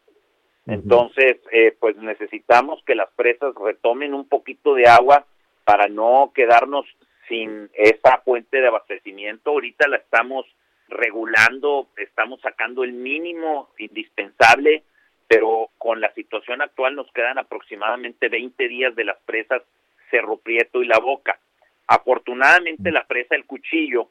[0.68, 5.26] Entonces, eh, pues necesitamos que las presas retomen un poquito de agua
[5.64, 6.86] para no quedarnos
[7.28, 9.50] sin esa fuente de abastecimiento.
[9.50, 10.46] Ahorita la estamos
[10.88, 14.84] regulando, estamos sacando el mínimo indispensable,
[15.28, 19.64] pero con la situación actual nos quedan aproximadamente 20 días de las presas
[20.12, 21.40] Cerro Prieto y La Boca.
[21.88, 24.08] Afortunadamente la presa El Cuchillo,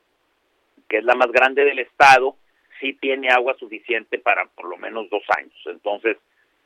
[0.88, 2.36] que es la más grande del estado,
[2.80, 5.54] sí tiene agua suficiente para por lo menos dos años.
[5.66, 6.16] Entonces,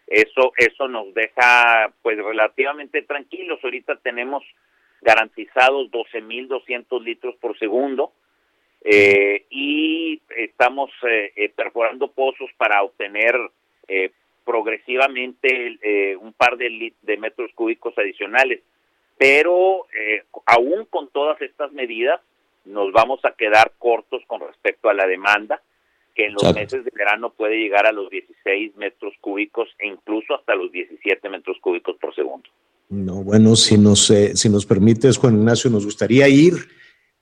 [0.06, 3.60] eso eso nos deja pues relativamente tranquilos.
[3.62, 4.42] Ahorita tenemos
[5.02, 8.12] garantizados 12.200 litros por segundo
[8.84, 13.34] eh, y estamos eh, eh, perforando pozos para obtener
[13.88, 14.10] eh,
[14.44, 18.60] progresivamente eh, un par de, de metros cúbicos adicionales.
[19.18, 22.20] Pero eh, aún con todas estas medidas,
[22.64, 25.60] nos vamos a quedar cortos con respecto a la demanda,
[26.14, 26.60] que en los Exacto.
[26.60, 31.28] meses de verano puede llegar a los 16 metros cúbicos e incluso hasta los 17
[31.28, 32.48] metros cúbicos por segundo.
[32.88, 36.54] No, bueno, si nos, eh, si nos permites, Juan Ignacio, nos gustaría ir,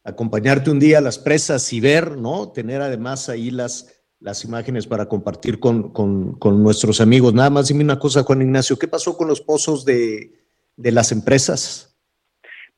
[0.07, 2.53] acompañarte un día a las presas y ver, ¿no?
[2.53, 7.35] Tener además ahí las, las imágenes para compartir con, con, nuestros amigos.
[7.35, 10.31] Nada más dime una cosa, Juan Ignacio, ¿qué pasó con los pozos de,
[10.77, 11.93] de las empresas?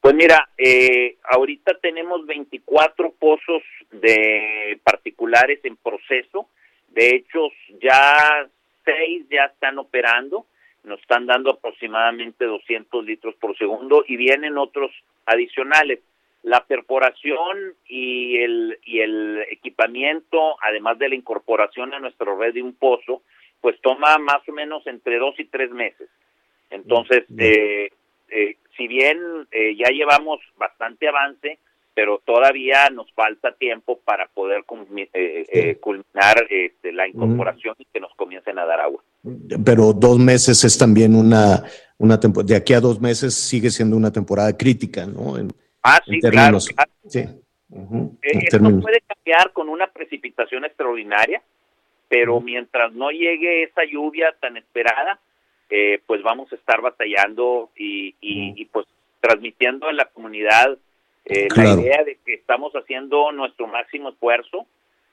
[0.01, 3.63] Pues mira, eh, ahorita tenemos 24 pozos
[3.93, 6.49] de particulares en proceso.
[6.89, 7.49] De hecho,
[7.83, 8.49] ya
[8.85, 10.47] seis ya están operando.
[10.85, 14.91] Nos están dando aproximadamente 200 litros por segundo y vienen otros
[15.27, 15.99] adicionales.
[16.43, 22.63] La perforación y el, y el equipamiento, además de la incorporación a nuestra red de
[22.63, 23.23] un pozo,
[23.61, 26.09] pues toma más o menos entre dos y tres meses.
[26.71, 27.91] Entonces, eh,
[28.31, 29.19] eh, si bien
[29.51, 31.59] eh, ya llevamos bastante avance,
[31.93, 34.63] pero todavía nos falta tiempo para poder
[35.13, 39.03] eh, eh, culminar este, la incorporación y que nos comiencen a dar agua.
[39.65, 41.65] Pero dos meses es también una,
[41.99, 45.37] una temporada, de aquí a dos meses sigue siendo una temporada crítica, ¿no?
[45.37, 45.49] En,
[45.83, 46.59] Ah, sí, claro.
[46.59, 46.91] claro.
[47.09, 47.25] Sí.
[47.71, 51.43] ujú, Eh, esto términos- puede cambiar con una precipitación extraordinaria,
[52.09, 55.19] pero mientras no llegue esa lluvia tan esperada,
[55.71, 58.87] eh, pues vamos a estar batallando y, y, y, pues
[59.21, 60.79] transmitiendo a la comunidad
[61.27, 61.75] eh, Claro.
[61.77, 64.67] la idea de que estamos haciendo nuestro máximo esfuerzo,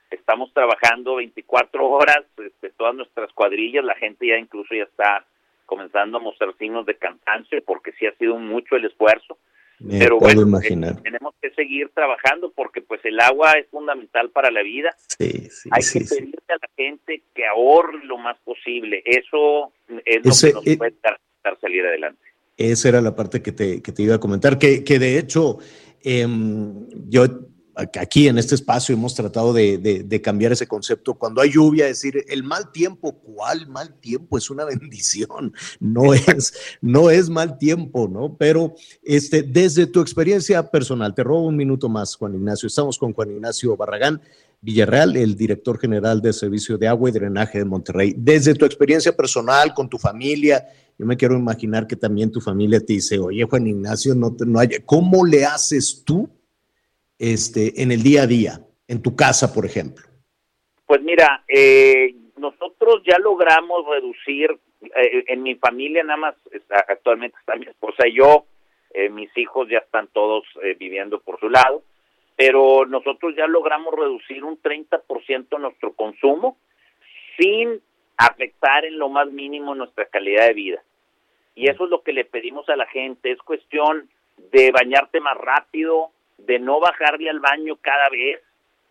[0.10, 5.26] estamos trabajando 24 horas, este, todas nuestras cuadrillas, la gente ya incluso ya está
[5.66, 9.38] comenzando a mostrar signos de cansancio porque sí ha sido mucho el esfuerzo.
[9.80, 10.94] Me Pero bueno, imaginar.
[10.94, 14.96] eh, tenemos que seguir trabajando porque pues el agua es fundamental para la vida.
[15.18, 19.04] Sí, sí, Hay sí, que pedirle a la gente que ahorre lo más posible.
[19.06, 19.72] Eso
[20.06, 22.22] es lo que nos eh, puede dar, dar salir adelante.
[22.58, 25.58] Esa era la parte que te, que te iba a comentar, que, que de hecho
[26.04, 27.26] em, yo
[27.76, 31.14] aquí en este espacio hemos tratado de, de- de cambiar ese concepto.
[31.16, 34.38] Cuando hay lluvia, decir, el mal tiempo, ¿cuál mal tiempo?
[34.38, 38.36] Es una bendición, no es, no es mal tiempo, ¿no?
[38.38, 42.68] Pero este, desde tu experiencia personal, te robo un minuto más, Juan Ignacio.
[42.68, 44.22] Estamos con Juan Ignacio Barragán.
[44.62, 48.16] Villarreal, el director general del Servicio de Agua y Drenaje de Monterrey.
[48.18, 50.66] Desde tu experiencia personal, con tu familia,
[50.98, 54.46] yo me quiero imaginar que también tu familia te dice, oye, Juan Ignacio, no, te-
[54.46, 56.28] no ¿cómo le haces tú
[57.20, 60.06] este, en el día a día, en tu casa, por ejemplo?
[60.86, 66.36] Pues mira, eh, nosotros ya logramos reducir, eh, en mi familia nada más
[66.88, 68.46] actualmente está mi esposa y yo,
[68.98, 71.84] eh, mis hijos ya están todos eh, viviendo por su lado,
[72.38, 76.58] pero nosotros ya logramos reducir un 30% nuestro consumo
[77.38, 77.82] sin
[78.16, 80.84] afectar en lo más mínimo nuestra calidad de vida.
[81.56, 84.10] Y eso es lo que le pedimos a la gente, es cuestión
[84.54, 88.42] de bañarte más rápido, de no bajarle al baño cada vez,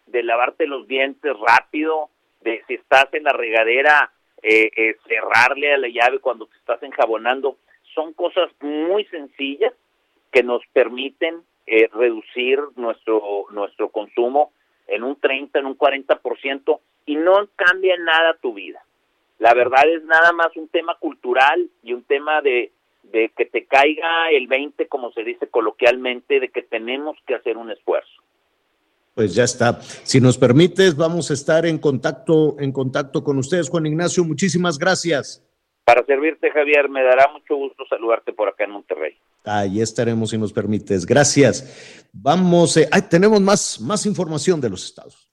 [0.07, 2.11] de lavarte los dientes rápido,
[2.43, 4.11] de si estás en la regadera,
[4.43, 7.57] eh, eh, cerrarle a la llave cuando te estás enjabonando.
[7.95, 9.73] Son cosas muy sencillas
[10.31, 14.53] que nos permiten eh, reducir nuestro, nuestro consumo
[14.87, 18.85] en un 30, en un 40% y no cambia nada tu vida.
[19.39, 22.71] La verdad es nada más un tema cultural y un tema de,
[23.15, 27.57] de que te caiga el 20, como se dice coloquialmente, de que tenemos que hacer
[27.57, 28.11] un esfuerzo.
[29.15, 29.81] Pues ya está.
[29.81, 34.25] Si nos permites, vamos a estar en contacto, en contacto con ustedes, Juan Ignacio.
[34.25, 35.41] Muchísimas gracias.
[35.85, 39.17] Para servirte, Javier, me dará mucho gusto saludarte por acá en Monterrey.
[39.45, 41.07] Ahí estaremos si nos permites.
[41.07, 42.09] Gracias.
[42.13, 45.24] Vamos, eh, tenemos más, más información de los estados.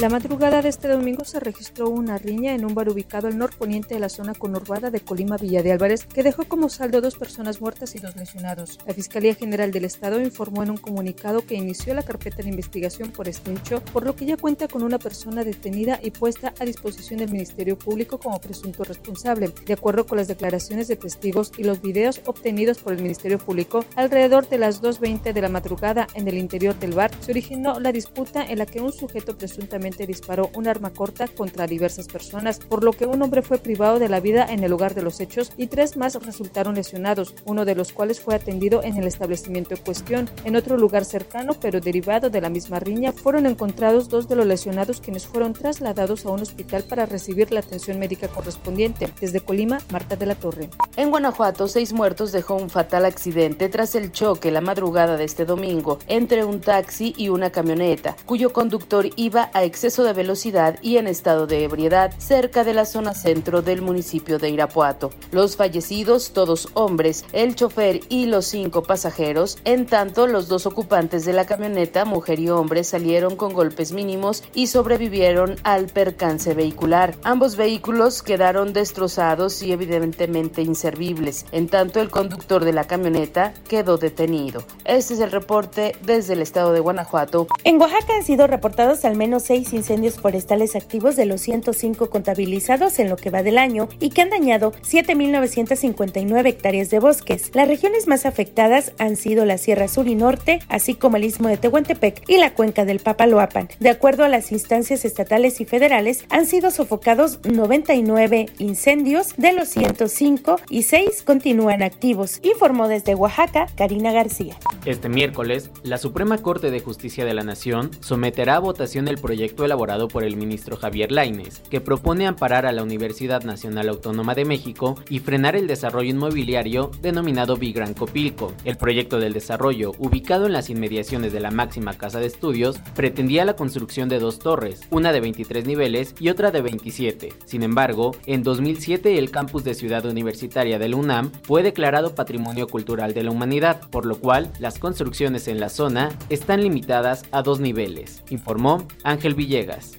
[0.00, 3.92] La madrugada de este domingo se registró una riña en un bar ubicado al norponiente
[3.92, 7.60] de la zona conurbada de Colima Villa de Álvarez que dejó como saldo dos personas
[7.60, 8.78] muertas y dos lesionados.
[8.86, 13.10] La Fiscalía General del Estado informó en un comunicado que inició la carpeta de investigación
[13.10, 16.64] por este hecho, por lo que ya cuenta con una persona detenida y puesta a
[16.64, 19.52] disposición del Ministerio Público como presunto responsable.
[19.66, 23.84] De acuerdo con las declaraciones de testigos y los videos obtenidos por el Ministerio Público,
[23.96, 27.92] alrededor de las 2.20 de la madrugada en el interior del bar se originó la
[27.92, 32.84] disputa en la que un sujeto presuntamente disparó un arma corta contra diversas personas, por
[32.84, 35.52] lo que un hombre fue privado de la vida en el lugar de los hechos
[35.56, 39.82] y tres más resultaron lesionados, uno de los cuales fue atendido en el establecimiento en
[39.82, 40.30] cuestión.
[40.44, 44.46] En otro lugar cercano, pero derivado de la misma riña, fueron encontrados dos de los
[44.46, 49.12] lesionados quienes fueron trasladados a un hospital para recibir la atención médica correspondiente.
[49.20, 50.70] Desde Colima, Marta de la Torre.
[50.96, 55.44] En Guanajuato, seis muertos dejó un fatal accidente tras el choque la madrugada de este
[55.44, 60.98] domingo entre un taxi y una camioneta, cuyo conductor iba a exceso de velocidad y
[60.98, 65.10] en estado de ebriedad cerca de la zona centro del municipio de Irapuato.
[65.32, 71.24] Los fallecidos, todos hombres, el chofer y los cinco pasajeros, en tanto los dos ocupantes
[71.24, 77.16] de la camioneta, mujer y hombre, salieron con golpes mínimos y sobrevivieron al percance vehicular.
[77.24, 83.96] Ambos vehículos quedaron destrozados y evidentemente inservibles, en tanto el conductor de la camioneta quedó
[83.96, 84.62] detenido.
[84.84, 87.46] Este es el reporte desde el estado de Guanajuato.
[87.64, 92.98] En Oaxaca han sido reportados al menos seis incendios forestales activos de los 105 contabilizados
[92.98, 97.50] en lo que va del año y que han dañado 7.959 hectáreas de bosques.
[97.54, 101.48] Las regiones más afectadas han sido la Sierra Sur y Norte, así como el Istmo
[101.48, 103.68] de Tehuantepec y la cuenca del Papaloapan.
[103.78, 109.68] De acuerdo a las instancias estatales y federales, han sido sofocados 99 incendios de los
[109.68, 114.56] 105 y 6 continúan activos, informó desde Oaxaca Karina García.
[114.84, 119.59] Este miércoles, la Suprema Corte de Justicia de la Nación someterá a votación el proyecto
[119.64, 124.44] elaborado por el ministro Javier Laines, que propone amparar a la Universidad Nacional Autónoma de
[124.44, 128.52] México y frenar el desarrollo inmobiliario denominado Vigran Copilco.
[128.64, 133.44] El proyecto del desarrollo, ubicado en las inmediaciones de la máxima casa de estudios, pretendía
[133.44, 137.32] la construcción de dos torres, una de 23 niveles y otra de 27.
[137.44, 142.66] Sin embargo, en 2007 el campus de Ciudad Universitaria de la UNAM fue declarado Patrimonio
[142.66, 147.42] Cultural de la Humanidad, por lo cual las construcciones en la zona están limitadas a
[147.42, 149.96] dos niveles, informó Ángel Villegas.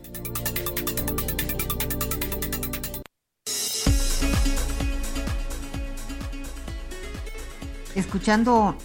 [7.96, 8.76] Escuchando.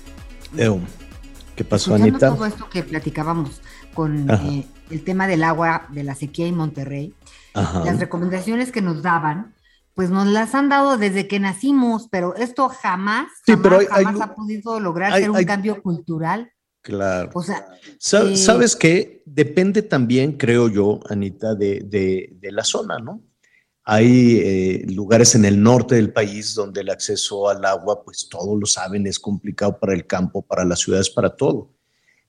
[1.55, 2.35] ¿Qué pasó, escuchando Anita?
[2.35, 3.61] todo esto que platicábamos
[3.95, 7.15] con eh, el tema del agua, de la sequía en Monterrey,
[7.55, 7.85] Ajá.
[7.85, 9.55] las recomendaciones que nos daban,
[9.95, 13.87] pues nos las han dado desde que nacimos, pero esto jamás, Sí, jamás, pero hay-
[14.05, 16.51] jamás hay- ha podido lograr hay- ser un hay- cambio cultural.
[16.87, 17.31] Claro.
[17.35, 17.67] O sea,
[18.33, 19.23] eh, ¿Sabes qué?
[19.27, 23.23] Depende también, creo yo, Anita, de, de- de la zona, ¿no?
[23.83, 28.59] Hay eh, lugares en el norte del país donde el acceso al agua, pues todos
[28.59, 31.73] lo saben, es complicado para el campo, para las ciudades, para todo.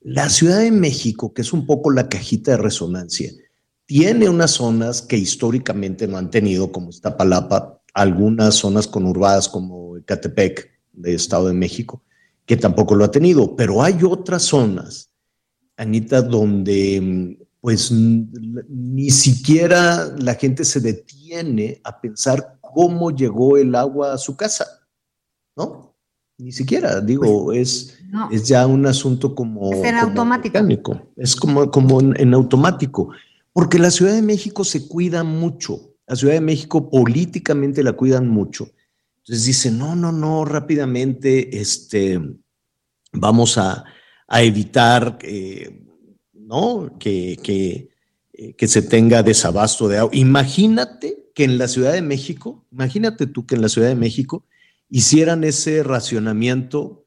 [0.00, 3.30] La Ciudad de México, que es un poco la cajita de resonancia,
[3.86, 10.68] tiene unas zonas que históricamente no han tenido, como Iztapalapa, algunas zonas conurbadas como Ecatepec,
[10.92, 12.02] de Estado de México,
[12.48, 15.10] que tampoco lo ha tenido, pero hay otras zonas,
[15.76, 23.74] Anita, donde mm, pues ni siquiera la gente se detiene a pensar cómo llegó el
[23.74, 24.66] agua a su casa,
[25.58, 25.94] ¿no?
[26.38, 28.30] Ni siquiera, digo, es, Pues, no.
[28.30, 29.70] es ya un asunto como...
[29.70, 30.52] Es en como automático.
[30.54, 33.10] mecánico, Es como, como en, en automático,
[33.52, 38.26] porque la Ciudad de México se cuida mucho, la Ciudad de México políticamente la cuidan
[38.26, 38.70] mucho.
[39.28, 42.18] Entonces dice, no, no, no, rápidamente, este,
[43.12, 43.84] vamos a,
[44.26, 45.18] a evitar,
[46.32, 46.96] ¿no?
[46.98, 47.90] Que, que,
[48.32, 50.10] eh, que se tenga desabasto de agua.
[50.14, 54.46] Imagínate que en la Ciudad de México, imagínate tú que en la Ciudad de México
[54.88, 57.06] hicieran ese racionamiento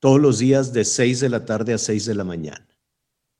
[0.00, 2.66] todos los días de 6 de la tarde a 6 de la mañana.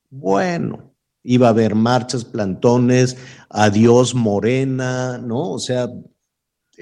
[0.09, 0.94] Bueno,
[1.24, 3.16] iba a haber marchas, plantones,
[3.48, 5.51] adiós Morena, ¿no?
[5.51, 5.89] O sea,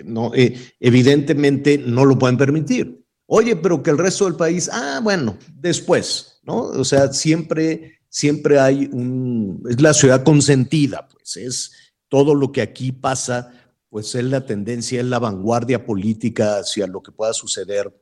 [0.04, 3.04] no, eh, evidentemente no lo pueden permitir.
[3.26, 6.60] Oye, pero que el resto del país, ah, bueno, después, ¿no?
[6.60, 11.72] O sea, siempre, siempre hay un, es la ciudad consentida, pues es,
[12.08, 13.52] todo lo que aquí pasa,
[13.90, 17.92] pues es la tendencia, es la vanguardia política hacia lo que pueda suceder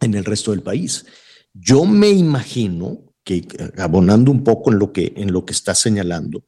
[0.00, 1.04] en el resto del país.
[1.52, 6.44] Yo me imagino que, abonando un poco en lo que, en lo que está señalando,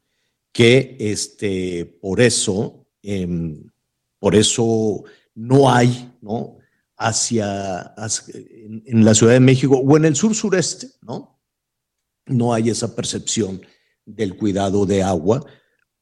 [0.53, 3.65] que este, por eso, em,
[4.21, 5.03] por eso
[5.35, 6.59] no hay, ¿no?
[6.97, 7.95] Hacia,
[8.85, 11.41] en, la Ciudad de México o en el sur sureste, ¿no?
[12.27, 13.63] No hay esa percepción
[14.05, 15.45] del cuidado de agua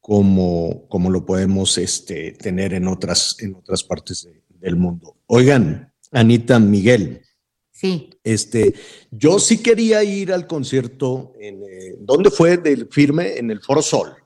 [0.00, 5.16] como, como lo podemos este, tener en otras, en otras partes del mundo.
[5.26, 7.22] Oigan, Anita Miguel.
[7.70, 8.10] Sí.
[8.24, 8.74] Este,
[9.12, 11.32] yo sí quería ir al concierto.
[11.38, 13.38] En, eh, ¿Dónde fue del firme?
[13.38, 14.16] En el Foro Sol.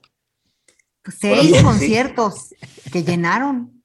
[1.03, 2.55] Pues seis conciertos
[2.91, 3.82] que llenaron.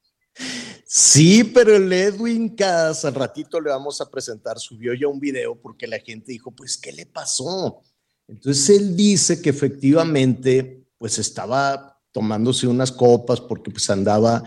[0.86, 5.60] Sí, pero el Edwin Cass, al ratito le vamos a presentar, subió ya un video
[5.60, 7.82] porque la gente dijo, pues, ¿qué le pasó?
[8.28, 14.44] Entonces él dice que efectivamente, pues estaba tomándose unas copas porque pues andaba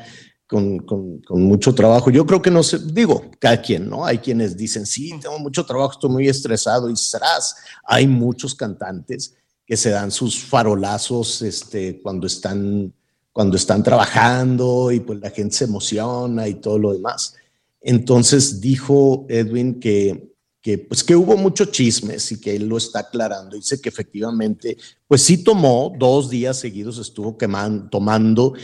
[0.47, 2.11] con, con, mucho trabajo.
[2.11, 4.05] Yo creo que no sé, digo, cada quien, ¿no?
[4.05, 7.55] Hay quienes dicen, sí, tengo mucho trabajo, estoy muy estresado y serás.
[7.85, 12.93] Hay muchos cantantes que se dan sus farolazos este, cuando, están,
[13.33, 17.35] cuando están trabajando y pues la gente se emociona y todo lo demás.
[17.81, 23.01] Entonces dijo Edwin que, que, pues que hubo muchos chismes y que él lo está
[23.01, 23.57] aclarando.
[23.57, 24.77] Dice que efectivamente,
[25.07, 28.55] pues sí tomó, dos días seguidos estuvo quemando, tomando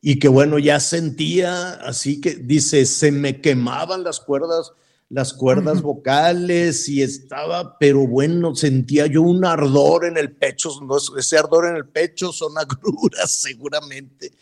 [0.00, 4.72] y que bueno, ya sentía, así que dice, se me quemaban las cuerdas
[5.08, 10.70] las cuerdas vocales y estaba, pero bueno, sentía yo un ardor en el pecho,
[11.16, 14.32] ese ardor en el pecho son agruras seguramente.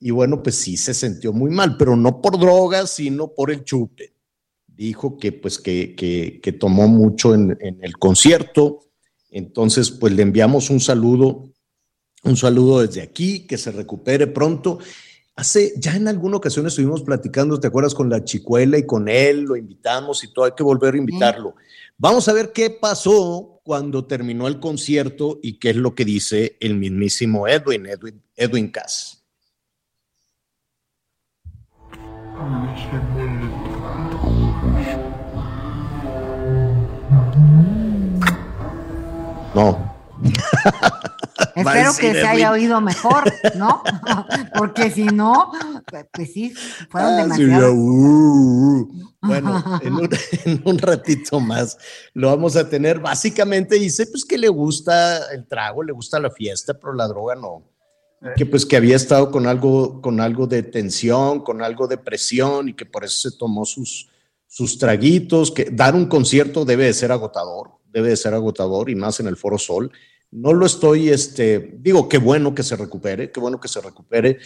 [0.00, 3.64] Y bueno, pues sí se sintió muy mal, pero no por drogas, sino por el
[3.64, 4.12] chupe.
[4.68, 8.84] Dijo que pues que, que, tomó mucho en, en el concierto.
[9.32, 11.50] Entonces, pues le enviamos un saludo,
[12.22, 14.78] un saludo desde aquí, que se recupere pronto
[15.38, 17.94] Hace, ya en alguna ocasión estuvimos platicando, ¿te acuerdas?
[17.94, 21.54] Con la chicuela y con él, lo invitamos y todo, hay que volver a invitarlo.
[21.96, 26.56] Vamos a ver qué pasó cuando terminó el concierto y qué es lo que dice
[26.58, 29.22] el mismísimo Edwin, Edwin, Edwin Cass.
[39.54, 39.97] No.
[41.54, 43.82] Espero que se haya oído mejor, ¿no?
[44.56, 45.52] Porque si no,
[46.12, 46.52] pues sí,
[46.90, 47.72] fueron ah, demasiado.
[47.72, 49.08] Uh, uh.
[49.20, 49.80] Bueno,
[50.44, 51.76] en un, ratito más
[52.14, 53.00] lo vamos a tener.
[53.00, 57.34] Básicamente dice pues que le gusta el trago, le gusta la fiesta, pero la droga
[57.34, 57.64] no.
[58.36, 62.68] Que pues que había estado con algo, con algo de tensión, con algo de presión
[62.68, 64.08] y que por eso se tomó sus,
[64.48, 68.96] sus traguitos, que dar un concierto debe de ser agotador, debe de ser agotador y
[68.96, 69.92] más en el Foro Sol
[70.30, 74.38] no lo estoy, este, digo, qué bueno que se recupere, qué bueno que se recupere.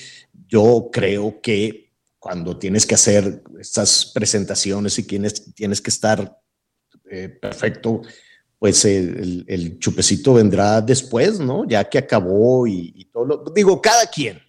[0.46, 6.38] Yo creo que cuando tienes que hacer estas presentaciones y tienes, tienes que estar
[7.10, 8.02] eh, perfecto,
[8.58, 11.66] pues el, chupecito vendrá después, ¿no?
[11.66, 14.40] Ya que acabó y, todo lo, digo, cada quien,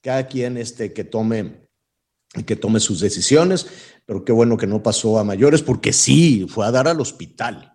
[0.00, 1.62] cada quien este, que tome
[2.46, 3.68] que tome sus decisiones,
[4.06, 7.73] pero qué bueno que no pasó a mayores, porque sí, fue a dar al hospital.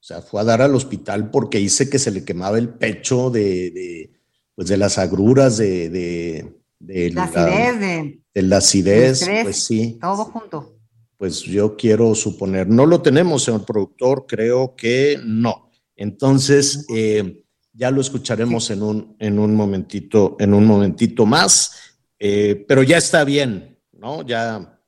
[0.00, 3.30] O sea, fue a dar al hospital porque dice que se le quemaba el pecho
[3.30, 4.10] de, de
[4.54, 9.98] pues de las agruras, de, de, de la, acidez, de, de la acidez, pues sí.
[10.00, 10.78] Todo junto.
[11.16, 15.70] Pues yo quiero suponer, no lo tenemos, señor productor, creo que no.
[15.96, 21.72] Entonces, eh, ya lo escucharemos en, un, en un momentito, en un momentito más,
[22.18, 24.26] eh, pero ya está bien, ¿no?
[24.26, 24.80] Ya,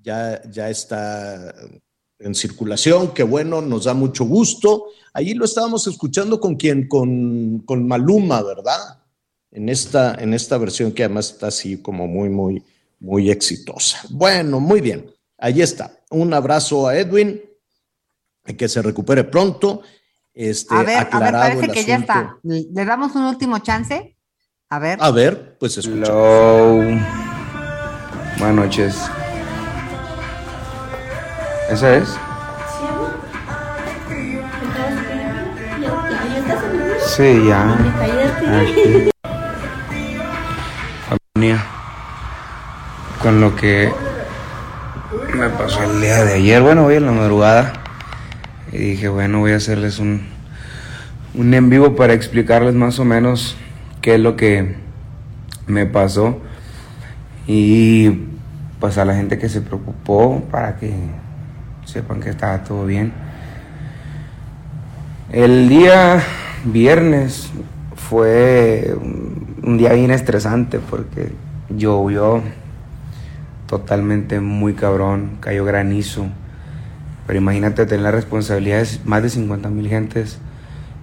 [0.00, 1.54] ya, ya está
[2.22, 4.86] en circulación, que bueno, nos da mucho gusto.
[5.12, 9.00] Allí lo estábamos escuchando con quien, con, con Maluma, ¿verdad?
[9.50, 12.62] En esta, en esta versión que además está así como muy, muy,
[13.00, 14.00] muy exitosa.
[14.10, 15.10] Bueno, muy bien.
[15.36, 15.98] Ahí está.
[16.10, 17.42] Un abrazo a Edwin,
[18.56, 19.82] que se recupere pronto.
[20.32, 22.38] Este, a ver, a ver, parece que ya está.
[22.42, 24.16] ¿Le damos un último chance?
[24.70, 24.98] A ver.
[25.02, 26.84] A ver, pues escuchamos.
[28.38, 28.94] Buenas noches.
[31.72, 32.18] ¿Esa es?
[37.06, 37.78] Sí, ya.
[43.22, 43.90] Con lo que
[45.34, 47.72] me pasó el día de ayer, bueno, hoy en la madrugada.
[48.70, 50.26] Y dije, bueno, voy a hacerles un,
[51.32, 53.56] un en vivo para explicarles más o menos
[54.02, 54.76] qué es lo que
[55.66, 56.38] me pasó.
[57.46, 58.10] Y
[58.78, 61.21] pues a la gente que se preocupó para que
[61.92, 63.12] sepan que estaba todo bien.
[65.30, 66.22] El día
[66.64, 67.50] viernes
[67.96, 68.96] fue
[69.62, 71.32] un día bien estresante porque
[71.68, 72.42] llovió
[73.66, 76.26] totalmente muy cabrón, cayó granizo.
[77.26, 80.38] Pero imagínate tener la responsabilidad de más de 50 mil gentes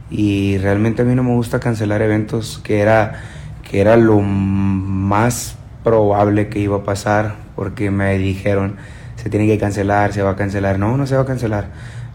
[0.10, 3.22] y realmente a mí no me gusta cancelar eventos que era,
[3.70, 8.76] que era lo más probable que iba a pasar porque me dijeron
[9.22, 10.80] se tiene que cancelar, se va a cancelar.
[10.80, 11.72] No, no se va a cancelar.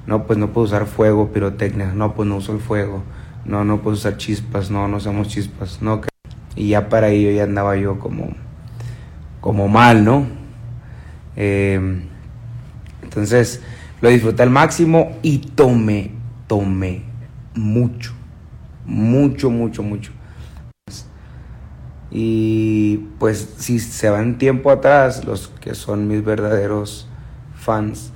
[0.07, 1.93] No, pues no puedo usar fuego, pirotecnia.
[1.95, 3.03] No, pues no uso el fuego.
[3.45, 4.71] No, no puedo usar chispas.
[4.71, 5.83] No, no usamos chispas.
[5.83, 6.01] No,
[6.57, 8.31] y ya para ello ya andaba yo como,
[9.43, 10.27] como mal, ¿no?
[11.37, 12.01] Eh,
[13.03, 13.61] entonces
[14.01, 16.11] lo disfruté al máximo y tomé,
[16.47, 17.03] tomé
[17.55, 18.15] mucho,
[18.87, 20.13] mucho, mucho, mucho.
[22.17, 27.09] Y pues si se van tiempo atrás, los que son mis verdaderos
[27.57, 28.13] fans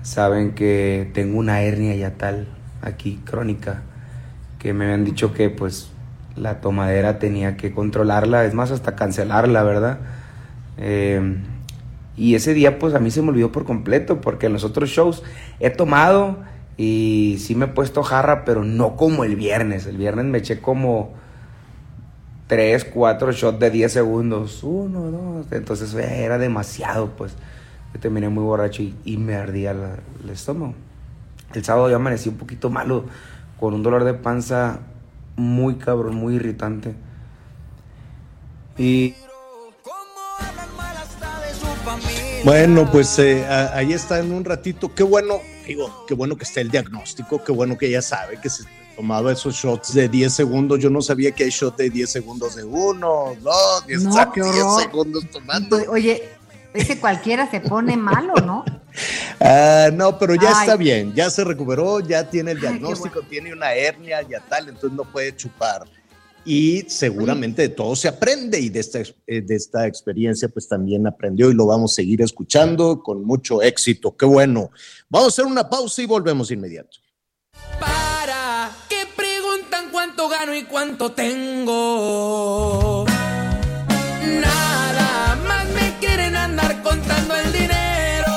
[0.00, 2.48] saben que tengo una hernia ya tal
[2.80, 3.82] aquí crónica
[4.58, 5.90] que me habían dicho que pues
[6.34, 9.98] la tomadera tenía que controlarla, es más hasta cancelarla, ¿verdad?
[10.78, 11.36] Eh,
[12.16, 14.88] y ese día pues a mí se me olvidó por completo porque en los otros
[14.88, 15.22] shows
[15.58, 16.38] he tomado
[16.78, 19.84] y sí me he puesto jarra, pero no como el viernes.
[19.84, 21.12] El viernes me eché como
[22.50, 24.64] 3, 4 shots de 10 segundos.
[24.64, 25.46] Uno, dos.
[25.52, 27.32] Entonces era demasiado, pues.
[27.94, 30.74] Yo terminé muy borracho y, me ardía el estómago.
[31.54, 33.04] El sábado yo amanecí un poquito malo,
[33.60, 34.80] con un dolor de panza
[35.36, 36.96] muy cabrón, muy irritante.
[38.76, 39.14] Y...
[42.44, 44.92] Bueno, pues eh, ahí está en un ratito.
[44.92, 45.36] Qué bueno,
[45.68, 48.64] digo, qué bueno que esté el diagnóstico, qué bueno que ella sabe que se
[49.00, 50.78] tomaba esos shots de 10 segundos.
[50.78, 54.54] Yo no sabía que hay shots de 10 segundos de uno, dos, 10, no, 10
[54.78, 55.78] segundos tomando.
[55.88, 56.22] Oye,
[56.74, 58.64] ese cualquiera se pone malo, ¿no?
[59.42, 63.72] Ah, no, pero ya está bien, ya se recuperó, ya tiene el diagnóstico, tiene una
[63.72, 65.84] hernia, ya tal, entonces no puede chupar.
[66.44, 71.06] Y seguramente de todo se aprende y de esta, eh, de esta experiencia pues también
[71.06, 74.14] aprendió y lo vamos a seguir escuchando con mucho éxito.
[74.14, 74.70] Qué bueno.
[75.08, 76.98] Vamos a hacer una pausa y volvemos inmediato.
[80.64, 83.04] Cuánto tengo.
[84.40, 88.32] Nada más me quieren andar contando el dinero.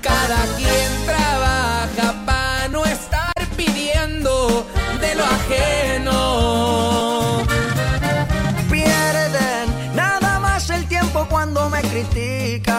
[0.00, 4.66] Cada quien trabaja para no estar pidiendo
[5.00, 6.12] de lo ajeno.
[8.70, 12.73] Pierden nada más el tiempo cuando me critican.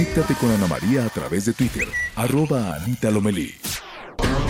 [0.00, 1.86] Conéctate con Ana María a través de Twitter,
[2.16, 3.54] arroba Anita Lomelí.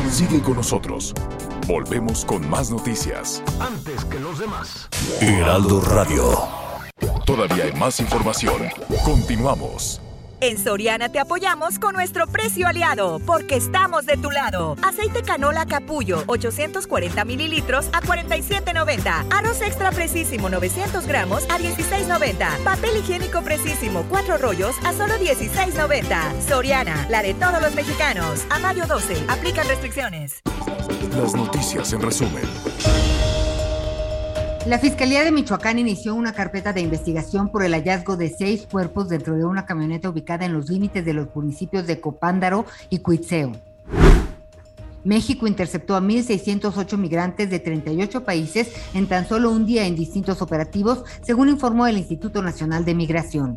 [0.09, 1.13] Sigue con nosotros.
[1.67, 3.43] Volvemos con más noticias.
[3.59, 4.89] Antes que los demás.
[5.21, 6.39] Heraldo Radio.
[7.27, 8.63] Todavía hay más información.
[9.05, 10.01] Continuamos.
[10.43, 14.75] En Soriana te apoyamos con nuestro precio aliado, porque estamos de tu lado.
[14.83, 19.27] Aceite canola capullo, 840 mililitros a 47.90.
[19.31, 22.65] Arroz extra precisísimo, 900 gramos a 16.90.
[22.65, 26.41] Papel higiénico precisísimo, 4 rollos a solo 16.90.
[26.49, 28.47] Soriana, la de todos los mexicanos.
[28.49, 30.41] A mayo 12, aplican restricciones.
[31.19, 32.45] Las noticias en resumen.
[34.67, 39.09] La Fiscalía de Michoacán inició una carpeta de investigación por el hallazgo de seis cuerpos
[39.09, 43.53] dentro de una camioneta ubicada en los límites de los municipios de Copándaro y Cuitzeo.
[45.03, 50.43] México interceptó a 1.608 migrantes de 38 países en tan solo un día en distintos
[50.43, 53.57] operativos, según informó el Instituto Nacional de Migración.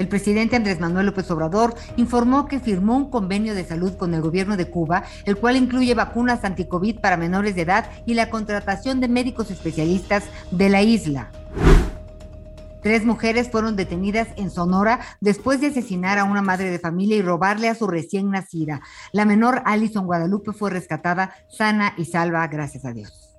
[0.00, 4.22] El presidente Andrés Manuel López Obrador informó que firmó un convenio de salud con el
[4.22, 9.00] gobierno de Cuba, el cual incluye vacunas anticovid para menores de edad y la contratación
[9.00, 11.30] de médicos especialistas de la isla.
[12.82, 17.22] Tres mujeres fueron detenidas en Sonora después de asesinar a una madre de familia y
[17.22, 18.80] robarle a su recién nacida.
[19.12, 23.36] La menor Alison Guadalupe fue rescatada sana y salva, gracias a Dios.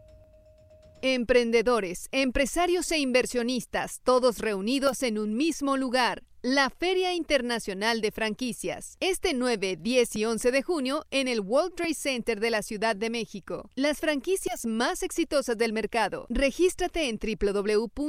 [1.02, 6.22] Emprendedores, empresarios e inversionistas, todos reunidos en un mismo lugar.
[6.44, 11.76] La Feria Internacional de Franquicias, este 9, 10 y 11 de junio en el World
[11.76, 13.70] Trade Center de la Ciudad de México.
[13.76, 16.26] Las franquicias más exitosas del mercado.
[16.30, 18.02] Regístrate en www.fif.com.mx.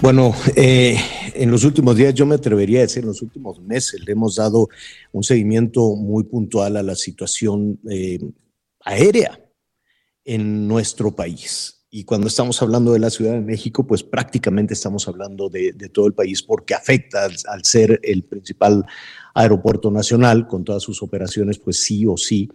[0.00, 0.98] Bueno, eh,
[1.34, 4.36] en los últimos días, yo me atrevería a decir, en los últimos meses, le hemos
[4.36, 4.70] dado
[5.12, 8.20] un seguimiento muy puntual a la situación eh,
[8.80, 9.38] aérea
[10.24, 11.75] en nuestro país.
[11.96, 16.06] Y cuando estamos hablando de la Ciudad de México, pues prácticamente estamos hablando de, todo
[16.06, 18.84] el país porque afecta al, ser el principal
[19.32, 22.50] aeropuerto nacional con todas sus operaciones, pues sí o sí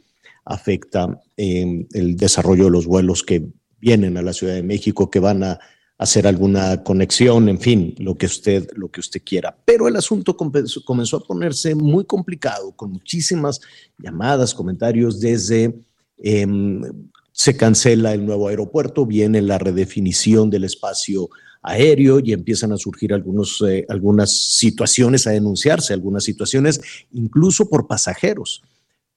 [0.45, 3.47] afecta eh, el desarrollo de los vuelos que
[3.79, 5.59] vienen a la Ciudad de México, que van a
[5.97, 9.57] hacer alguna conexión, en fin, lo que usted, lo que usted quiera.
[9.65, 13.59] Pero el asunto comenzó, a ponerse muy complicado, con muchísimas
[13.97, 15.81] llamadas, comentarios desde
[16.19, 16.83] em,
[17.31, 21.29] se cancela el nuevo aeropuerto, viene la redefinición del espacio
[21.61, 26.81] aéreo y empiezan a surgir algunos, eh, algunas situaciones, a denunciarse algunas situaciones,
[27.11, 28.61] incluso por pasajeros.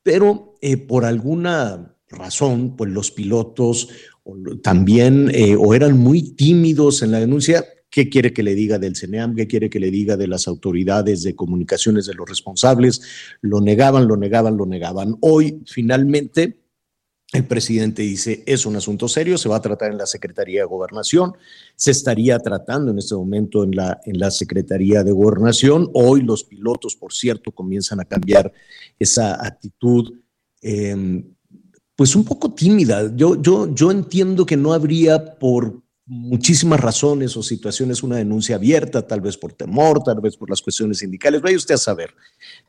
[0.03, 3.89] Pero eh, por alguna razón, pues los pilotos
[4.63, 7.65] también eh, o eran muy tímidos en la denuncia.
[7.91, 9.37] ¿Qué quiere que le diga del CENEAM?
[9.37, 13.03] ¿Qué quiere que le diga de las autoridades de comunicaciones de los responsables?
[13.41, 15.17] Lo negaban, lo negaban, lo negaban.
[15.21, 16.64] Hoy, finalmente,
[17.35, 20.67] el presidente dice, es un asunto serio, se va a tratar en la Secretaría de
[20.67, 21.37] Gobernación,
[21.75, 25.91] se estaría tratando en este momento en la, en la Secretaría de Gobernación.
[25.95, 28.53] Hoy los pilotos, por cierto, comienzan a cambiar
[29.01, 30.15] esa actitud.
[30.63, 31.35] Em,
[31.97, 33.11] pues un poco tímida.
[33.15, 39.07] Yo, yo, yo entiendo que no habría por muchísimas razones o situaciones una denuncia abierta,
[39.07, 42.15] tal vez por temor, tal vez por las cuestiones sindicales, vaya usted a saber.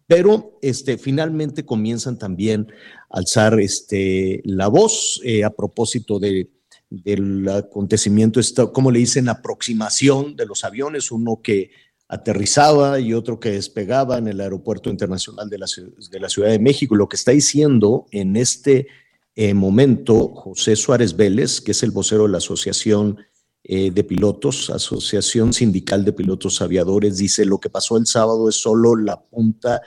[0.08, 2.72] Pero este, finalmente comienzan también
[3.16, 6.50] alzar este, la voz eh, a propósito de,
[6.90, 8.42] del acontecimiento,
[8.74, 11.72] como le dicen, aproximación de los aviones, uno que
[12.10, 16.94] aterrizaba y otro que despegaba en el Aeropuerto Internacional de la, Ciudad de México.
[16.96, 18.88] Lo que está diciendo en este
[19.34, 23.18] eh, momento José Suárez Vélez, que es el vocero de la Asociación
[23.64, 28.56] eh, de Pilotos, Asociación Sindical de Pilotos Aviadores, dice, lo que pasó el sábado es
[28.56, 29.82] solo la punta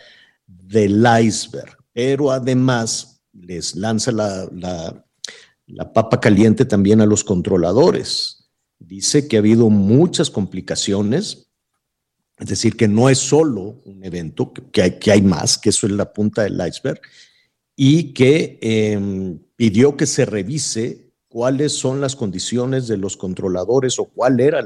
[0.46, 5.04] del iceberg, pero además les lanza la, la,
[5.66, 8.50] la papa caliente también a los controladores.
[8.78, 11.48] Dice que ha habido muchas complicaciones,
[12.38, 15.86] es decir, que no es solo un evento, que hay, que hay más, que eso
[15.86, 17.00] es la punta del iceberg,
[17.74, 24.06] y que em, pidió que se revise cuáles son las condiciones de los controladores o
[24.06, 24.60] cuál era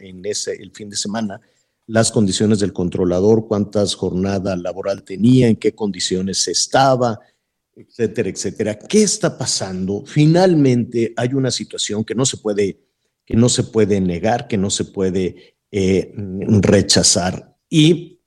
[0.00, 1.40] en ese, el fin de semana
[1.88, 7.20] las condiciones del controlador, cuántas jornadas laboral tenía, en qué condiciones estaba,
[7.76, 8.78] etcétera, etcétera.
[8.78, 10.02] ¿Qué está pasando?
[10.06, 12.80] Finalmente hay una situación que no se puede,
[13.24, 17.54] que no se puede negar, que no se puede eh, rechazar.
[17.68, 18.20] Y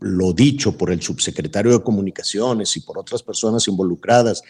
[0.00, 4.42] lo dicho por el subsecretario de Comunicaciones y por otras personas involucradas,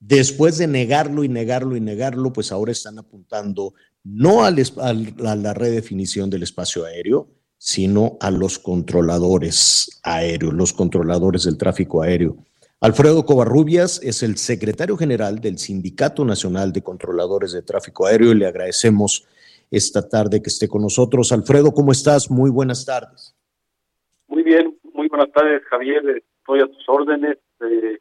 [0.00, 6.30] después de negarlo y negarlo y negarlo, pues ahora están apuntando no a la redefinición
[6.30, 7.28] del espacio aéreo,
[7.58, 12.38] sino a los controladores aéreos, los controladores del tráfico aéreo.
[12.82, 18.36] Alfredo Covarrubias es el secretario general del Sindicato Nacional de Controladores de Tráfico Aéreo y
[18.36, 19.28] le agradecemos
[19.70, 21.30] esta tarde que esté con nosotros.
[21.30, 22.30] Alfredo, ¿cómo estás?
[22.30, 23.36] Muy buenas tardes.
[24.28, 26.24] Muy bien, muy buenas tardes, Javier.
[26.40, 27.36] Estoy a tus órdenes.
[27.60, 27.98] Eh,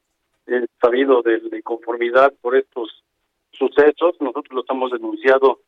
[0.47, 3.03] he sabido de la inconformidad por estos
[3.51, 4.15] sucesos.
[4.21, 5.59] Nosotros los hemos denunciado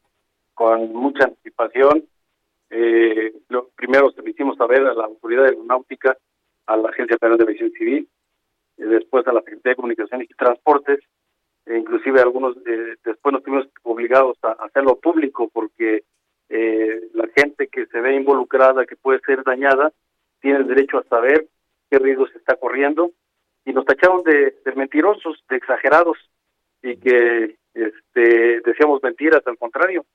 [0.53, 2.05] con mucha anticipación.
[2.69, 6.17] Eh, lo primero se lo hicimos saber a la Autoridad Aeronáutica,
[6.65, 8.07] a la Agencia Federal de Aviación Civil,
[8.85, 10.99] después a la Secretaría de Comunicaciones y Transportes,
[11.65, 16.03] e inclusive algunos eh, después nos tuvimos obligados a hacerlo público porque
[16.49, 19.91] eh, la gente que se ve involucrada, que puede ser dañada,
[20.41, 21.47] tiene el derecho a saber
[21.89, 23.11] qué riesgo se está corriendo
[23.63, 26.17] y nos tacharon de, mentirosos, de exagerados
[26.81, 30.05] y que este, decíamos mentiras, al contrario.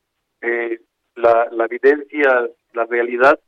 [0.40, 0.80] Eh,
[1.14, 3.40] la, la evidencia, la realidad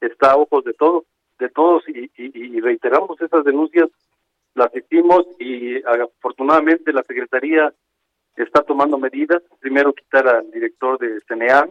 [0.00, 1.04] está a ojos de todos,
[1.38, 3.88] de todos y, y, reiteramos esas denuncias,
[4.56, 7.72] las hicimos y afortunadamente la Secretaría
[8.34, 9.42] está tomando medidas.
[9.60, 11.70] Primero quitar al director de CNEAM,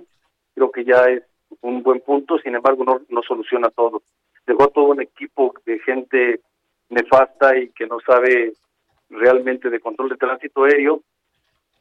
[0.53, 1.23] creo que ya es
[1.61, 4.01] un buen punto, sin embargo no, no soluciona todo
[4.45, 6.41] dejó todo un equipo de gente
[6.89, 8.53] nefasta y que no sabe
[9.09, 11.01] realmente de control de tránsito aéreo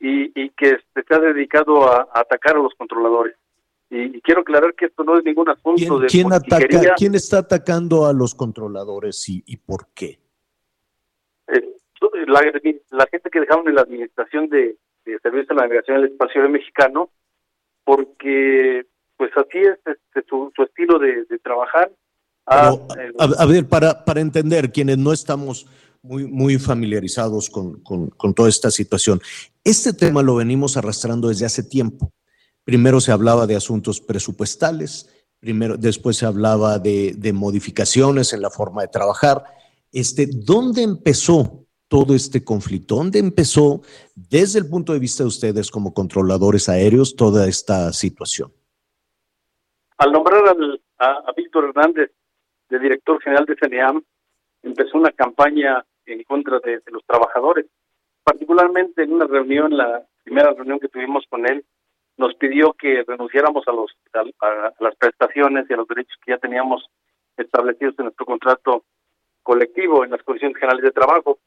[0.01, 3.37] y, y que se ha dedicado a, atacar a los controladores.
[3.91, 8.07] Y, quiero aclarar que esto no es ningún asunto de ¿quién, ataca, ¿Quién está atacando
[8.07, 10.19] a los controladores y, y por qué?
[11.49, 11.63] Eh,
[12.27, 12.41] la,
[12.91, 16.41] la, gente que dejaron en la administración de, de Servicio de la Navegación del Espacio
[16.41, 17.11] Aéreo Mexicano,
[17.85, 21.91] porque pues así es este, su, su, estilo de, de trabajar,
[22.47, 22.77] Ah,
[23.39, 25.67] a, ver, para, para entender, quienes no estamos
[26.03, 29.21] muy, muy familiarizados con, con, toda esta situación,
[29.63, 32.13] este tema lo venimos arrastrando desde hace tiempo.
[32.65, 35.09] Primero se hablaba de asuntos presupuestales,
[35.41, 39.45] primero, después se hablaba de, de modificaciones en la forma de trabajar.
[39.95, 42.97] Este, ¿Dónde empezó todo este conflicto?
[42.97, 43.83] ¿Dónde empezó,
[44.17, 48.51] desde el punto de vista de ustedes como controladores aéreos, toda esta situación?
[49.99, 50.43] Al nombrar
[50.99, 52.11] a, a Víctor Hernández
[52.71, 54.03] de director general de CNEAM,
[54.65, 57.67] empezó una campaña en contra de, los trabajadores,
[58.25, 61.65] particularmente en una reunión, la primera reunión que tuvimos con él,
[62.17, 66.33] nos pidió que renunciáramos a los a, a las prestaciones y a los derechos que
[66.33, 66.85] ya teníamos
[67.37, 68.85] establecidos en nuestro contrato
[69.45, 71.39] colectivo en las condiciones generales de trabajo.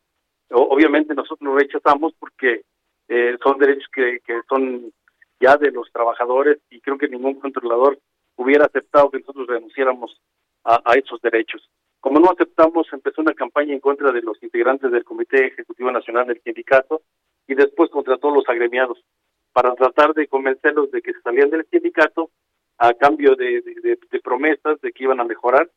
[0.52, 2.62] Obviamente nosotros lo rechazamos porque
[3.10, 4.94] eh, son derechos que, que son
[5.42, 8.00] ya de los trabajadores y creo que ningún controlador
[8.38, 10.22] hubiera aceptado que nosotros renunciáramos
[10.64, 11.70] a, esos derechos.
[12.02, 16.28] Como no aceptamos, empezó una campaña en contra de los integrantes del Comité Ejecutivo Nacional
[16.28, 17.02] del Sindicato
[17.48, 19.02] y después contra todos los agremiados
[19.54, 22.32] para tratar de convencerlos de que salían del sindicato
[22.78, 23.64] a cambio de
[24.22, 25.70] promesas de que iban a mejorar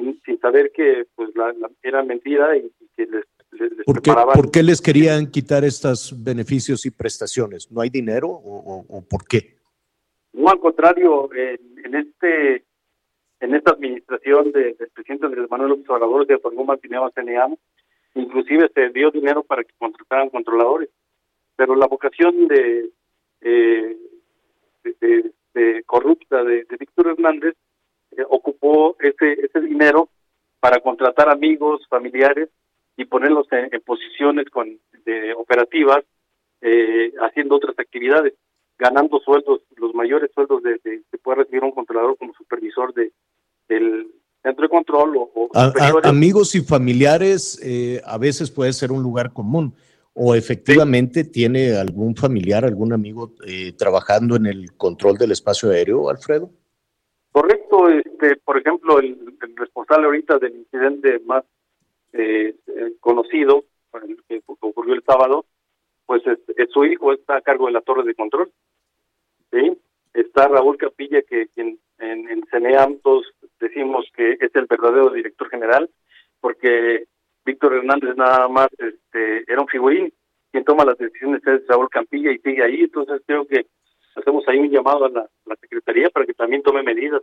[0.00, 3.84] sin, sin saber que pues la, la- era mentira y, y que les, les- les
[3.84, 7.70] ¿Por qué, preparaban por qué les querían quitar estos beneficios y prestaciones?
[7.70, 9.56] ¿No hay dinero o, o- o por qué?
[10.32, 12.64] No, al contrario, en, en este
[13.40, 17.10] en esta administración de- del presidente Andrés Manuel López Obrador se otorgó más dinero a
[18.14, 20.88] inclusive se dio dinero para que contrataran controladores,
[21.54, 22.90] pero la vocación de,
[23.42, 23.96] eh,
[24.84, 27.54] de, de- corrupta de Víctor Hernández
[28.16, 30.08] eh, ocupó ese, ese dinero
[30.60, 32.48] para contratar amigos, familiares
[32.96, 36.04] y ponerlos en, en posiciones con, de operativas,
[36.62, 38.32] eh, haciendo otras actividades,
[38.78, 43.12] ganando sueldos, los mayores sueldos de, de- que puede recibir un controlador como supervisor de,
[43.68, 44.06] del
[44.42, 46.10] centro de control o, o A- a- superiores.
[46.10, 49.74] amigos y familiares eh, a veces puede ser un lugar común
[50.14, 56.08] o efectivamente tiene algún familiar, algún amigo eh, trabajando en el control del espacio aéreo,
[56.08, 56.50] Alfredo.
[57.32, 61.44] Correcto, este, por ejemplo, el, responsable ahorita del incidente más
[62.12, 63.64] eh, eh, conocido,
[64.28, 65.44] que ocurrió el sábado,
[66.06, 68.50] pues es, su hijo está a cargo de la torre de control.
[69.50, 69.78] ¿sí?
[70.14, 73.26] Está Raúl Capilla, que en, en CENEAM todos
[73.60, 75.90] decimos que es el verdadero director general,
[76.40, 77.04] porque
[77.44, 80.12] Víctor Hernández nada más este, era un figurín,
[80.52, 83.66] quien toma las decisiones es Raúl Campilla y sigue ahí, entonces creo que
[84.14, 87.22] hacemos ahí un llamado a la Secretaría para que también tome medidas.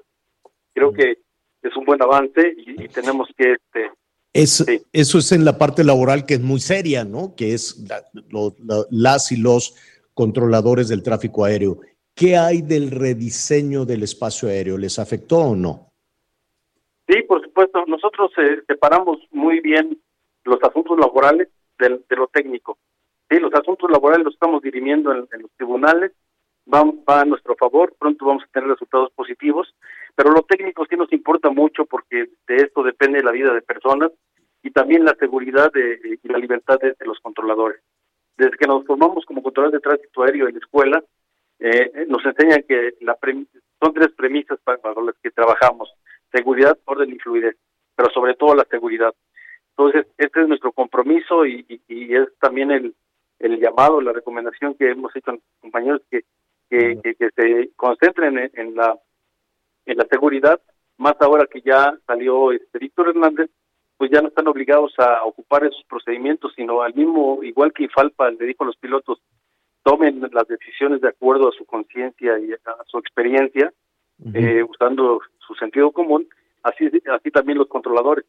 [0.73, 1.19] Creo que
[1.61, 3.91] es un buen avance y, y tenemos que este,
[4.33, 7.35] Es, Eso es en la parte laboral que es muy seria, ¿no?
[7.35, 9.75] Que es la- lo- la- las y los
[10.13, 11.79] controladores del tráfico aéreo.
[12.15, 14.77] ¿Qué hay del rediseño del espacio aéreo?
[14.77, 15.91] ¿Les afectó o no?
[17.07, 17.83] Sí, por supuesto.
[17.87, 19.99] Nosotros eh, separamos muy bien
[20.45, 22.77] los asuntos laborales de, lo técnico.
[23.29, 26.11] Sí, los asuntos laborales los estamos dirimiendo en, en los tribunales,
[26.65, 29.73] van, va a nuestro favor, pronto vamos a tener resultados positivos,
[30.15, 34.11] pero lo técnico sí nos importa mucho porque de esto depende la vida de personas
[34.61, 37.81] y también la seguridad de- y la libertad de, de los controladores.
[38.37, 41.03] Desde que nos formamos como controladores de tránsito aéreo en la escuela,
[41.59, 43.17] eh, nos enseñan que la
[43.81, 45.91] son tres premisas para, para las que trabajamos,
[46.31, 47.55] seguridad, orden y fluidez,
[47.95, 49.13] pero sobre todo la seguridad.
[49.77, 52.95] Entonces, este es nuestro compromiso y, y- y es también el,
[53.39, 56.21] el llamado, la recomendación que hemos hecho a nuestros compañeros que,
[56.69, 58.97] que, que- que se concentren en, en la
[59.85, 60.59] en la seguridad,
[60.97, 63.49] más ahora que ya salió este Víctor Hernández,
[63.97, 68.29] pues ya no están obligados a ocupar esos procedimientos, sino al mismo, igual que Falpa
[68.31, 69.21] le dijo a los pilotos,
[69.83, 73.71] tomen las decisiones de acuerdo a su conciencia y a su experiencia,
[74.33, 76.27] eh, usando su sentido común,
[76.63, 78.25] así, así también los controladores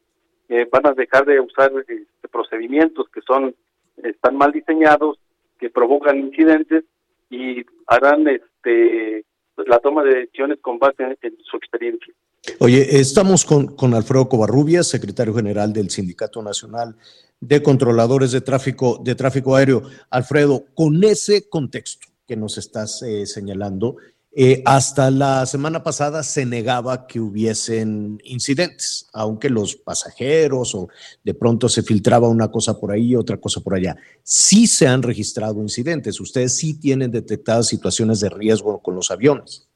[0.49, 3.55] eh, van a dejar de usar este, procedimientos que son
[4.03, 5.19] están mal diseñados,
[5.59, 6.85] que provocan incidentes
[7.31, 9.25] y harán este
[9.67, 12.13] la toma de decisiones con base en, su experiencia.
[12.59, 16.97] Oye, estamos con, con Alfredo Covarrubias, secretario general del Sindicato Nacional
[17.41, 19.83] de Controladores de Tráfico, de Tráfico Aéreo.
[20.11, 23.97] Alfredo, con ese contexto que nos estás eh, señalando,
[24.37, 30.89] eh, hasta la semana pasada se negaba que hubiesen incidentes, aunque los pasajeros o
[31.23, 33.97] de pronto se filtraba una cosa por ahí, otra cosa por allá.
[34.25, 36.21] Sí se han registrado incidentes.
[36.21, 39.69] Ustedes sí tienen detectadas situaciones de riesgo con los aviones.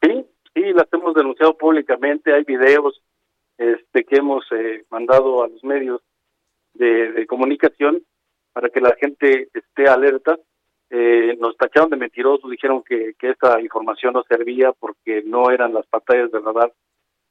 [0.00, 0.24] Sí,
[0.54, 3.02] sí, las hemos denunciado públicamente, hay videos
[3.58, 6.00] este, que hemos eh, mandado a los medios
[6.74, 8.00] de, de comunicación
[8.52, 10.38] para que la gente esté alerta.
[10.90, 15.74] Eh, nos tacharon de mentirosos, dijeron que, que esta información no servía porque no eran
[15.74, 16.72] las pantallas de radar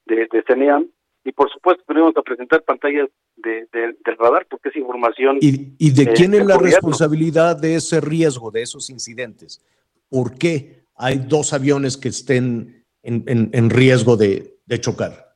[0.04, 0.88] de, de CENEAM.
[1.24, 5.38] Y por supuesto tenemos que presentar pantallas de, de- del radar porque es información.
[5.40, 9.64] ¿Y, y de eh, quién es la responsabilidad de ese riesgo, de esos incidentes?
[10.08, 15.34] ¿Por qué hay dos aviones que estén en, en- en riesgo de, de chocar?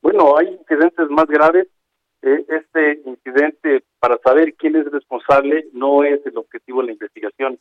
[0.00, 1.66] Bueno, hay incidentes más graves.
[2.26, 7.58] Eh, este incidente, para saber quién es responsable, no es el objetivo de la investigación.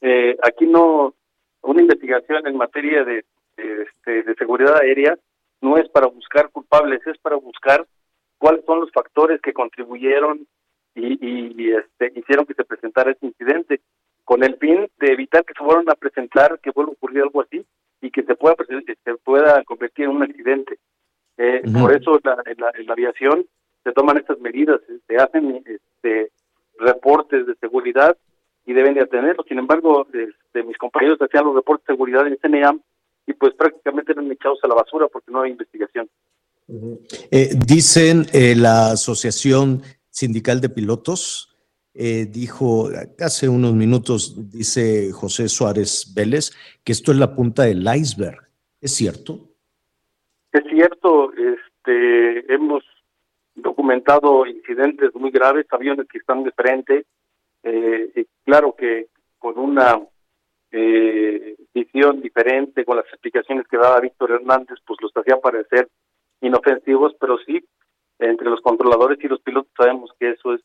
[0.00, 1.14] Eh, aquí no,
[1.62, 3.24] una investigación en materia de,
[3.56, 5.16] de, este, de seguridad aérea
[5.60, 7.86] no es para buscar culpables, es para buscar
[8.38, 10.46] cuáles son los factores que contribuyeron
[10.94, 13.80] y, y- y, este, hicieron que se presentara este incidente.
[14.24, 17.42] con el fin de evitar que se vuelvan a presentar, que vuelva a ocurrir algo
[17.42, 17.66] así
[18.00, 18.54] y que se pueda
[18.86, 20.78] que se pueda convertir en un accidente.
[21.38, 21.60] Eh.
[21.80, 23.44] Por eso la- en, la, en la aviación
[23.84, 26.30] se toman estas medidas, se hacen este,
[26.78, 28.16] reportes de seguridad
[28.66, 29.46] y deben de atenerlos.
[29.48, 32.80] Sin embargo, este, mis compañeros hacían los reportes de seguridad en CNEAM
[33.26, 36.08] y pues prácticamente eran echados a la basura porque no hay investigación.
[37.30, 41.48] Eh, dicen eh, la Asociación Sindical de Pilotos,
[41.94, 42.88] eh, dijo
[43.18, 46.52] hace unos minutos, dice José Suárez Vélez,
[46.84, 48.48] que esto es la punta del iceberg.
[48.80, 49.50] ¿Es cierto?
[50.52, 52.82] Es cierto, este, hemos
[53.62, 57.06] documentado incidentes muy graves, aviones que están de frente,
[57.62, 59.08] eh, y claro que
[59.38, 60.00] con una
[60.70, 65.88] eh, visión diferente, con las explicaciones que daba Víctor Hernández, pues los hacía parecer
[66.40, 67.64] inofensivos, pero sí,
[68.18, 70.60] entre los controladores y los pilotos sabemos que eso es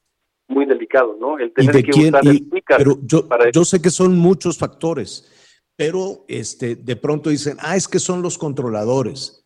[0.47, 1.37] muy delicado, ¿no?
[1.37, 2.07] El ¿Y tener de que quién?
[2.15, 5.33] usar Y- el pero yo, para yo sé que son muchos factores,
[5.75, 9.45] pero este, de pronto dicen, ah, es que son los controladores.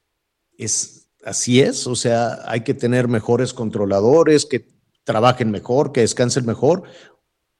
[0.57, 4.65] Es, así es, o sea, hay que tener mejores controladores, que
[5.03, 6.83] trabajen mejor, que descansen mejor.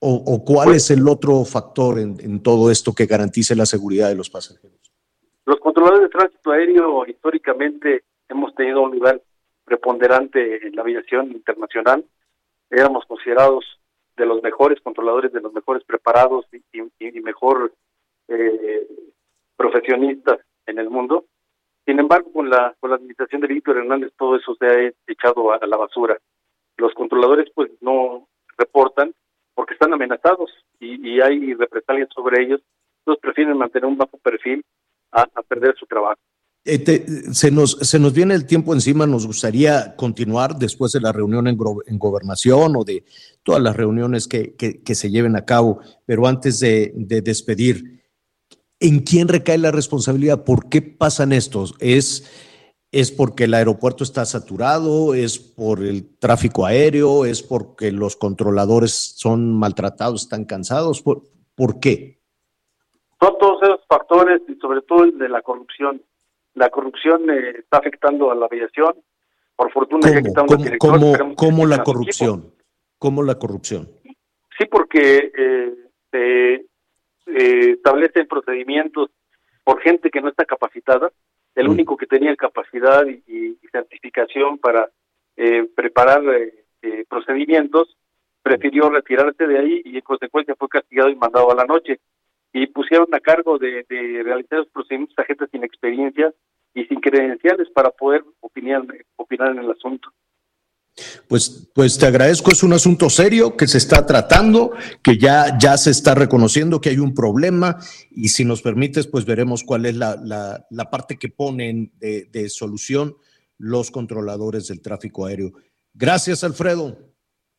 [0.03, 4.09] ¿O, o cuál es el otro factor en, en todo esto que garantice la seguridad
[4.09, 4.79] de los pasajeros?
[5.45, 9.21] Los controladores de tránsito aéreo históricamente hemos tenido un lugar
[9.63, 12.03] preponderante en la aviación internacional.
[12.71, 13.63] Éramos considerados
[14.17, 17.71] de los mejores controladores, de los mejores preparados y, y- y mejor
[18.27, 18.87] eh,
[19.55, 21.25] profesionistas en el mundo.
[21.91, 25.51] Sin embargo, con la, con la administración de Víctor Hernández todo eso se ha echado
[25.51, 26.17] a, la basura.
[26.77, 29.13] Los controladores pues no reportan
[29.53, 30.49] porque están amenazados
[30.79, 32.61] y, hay represalias sobre ellos.
[32.99, 34.63] Entonces prefieren mantener un bajo perfil
[35.11, 36.15] a, perder su trabajo.
[36.63, 36.79] Eh,
[37.33, 41.45] se, nos, se nos viene el tiempo encima, nos gustaría continuar después de la reunión
[41.49, 43.03] en, gro- en gobernación o de
[43.43, 48.00] todas las reuniones que, que- que se lleven a cabo, pero antes de, de despedir,
[48.81, 50.43] ¿en quién recae la responsabilidad?
[50.43, 51.75] ¿Por qué pasan estos?
[51.79, 52.29] ¿Es,
[52.91, 55.13] ¿Es porque el aeropuerto está saturado?
[55.13, 57.25] ¿Es por el tráfico aéreo?
[57.25, 61.01] ¿Es porque los controladores son maltratados, están cansados?
[61.01, 61.23] ¿Por,
[61.55, 62.19] por qué?
[63.21, 66.01] Son todos esos factores y sobre todo el de la corrupción.
[66.55, 68.95] La corrupción eh, está afectando a la aviación.
[69.55, 71.35] Por fortuna ya ¿Cómo, quitamos cómo, director.
[71.37, 72.55] cómo- la corrupción?
[72.97, 73.89] ¿Cómo la corrupción?
[74.57, 76.65] Sí, porque eh,
[77.27, 79.09] eh, establecen procedimientos
[79.63, 81.11] por gente que no está capacitada.
[81.55, 81.71] El Mm.
[81.71, 84.89] único que tenía capacidad y, y- y certificación para
[85.37, 87.95] eh, preparar eh, eh, procedimientos
[88.43, 91.99] prefirió retirarse de ahí y en consecuencia fue castigado y mandado a la noche.
[92.53, 96.33] Y pusieron a cargo de, de realizar los procedimientos a gente sin experiencia
[96.73, 98.83] y sin credenciales para poder opinar,
[99.15, 100.09] opinar en el asunto.
[101.27, 105.77] Pues, pues te agradezco, es un asunto serio que se está tratando, que ya, ya
[105.77, 107.77] se está reconociendo que hay un problema
[108.11, 112.49] y si nos permites, pues veremos cuál es la, la- parte que ponen de, de
[112.49, 113.15] solución
[113.57, 115.53] los controladores del tráfico aéreo.
[115.93, 116.97] Gracias, Alfredo.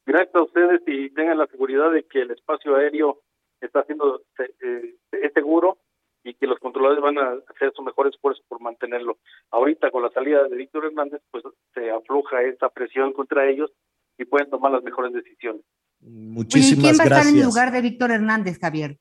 [0.05, 3.23] Gracias a ustedes y tengan la seguridad de que el espacio aéreo
[3.61, 5.79] está siendo eh, es seguro
[6.25, 9.19] y que los controladores van a hacer su mejor esfuerzo por mantenerlo.
[9.51, 11.43] Ahorita con la salida de Víctor Hernández, pues
[11.75, 13.71] se afloja esa presión contra ellos
[14.19, 15.63] y pueden tomar las mejores decisiones.
[16.01, 17.45] Oye, ¿y Muchísimas quién va a estar en gracias.
[17.47, 18.99] lugar de Víctor Hernández, Javier?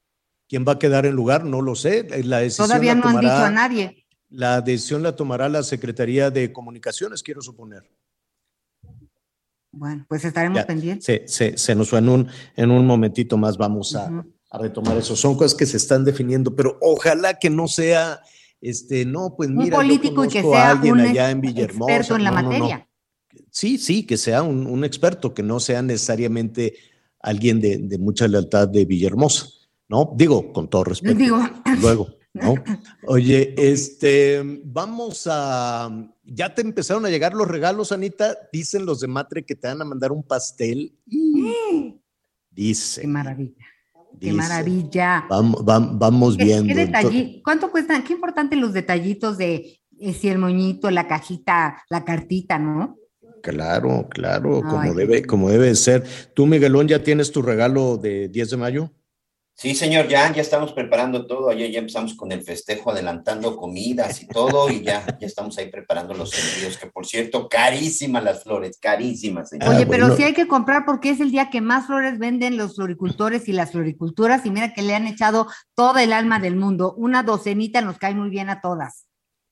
[0.48, 1.46] ¿Quién va a quedar en lugar?
[1.46, 2.08] No lo sé.
[2.26, 4.06] La decisión Todavía la no han dicho tomará- a nadie.
[4.30, 7.84] La decisión la tomará la Secretaría de Comunicaciones, quiero suponer.
[9.74, 11.06] Bueno, pues estaremos Ya, pendientes.
[11.06, 14.10] Se, se- se nos fue en un, en un momentito más, vamos a.
[14.52, 15.16] a retomar eso.
[15.16, 18.22] Son cosas que se están definiendo, pero ojalá que no sea,
[18.60, 20.00] este, no, pues Un mira, yo y
[20.30, 21.96] que a sea alguien un allá en Villahermosa.
[21.96, 22.50] experto en la No, no, no.
[22.60, 22.88] materia.
[23.50, 26.76] Sí, sí, que sea un, un experto, que no sea necesariamente
[27.22, 29.48] alguien de, de mucha lealtad de Villahermosa,
[29.88, 30.12] ¿no?
[30.16, 31.16] Digo, con todo respeto.
[31.18, 31.40] Digo,
[31.80, 32.56] Luego, ¿no?
[33.08, 35.90] Oye, este, vamos a.
[36.26, 38.38] Ya te empezaron a llegar los regalos, Anita.
[38.52, 40.94] Dicen los de Matre que te van a mandar un pastel.
[42.50, 43.02] Dice.
[43.02, 43.66] Qué maravilla.
[44.20, 45.26] Qué maravilla.
[45.30, 46.74] Vamos, vam- vamos ¿Qué, viendo.
[46.74, 48.04] qué detalli- ¿Cuánto cuestan?
[48.04, 52.98] Qué importante los detallitos de eh, si el moñito, la cajita, la cartita, ¿no?
[53.44, 56.04] Claro, claro, como debe, como debe de ser.
[56.36, 58.92] Tú, Miguelón, ya tienes tu regalo de 10 de mayo.
[59.62, 61.52] Sí, señor, ya, ya estamos preparando todo.
[61.52, 65.70] Ayer ya empezamos con el festejo, adelantando comidas y todo, y ya, ya estamos ahí
[65.70, 69.50] preparando los envíos, que por cierto, carísimas las flores, carísimas.
[69.50, 69.70] señor.
[69.70, 72.74] Oye, pero sí hay que comprar porque es el día que más flores venden los
[72.76, 76.96] floricultores y las floriculturas y mira que le han echado toda el alma del mundo.
[76.98, 79.06] Una docenita nos cae muy bien a todas.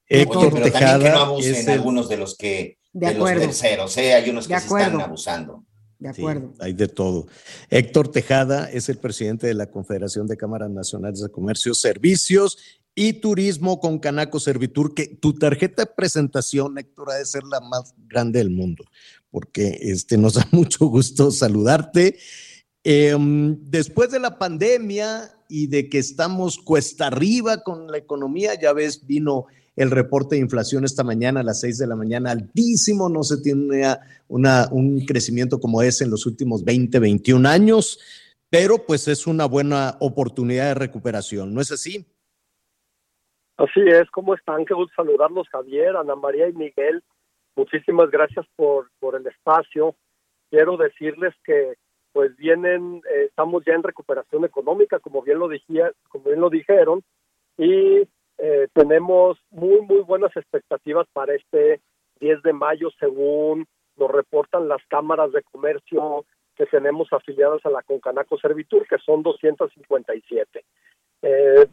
[0.10, 3.22] Oye, Héctor pero también que no abusen el- algunos de los que, De de, los
[3.30, 3.42] acuerdo.
[3.42, 4.16] terceros, ¿eh?
[4.16, 5.66] Hay unos que se están abusando.
[6.00, 6.54] De Sí, acuerdo.
[6.60, 7.28] hay de todo.
[7.70, 12.58] Héctor Tejada es el presidente de la Confederación de Cámaras Nacionales de Comercio, Servicios
[12.96, 17.60] y Turismo con Canaco Servitur, que tu tarjeta de presentación, Héctor, ha de ser la
[17.60, 18.86] más grande del mundo,
[19.30, 22.18] porque este, nos da mucho gusto saludarte.
[22.84, 28.72] Em, después de la pandemia y de que estamos cuesta arriba con la economía, ya
[28.72, 29.48] ves, vino
[29.80, 33.42] el reporte de inflación esta mañana a las 6 de la mañana, altísimo, no se
[33.42, 33.96] tiene
[34.28, 37.98] una, un crecimiento como ese en los últimos 20, 21 años,
[38.50, 42.06] pero pues es una buena oportunidad de recuperación, ¿no es así?
[43.56, 44.66] Así es, ¿cómo están?
[44.66, 47.02] Qué gusto saludarlos, Javier, Ana María y Miguel.
[47.56, 49.96] Muchísimas gracias por, por el espacio.
[50.50, 51.76] Quiero decirles que
[52.12, 56.50] pues vienen, eh, estamos ya en recuperación económica, como bien lo dijía, como bien lo
[56.50, 57.02] dijeron,
[57.58, 58.10] y
[58.42, 61.82] eh, tenemos muy muy buenas expectativas para este
[62.20, 63.68] 10 de mayo, según
[63.98, 66.26] nos reportan las cámaras de comercio
[66.56, 70.64] que tenemos afiliadas a la Concanaco Servitur, que son 257.
[71.22, 71.68] Eh,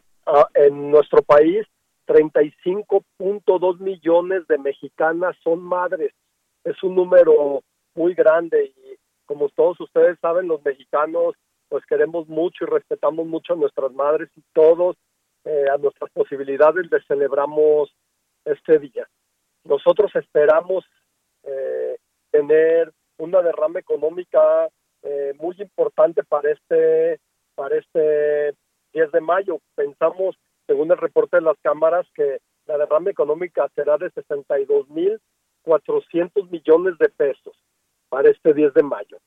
[0.55, 1.65] en nuestro país,
[2.07, 6.13] 35.2 millones de mexicanas son madres.
[6.63, 7.61] Es un número
[7.95, 11.35] muy grande y como todos ustedes saben, los mexicanos
[11.69, 14.95] pues queremos mucho y respetamos mucho a nuestras madres y todos
[15.47, 17.89] eh, a nuestras posibilidades les celebramos
[18.43, 19.07] este día.
[19.63, 20.83] Nosotros esperamos
[21.43, 21.95] eh,
[22.31, 24.67] tener una derrama económica
[25.03, 27.21] eh, muy importante para este
[27.55, 28.55] para este
[28.91, 29.61] 10 de mayo.
[29.75, 30.35] Pensamos,
[30.67, 37.07] según el reporte de las cámaras, que la derrama económica será de 62.400 millones de
[37.07, 37.55] pesos
[38.09, 39.17] para este 10 de mayo.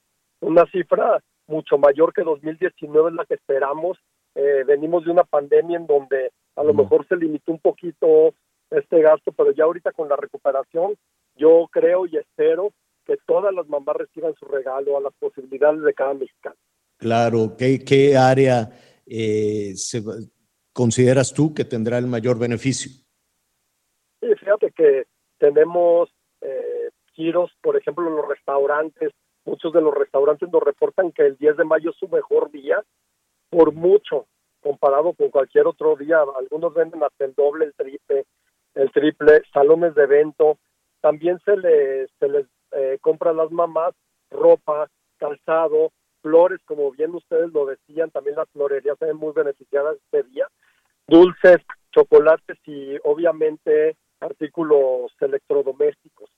[0.41, 3.97] Una cifra mucho mayor que 2019 es la que esperamos.
[4.35, 8.35] Eh, venimos de una pandemia en donde a lo mejor se limitó un poquito
[8.71, 10.95] este gasto, pero ya ahorita con la recuperación,
[11.35, 12.73] yo creo y espero
[13.05, 16.57] que todas las mamás reciban su regalo a las posibilidades de cada mexicano.
[16.97, 18.71] Claro, ¿qué, qué área
[19.07, 20.03] eh, se
[20.73, 22.93] consideras tú que tendrá el mayor beneficio?
[24.21, 25.05] Sí, fíjate que
[25.39, 26.11] tenemos
[26.43, 29.13] eh, giros, por ejemplo, en los restaurantes.
[29.45, 32.85] Muchos de los restaurantes nos reportan que el 10 de mayo es su mejor día,
[33.51, 34.27] por mucho,
[34.63, 36.19] comparado con cualquier otro día.
[36.39, 38.25] Algunos venden hasta el doble, el triple,
[38.75, 40.59] el triple, salones de evento.
[41.01, 43.95] También se les, se les eh, compra a las mamás
[44.31, 45.91] ropa, calzado,
[46.23, 50.47] flores, como bien ustedes lo decían, también las florerías se ven muy beneficiadas este día
[51.11, 51.59] dulces,
[51.93, 56.31] chocolates y obviamente artículos electrodomésticos.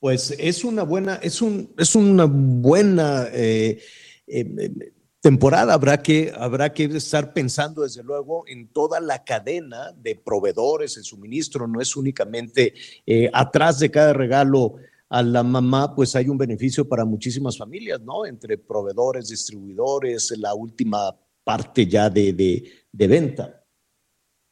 [0.00, 3.80] Pues es una buena, es un, es una buena eh,
[4.26, 5.74] eh, temporada.
[5.74, 11.04] Habrá que, habrá que estar pensando, desde luego, en toda la cadena de proveedores, el
[11.04, 11.66] suministro.
[11.66, 12.74] No es únicamente
[13.06, 14.76] eh, atrás de cada regalo
[15.10, 18.26] a la mamá, pues hay un beneficio para muchísimas familias, ¿no?
[18.26, 23.64] Entre proveedores, distribuidores, la última parte ya de, de, de venta.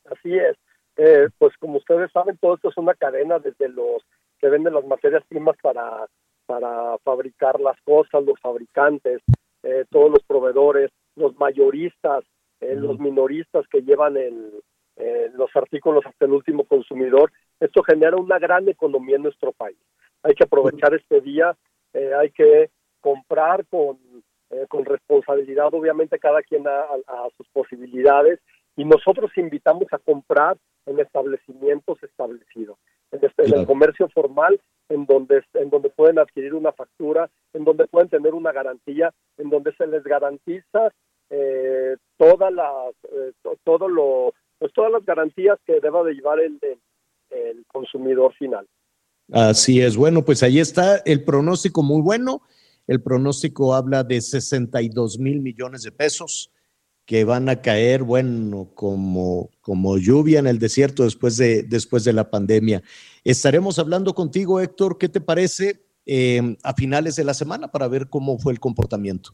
[0.07, 0.57] Así es.
[0.97, 4.03] Eh, pues como ustedes saben, todo esto es una cadena desde los
[4.39, 6.07] que venden las materias primas para,
[6.47, 9.21] para fabricar las cosas, los fabricantes,
[9.69, 12.23] eh, todos los proveedores, los mayoristas,
[12.61, 14.37] eh, los minoristas que llevan el,
[14.97, 17.27] eh, los artículos hasta el último consumidor.
[17.61, 19.79] Esto genera una gran economía en nuestro país.
[20.23, 21.49] Hay que aprovechar este día,
[21.93, 22.71] eh, hay que
[23.01, 23.99] comprar con,
[24.51, 28.39] eh, con responsabilidad, obviamente cada quien a, a- a sus posibilidades,
[28.77, 30.57] y nosotros invitamos a comprar
[30.87, 32.79] en establecimientos establecidos,
[33.13, 37.65] en, este- en el comercio formal, en donde, en donde pueden adquirir una factura, en
[37.65, 40.93] donde pueden tener una garantía, en donde se les garantiza
[41.31, 46.39] eh, todas las, eh, to- todo lo, pues todas las garantías que deba de llevar
[46.41, 46.79] el, el-
[47.31, 48.67] el consumidor final.
[49.33, 49.97] Así es.
[49.97, 52.43] Bueno, pues ahí está el pronóstico muy bueno.
[52.87, 56.53] El pronóstico habla de 62 mil millones de pesos
[57.07, 62.13] que van a caer, bueno, como, como lluvia en el desierto después de, después de
[62.13, 62.83] la pandemia.
[63.25, 68.09] Estaremos hablando contigo, Héctor, ¿qué te parece eh, a finales de la semana para ver
[68.11, 69.31] cómo fue el comportamiento?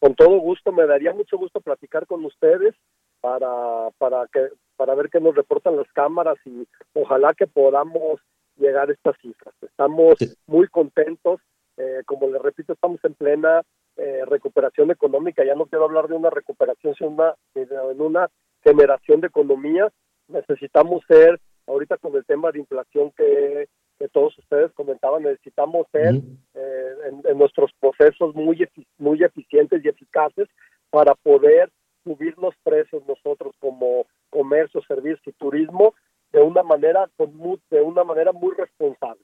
[0.00, 2.74] Con todo gusto, me daría mucho gusto platicar con ustedes
[3.20, 8.20] para, para, que, para ver qué nos reportan las cámaras y ojalá que podamos
[8.56, 9.54] llegar a estas cifras.
[9.62, 10.16] Estamos
[10.46, 11.40] muy contentos,
[11.78, 13.62] eh, como les repito, estamos en plena
[13.96, 18.28] eh, recuperación económica, ya no quiero hablar de una recuperación, sino una, en una
[18.62, 19.92] generación de economía.
[20.28, 26.14] Necesitamos ser, ahorita con el tema de inflación que, que todos ustedes comentaban, necesitamos ser
[26.54, 28.66] eh, en, en nuestros procesos muy,
[28.98, 30.48] muy eficientes y eficaces
[30.90, 31.70] para poder
[32.04, 35.94] subir los precios nosotros como comercio, servicios y turismo
[36.32, 39.20] de una manera con mu- de una manera muy responsable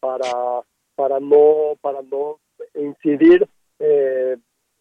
[0.00, 0.62] para
[0.94, 2.38] para no para no
[2.74, 3.48] incidir
[3.82, 4.36] eh,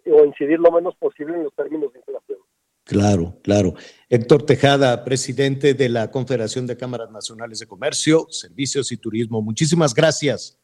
[0.06, 2.40] o incidir lo menos posible en los términos de inflación.
[2.84, 3.74] Claro, claro.
[4.10, 9.42] Héctor Tejada, presidente de la Confederación de Cámaras Nacionales de Comercio, Servicios y Turismo.
[9.42, 10.58] Muchísimas gracias.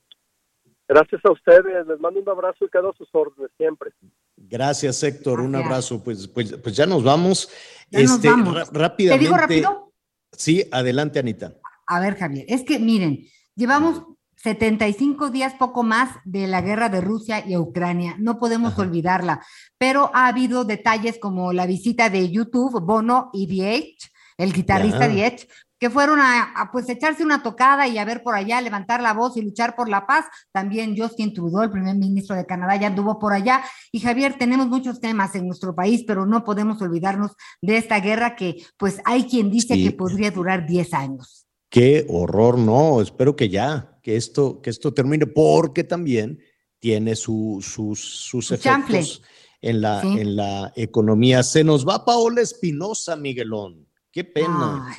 [0.90, 3.92] Gracias a ustedes, les mando un abrazo y quedo a sus órdenes siempre.
[4.38, 6.02] Gracias, Héctor, un abrazo.
[6.04, 7.50] Pues, pues, pues ya nos vamos.
[7.92, 8.72] Ya nos Este, vamos.
[8.72, 9.26] rápidamente.
[9.26, 9.94] ¿Te digo rápido?
[10.32, 11.56] Sí, adelante, Anita.
[11.88, 13.20] A ver, Javier, es que miren,
[13.56, 14.04] llevamos
[14.38, 19.46] 75 días poco más de la guerra de Rusia y Ucrania, no podemos olvidarla,
[19.78, 25.30] pero ha habido detalles como la visita de YouTube, Bono y DH, el guitarrista Ya.
[25.30, 25.48] DH,
[25.80, 29.14] que fueron a, a, pues echarse una tocada y a ver por allá, levantar la
[29.14, 30.26] voz y luchar por la paz.
[30.52, 33.64] También Justin Trudeau, el primer ministro de Canadá, ya anduvo por allá.
[33.92, 38.36] Y Javier, tenemos muchos temas en nuestro país, pero no podemos olvidarnos de esta guerra
[38.36, 39.84] que pues hay quien dice Sí.
[39.84, 41.47] que podría durar 10 años.
[41.70, 46.40] Qué horror, no, espero que ya, que esto, que esto termine, porque también
[46.80, 49.22] tiene su- sus, efectos
[49.62, 50.08] en la, Sí.
[50.20, 51.44] en la economía.
[51.44, 53.88] Se nos va Paola Espinosa, Miguelón.
[54.12, 54.96] Qué pena.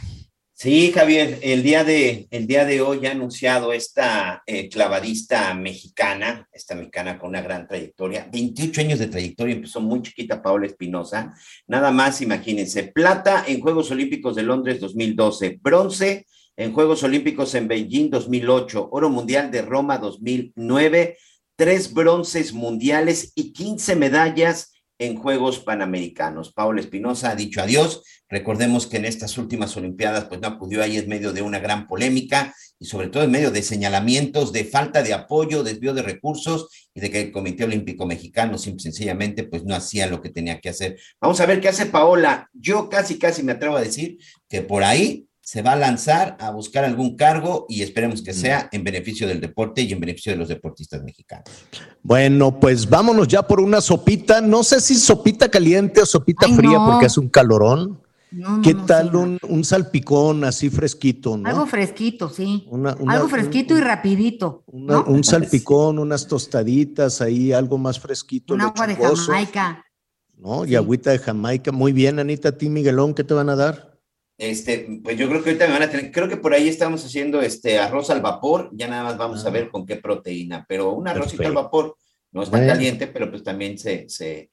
[0.53, 6.49] Sí, Javier, el día de, el día de hoy ha anunciado esta eh, clavadista mexicana,
[6.53, 11.32] esta mexicana con una gran trayectoria, 28 años de trayectoria, empezó muy chiquita Paola Espinosa,
[11.69, 16.27] nada más imagínense, plata en Juegos Olímpicos de Londres 2012, bronce
[16.59, 21.17] en Juegos Olímpicos en Beijing 2008, oro mundial de Roma 2009,
[21.55, 26.53] tres bronces mundiales y 15 medallas en Juegos Panamericanos.
[26.53, 28.03] Paola Espinosa ha dicho adiós.
[28.29, 31.87] Recordemos que en estas últimas Olimpiadas pues no acudió ahí en medio de una gran
[31.87, 36.91] polémica y sobre todo en medio de señalamientos de falta de apoyo, desvío de recursos
[36.93, 40.59] y de que el Comité Olímpico Mexicano simple sencillamente pues no hacía lo que tenía
[40.59, 40.99] que hacer.
[41.21, 42.51] Vamos a ver qué hace Paola.
[42.53, 44.19] Yo casi casi me atrevo a decir
[44.49, 48.69] que por ahí se va a lanzar a buscar algún cargo y esperemos que sea
[48.70, 51.47] en beneficio del deporte y en beneficio de los deportistas mexicanos.
[52.03, 54.43] Bueno, pues vámonos ya por una sopita.
[54.43, 56.85] No sé si sopita caliente o sopita Ay, fría no.
[56.91, 57.99] porque hace un calorón.
[58.31, 61.49] No, ¿Qué no, tal sí, un, un salpicón así fresquito, no?
[61.49, 62.66] Algo fresquito, sí.
[62.70, 64.65] Una- una- algo fresquito y rapidito.
[64.66, 65.05] Una- ¿no?
[65.07, 68.53] un salpicón, unas tostaditas ahí, algo más fresquito.
[68.53, 69.83] Un agua de Jamaica.
[70.37, 70.66] ¿no?
[70.66, 71.73] Y agüita de Jamaica.
[71.73, 73.88] Muy bien, Anita, a ti, Miguelón, ¿qué te van a dar?
[74.39, 77.05] Este, pues yo creo que ahorita me van a tener, creo que por ahí estamos
[77.05, 80.93] haciendo este arroz al vapor, ya nada más vamos a ver con qué proteína, pero
[80.93, 81.97] un arrocito al vapor
[82.31, 82.73] no es tan Bueno.
[82.73, 84.51] caliente, pero pues también se, se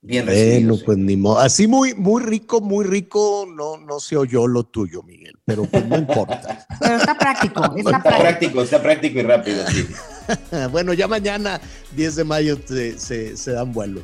[0.00, 0.68] bien recibido.
[0.74, 1.40] Bueno, pues ni modo.
[1.40, 5.84] Así muy, muy rico, muy rico, no, no se oyó lo tuyo, Miguel, pero pues
[5.84, 6.64] no importa.
[6.80, 8.20] Pero está práctico, está Está práctico.
[8.22, 9.86] práctico, está práctico y rápido, sí.
[10.70, 11.60] bueno, ya mañana,
[11.96, 14.00] 10 de mayo, se, se, se dan vuelo.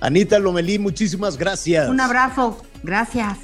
[0.00, 1.88] Anita Lomelí, muchísimas gracias.
[1.88, 3.38] Un abrazo, gracias.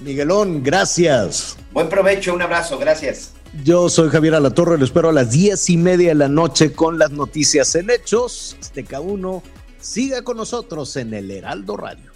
[0.00, 1.56] Miguelón, gracias.
[1.72, 3.32] Buen provecho, un abrazo, gracias.
[3.64, 6.98] Yo soy Javier Alatorre, lo espero a las diez y media de la noche con
[6.98, 8.56] las noticias en Hechos.
[8.60, 9.42] Azteca 1,
[9.80, 12.10] siga con nosotros en el Heraldo Radio.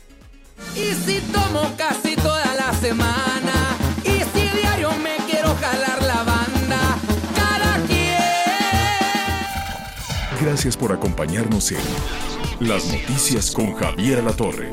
[0.76, 3.52] Y si tomo casi toda la semana,
[4.04, 6.98] y si diario me quiero jalar la banda,
[7.34, 8.18] cada quien.
[10.42, 11.78] Gracias por acompañarnos en
[12.60, 14.72] Las Noticias con Javier Alatorre.